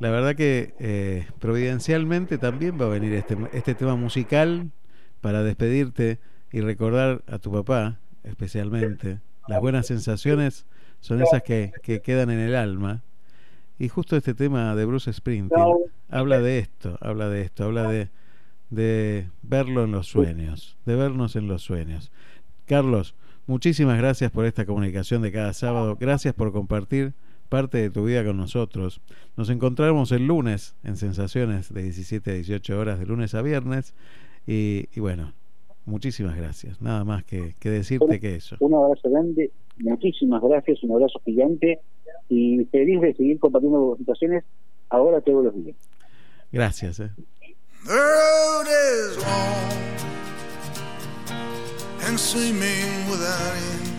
[0.00, 4.70] la verdad que eh, providencialmente también va a venir este, este tema musical
[5.20, 6.18] para despedirte
[6.50, 9.20] y recordar a tu papá, especialmente.
[9.48, 10.66] Las buenas sensaciones
[11.00, 13.02] son esas que, que quedan en el alma.
[13.78, 15.66] Y justo este tema de Bruce Springsteen
[16.08, 18.10] habla de esto, habla de esto, habla de,
[18.70, 22.12] de verlo en los sueños, de vernos en los sueños.
[22.66, 23.14] Carlos,
[23.46, 25.96] muchísimas gracias por esta comunicación de cada sábado.
[25.98, 27.14] Gracias por compartir
[27.52, 29.02] parte de tu vida con nosotros.
[29.36, 33.94] Nos encontramos el lunes en Sensaciones de 17 a 18 horas de lunes a viernes.
[34.46, 35.34] Y, y bueno,
[35.84, 36.80] muchísimas gracias.
[36.80, 38.56] Nada más que, que decirte que eso.
[38.60, 41.80] Un abrazo grande, muchísimas gracias, un abrazo gigante
[42.30, 44.44] y feliz de seguir compartiendo situaciones
[44.88, 45.76] ahora todos los días.
[46.50, 47.00] Gracias.
[47.00, 47.10] eh.
[52.08, 53.91] And seeming without end.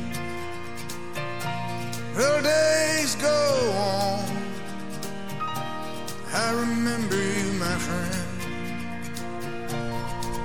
[2.15, 4.23] The days go on.
[6.31, 8.13] I remember you, my friend.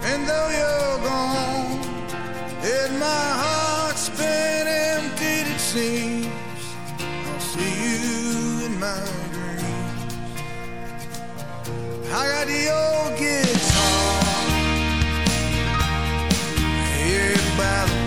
[0.05, 1.85] And though you're gone,
[2.62, 6.27] and my heart's been emptied, it seems.
[7.27, 10.15] I'll see you in my dreams.
[12.11, 14.23] I got the old guitar
[16.97, 17.98] here by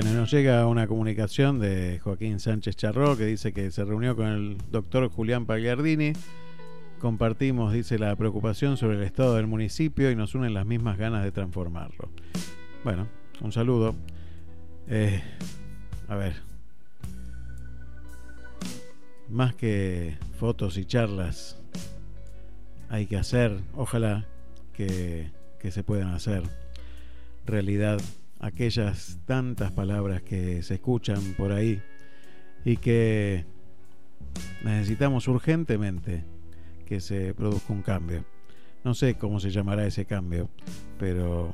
[0.00, 4.28] Bueno, nos llega una comunicación de Joaquín Sánchez Charró que dice que se reunió con
[4.28, 6.12] el doctor Julián Pagliardini.
[7.00, 11.24] Compartimos, dice, la preocupación sobre el estado del municipio y nos unen las mismas ganas
[11.24, 12.10] de transformarlo.
[12.84, 13.08] Bueno,
[13.40, 13.96] un saludo.
[14.86, 15.20] Eh,
[16.06, 16.34] a ver.
[19.28, 21.60] Más que fotos y charlas,
[22.88, 24.28] hay que hacer, ojalá
[24.74, 26.44] que, que se puedan hacer
[27.46, 27.98] realidad
[28.40, 31.82] aquellas tantas palabras que se escuchan por ahí
[32.64, 33.46] y que
[34.62, 36.24] necesitamos urgentemente
[36.86, 38.24] que se produzca un cambio.
[38.84, 40.48] No sé cómo se llamará ese cambio,
[40.98, 41.52] pero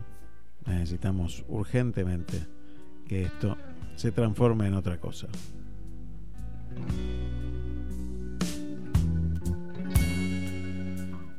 [0.66, 2.47] necesitamos urgentemente
[3.09, 3.56] que esto
[3.97, 5.28] se transforme en otra cosa.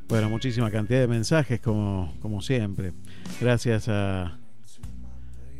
[0.08, 2.92] Bueno, muchísima cantidad de mensajes como, como siempre.
[3.40, 4.38] Gracias a,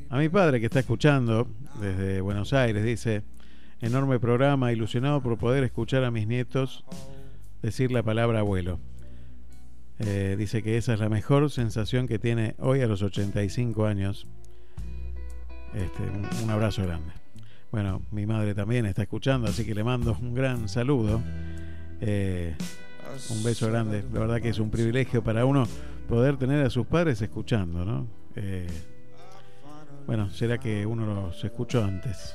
[0.09, 1.49] a mi padre que está escuchando
[1.81, 2.85] desde Buenos Aires.
[2.85, 3.23] Dice,
[3.81, 6.85] enorme programa, ilusionado por poder escuchar a mis nietos
[7.63, 8.79] decir la palabra abuelo.
[9.99, 14.27] Eh, dice que esa es la mejor sensación que tiene hoy a los 85 años.
[15.75, 17.13] Este, un, un abrazo grande.
[17.73, 21.21] Bueno, mi madre también está escuchando, así que le mando un gran saludo.
[22.01, 22.55] Eh,
[23.31, 24.05] un beso grande.
[24.13, 25.67] La verdad que es un privilegio para uno
[26.09, 28.07] poder tener a sus padres escuchando, ¿no?
[28.37, 28.67] Eh,
[30.07, 32.35] bueno, será que uno los escuchó antes.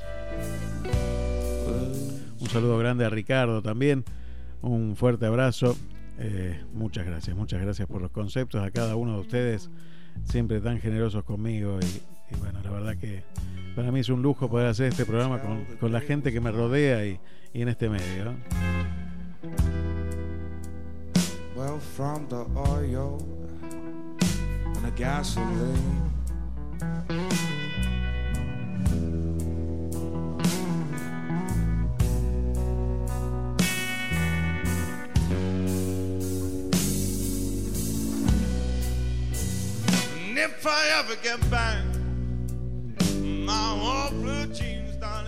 [2.39, 4.03] Un saludo grande a Ricardo también.
[4.61, 5.75] Un fuerte abrazo.
[6.17, 9.71] Eh, muchas gracias, muchas gracias por los conceptos a cada uno de ustedes,
[10.25, 13.23] siempre tan generosos conmigo y, bueno, la verdad que
[13.75, 16.51] para mí es un lujo poder hacer este programa con, con la gente que me
[16.51, 17.19] rodea y,
[17.53, 18.35] y en este medio.
[21.55, 23.17] Well, from the oil
[24.75, 26.11] and the gasoline.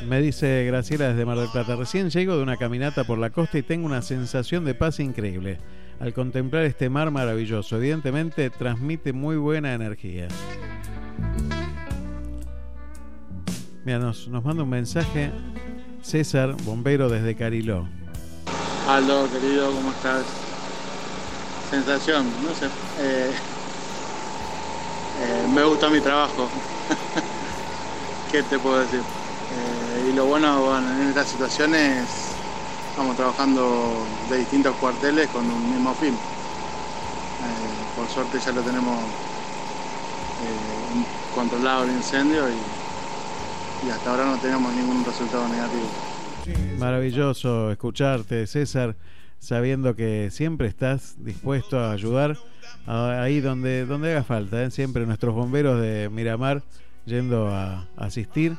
[0.07, 3.57] Me dice Graciela desde Mar del Plata, recién llego de una caminata por la costa
[3.57, 5.59] y tengo una sensación de paz increíble.
[5.99, 10.27] Al contemplar este mar maravilloso, evidentemente transmite muy buena energía.
[13.85, 15.31] Mira, nos, nos manda un mensaje
[16.01, 17.87] César, bombero desde Cariló.
[18.87, 20.25] Aldo, querido, ¿cómo estás?
[21.69, 22.65] Sensación, no sé.
[22.99, 23.31] eh,
[25.21, 26.49] eh, me gusta mi trabajo.
[28.31, 28.99] ¿Qué te puedo decir?
[28.99, 32.07] Eh, y lo bueno, bueno, en estas situaciones
[32.89, 36.13] estamos trabajando de distintos cuarteles con un mismo fin.
[36.13, 38.97] Eh, por suerte ya lo tenemos
[41.33, 45.89] controlado el incendio y, y hasta ahora no tenemos ningún resultado negativo.
[46.77, 48.95] Maravilloso escucharte, César,
[49.39, 52.37] sabiendo que siempre estás dispuesto a ayudar
[52.85, 54.63] ahí donde, donde haga falta.
[54.63, 54.71] ¿eh?
[54.71, 56.63] Siempre nuestros bomberos de Miramar
[57.05, 58.55] yendo a asistir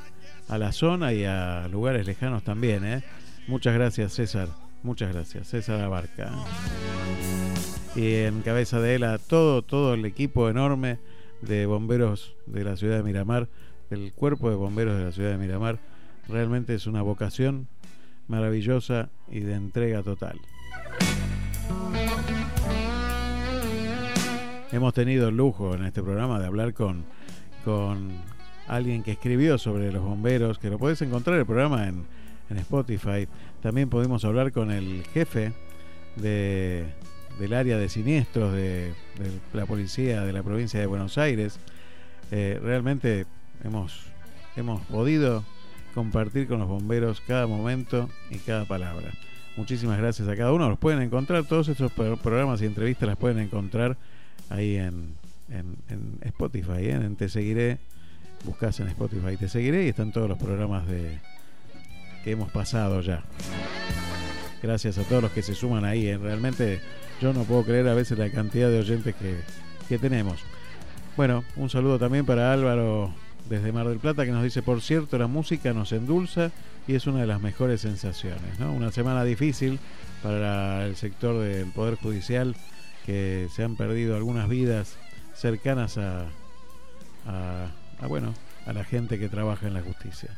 [0.48, 2.84] a la zona y a lugares lejanos también.
[2.84, 3.02] ¿eh?
[3.46, 4.48] Muchas gracias, César.
[4.82, 6.30] Muchas gracias, César Abarca.
[7.96, 10.98] Y en cabeza de él a todo, todo el equipo enorme
[11.40, 13.48] de bomberos de la ciudad de Miramar,
[13.90, 15.78] del cuerpo de bomberos de la ciudad de Miramar.
[16.28, 17.68] Realmente es una vocación
[18.28, 20.40] maravillosa y de entrega total.
[24.74, 27.04] Hemos tenido el lujo en este programa de hablar con,
[27.64, 28.10] con
[28.66, 32.04] alguien que escribió sobre los bomberos, que lo puedes encontrar el programa en,
[32.50, 33.28] en Spotify.
[33.62, 35.52] También pudimos hablar con el jefe
[36.16, 36.86] de,
[37.38, 38.92] del área de siniestros de,
[39.52, 41.60] la policía de la provincia de Buenos Aires.
[42.32, 43.26] Eh, realmente
[43.62, 44.00] hemos,
[44.56, 45.44] hemos podido
[45.94, 49.12] compartir con los bomberos cada momento y cada palabra.
[49.56, 50.68] Muchísimas gracias a cada uno.
[50.68, 53.96] Los pueden encontrar, todos estos pro- programas y entrevistas las pueden encontrar
[54.50, 55.14] ahí en,
[55.50, 56.92] en- en Spotify, ¿eh?
[56.92, 57.78] en Te Seguiré.
[58.44, 61.18] Buscas en Spotify Te Seguiré y están todos los programas de,
[62.24, 63.24] que hemos pasado ya.
[64.62, 66.06] Gracias a todos los que se suman ahí.
[66.06, 66.18] ¿eh?
[66.18, 66.80] Realmente
[67.20, 69.36] yo no puedo creer a veces la cantidad de oyentes que,
[69.88, 70.40] que tenemos.
[71.16, 73.12] Bueno, un saludo también para Álvaro
[73.48, 76.50] desde Mar del Plata que nos dice, por cierto, la música nos endulza
[76.88, 78.58] y es una de las mejores sensaciones.
[78.58, 79.78] Una semana difícil
[80.22, 82.56] para el sector del Poder Judicial
[83.04, 84.96] que se han perdido algunas vidas
[85.34, 86.26] cercanas a,
[87.26, 88.34] a, bueno,
[88.66, 90.30] a la gente que trabaja en la justicia.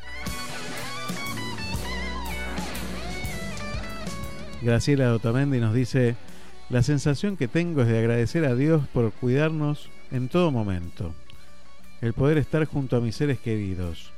[4.62, 6.16] Graciela Otamendi nos dice,
[6.70, 11.14] la sensación que tengo es de agradecer a Dios por cuidarnos en todo momento,
[12.00, 14.10] el poder estar junto a mis seres queridos,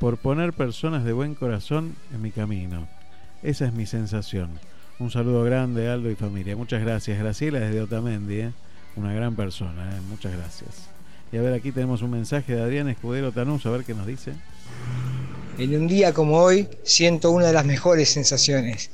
[0.00, 2.88] por poner personas de buen corazón en mi camino.
[3.42, 4.58] Esa es mi sensación.
[4.98, 6.56] Un saludo grande, Aldo y familia.
[6.56, 8.52] Muchas gracias, Graciela desde Otamendi, ¿eh?
[8.96, 10.00] una gran persona, ¿eh?
[10.08, 10.70] muchas gracias.
[11.32, 14.06] Y a ver, aquí tenemos un mensaje de Adrián Escudero Tanús, a ver qué nos
[14.06, 14.32] dice.
[15.58, 18.90] En un día como hoy siento una de las mejores sensaciones,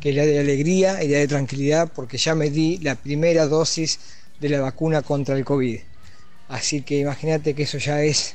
[0.00, 3.46] que es la de alegría y la de tranquilidad, porque ya me di la primera
[3.46, 4.00] dosis
[4.40, 5.78] de la vacuna contra el COVID.
[6.48, 8.34] Así que imagínate que eso ya es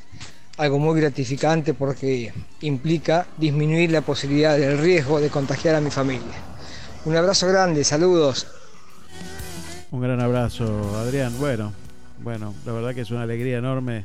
[0.58, 2.32] algo muy gratificante porque
[2.62, 6.57] implica disminuir la posibilidad del riesgo de contagiar a mi familia.
[7.08, 8.48] Un abrazo grande, saludos.
[9.92, 11.32] Un gran abrazo, Adrián.
[11.40, 11.72] Bueno,
[12.22, 14.04] bueno, la verdad que es una alegría enorme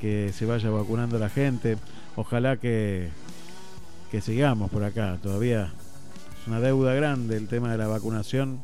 [0.00, 1.76] que se vaya vacunando la gente.
[2.16, 3.10] Ojalá que,
[4.10, 5.18] que sigamos por acá.
[5.22, 5.70] Todavía
[6.40, 8.62] es una deuda grande el tema de la vacunación.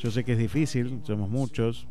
[0.00, 1.86] Yo sé que es difícil, somos muchos.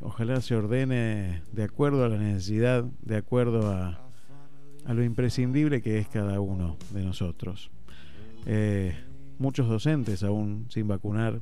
[0.00, 4.00] Ojalá se ordene de acuerdo a la necesidad, de acuerdo a,
[4.86, 7.70] a lo imprescindible que es cada uno de nosotros.
[8.46, 8.96] Eh,
[9.38, 11.40] muchos docentes aún sin vacunar,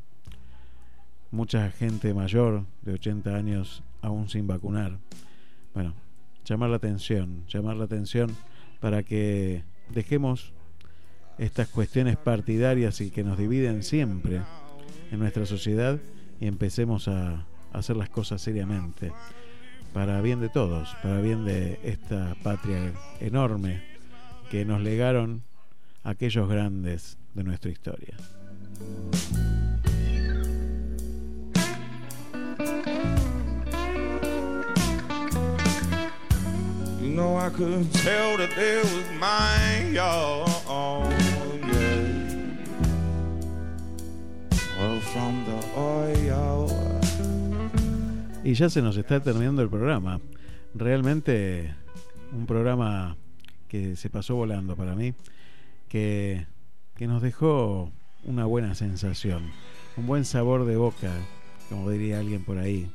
[1.31, 4.99] mucha gente mayor de 80 años aún sin vacunar.
[5.75, 5.95] Bueno,
[6.45, 8.37] llamar la atención, llamar la atención
[8.81, 10.53] para que dejemos
[11.39, 14.43] estas cuestiones partidarias y que nos dividen siempre
[15.11, 15.99] en nuestra sociedad
[16.41, 19.13] y empecemos a hacer las cosas seriamente
[19.95, 23.83] para bien de todos, para bien de esta patria enorme
[24.51, 25.43] que nos legaron
[26.03, 28.17] aquellos grandes de nuestra historia.
[37.01, 40.49] You know I could tell that was mine, y'all.
[41.67, 42.23] Yeah.
[44.79, 46.69] Well, from the oil.
[48.45, 50.21] Y ya se nos está terminando el programa.
[50.75, 51.75] Realmente
[52.33, 53.17] un programa
[53.69, 55.15] que se pasó volando para mí,
[55.89, 56.47] que,
[57.03, 57.91] que nos dejó
[58.23, 59.51] una buena sensación,
[59.97, 61.11] un buen sabor de boca,
[61.69, 62.89] como diría alguien por ahí,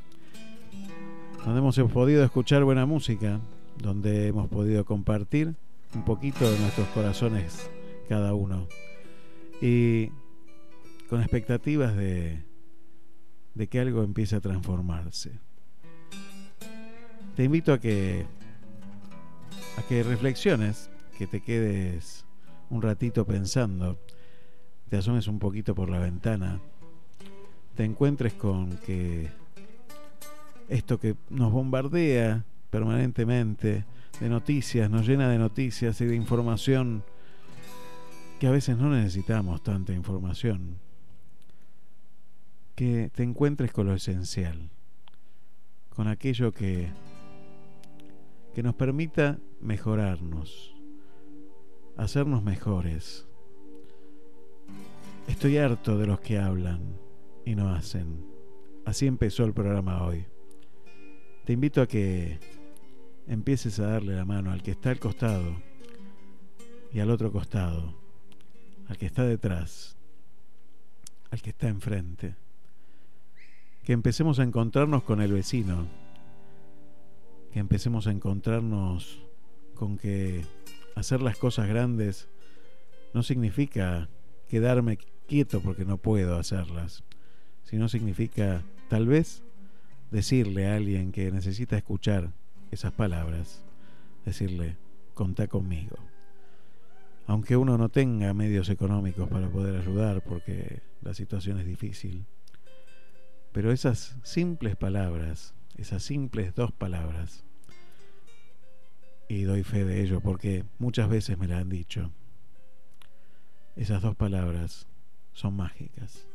[1.43, 3.41] donde hemos podido escuchar buena música,
[3.84, 5.55] donde hemos podido compartir
[5.93, 7.69] un poquito de nuestros corazones
[8.07, 8.69] cada uno
[9.61, 10.09] y
[11.09, 12.45] con expectativas de,
[13.55, 15.34] de que algo empiece a transformarse.
[17.35, 18.25] Te invito a que
[19.75, 22.25] a que reflexiones, que te quedes
[22.69, 23.99] un ratito pensando,
[24.89, 26.60] te asomes un poquito por la ventana,
[27.76, 29.30] te encuentres con que
[30.69, 33.85] esto que nos bombardea permanentemente
[34.19, 37.03] de noticias, nos llena de noticias y de información
[38.39, 40.77] que a veces no necesitamos tanta información.
[42.76, 44.69] Que te encuentres con lo esencial,
[45.95, 46.89] con aquello que,
[48.53, 50.76] que nos permita mejorarnos,
[51.98, 53.28] hacernos mejores.
[55.28, 56.98] Estoy harto de los que hablan
[57.44, 58.26] y no hacen.
[58.86, 60.26] Así empezó el programa hoy.
[61.45, 62.40] Te invito a que
[63.28, 65.56] empieces a darle la mano al que está al costado
[66.94, 67.94] y al otro costado,
[68.88, 69.98] al que está detrás,
[71.32, 72.36] al que está enfrente.
[73.84, 75.88] Que empecemos a encontrarnos con el vecino,
[77.52, 79.19] que empecemos a encontrarnos
[79.76, 80.45] con que
[80.98, 82.28] hacer las cosas grandes
[83.14, 84.10] no significa
[84.48, 84.98] quedarme
[85.28, 87.03] quieto porque no puedo hacerlas,
[87.64, 89.44] sino significa tal vez
[90.10, 92.32] decirle a alguien que necesita escuchar
[92.72, 93.64] esas palabras,
[94.26, 94.78] decirle,
[95.14, 95.98] contá conmigo.
[97.28, 102.26] Aunque uno no tenga medios económicos para poder ayudar porque la situación es difícil,
[103.52, 107.44] pero esas simples palabras, esas simples dos palabras,
[109.27, 112.11] y doy fe de ello porque muchas veces me la han dicho,
[113.75, 114.87] esas dos palabras
[115.33, 116.25] son mágicas.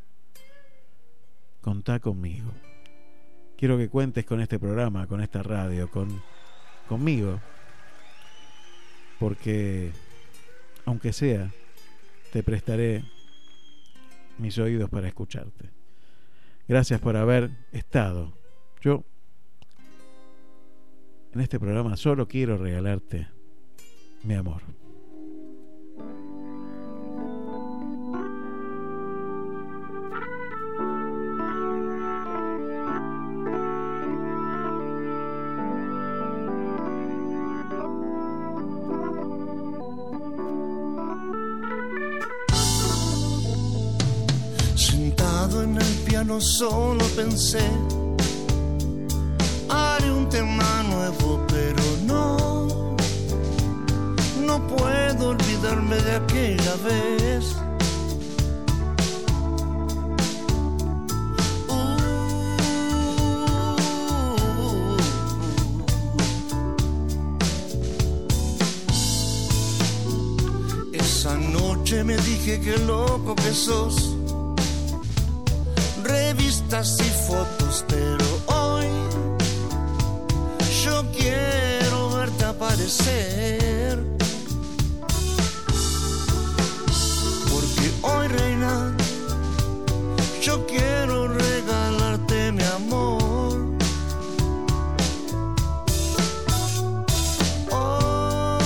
[1.61, 2.51] Contá conmigo.
[3.57, 6.23] Quiero que cuentes con este programa, con esta radio, con
[6.89, 7.41] conmigo.
[9.19, 9.93] Porque
[10.85, 11.51] aunque sea
[12.33, 13.05] te prestaré
[14.39, 15.71] mis oídos para escucharte.
[16.67, 18.33] Gracias por haber estado.
[18.81, 19.05] Yo
[21.35, 23.29] en este programa solo quiero regalarte
[24.25, 24.63] mi amor.
[44.75, 47.67] Sentado en el piano solo pensé,
[49.69, 50.72] haré un tema
[56.01, 57.57] de aquella vez.
[70.93, 74.17] Esa noche me dije que loco que sos
[76.03, 78.87] revistas y fotos, pero hoy
[80.85, 83.62] yo quiero verte aparecer.
[88.29, 88.95] Reina,
[90.41, 93.61] yo quiero regalarte mi amor.
[97.71, 98.59] Oh.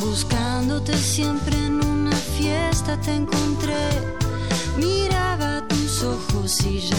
[0.00, 3.88] Buscándote siempre en una fiesta te encontré.
[4.76, 6.93] Miraba tus ojos y ya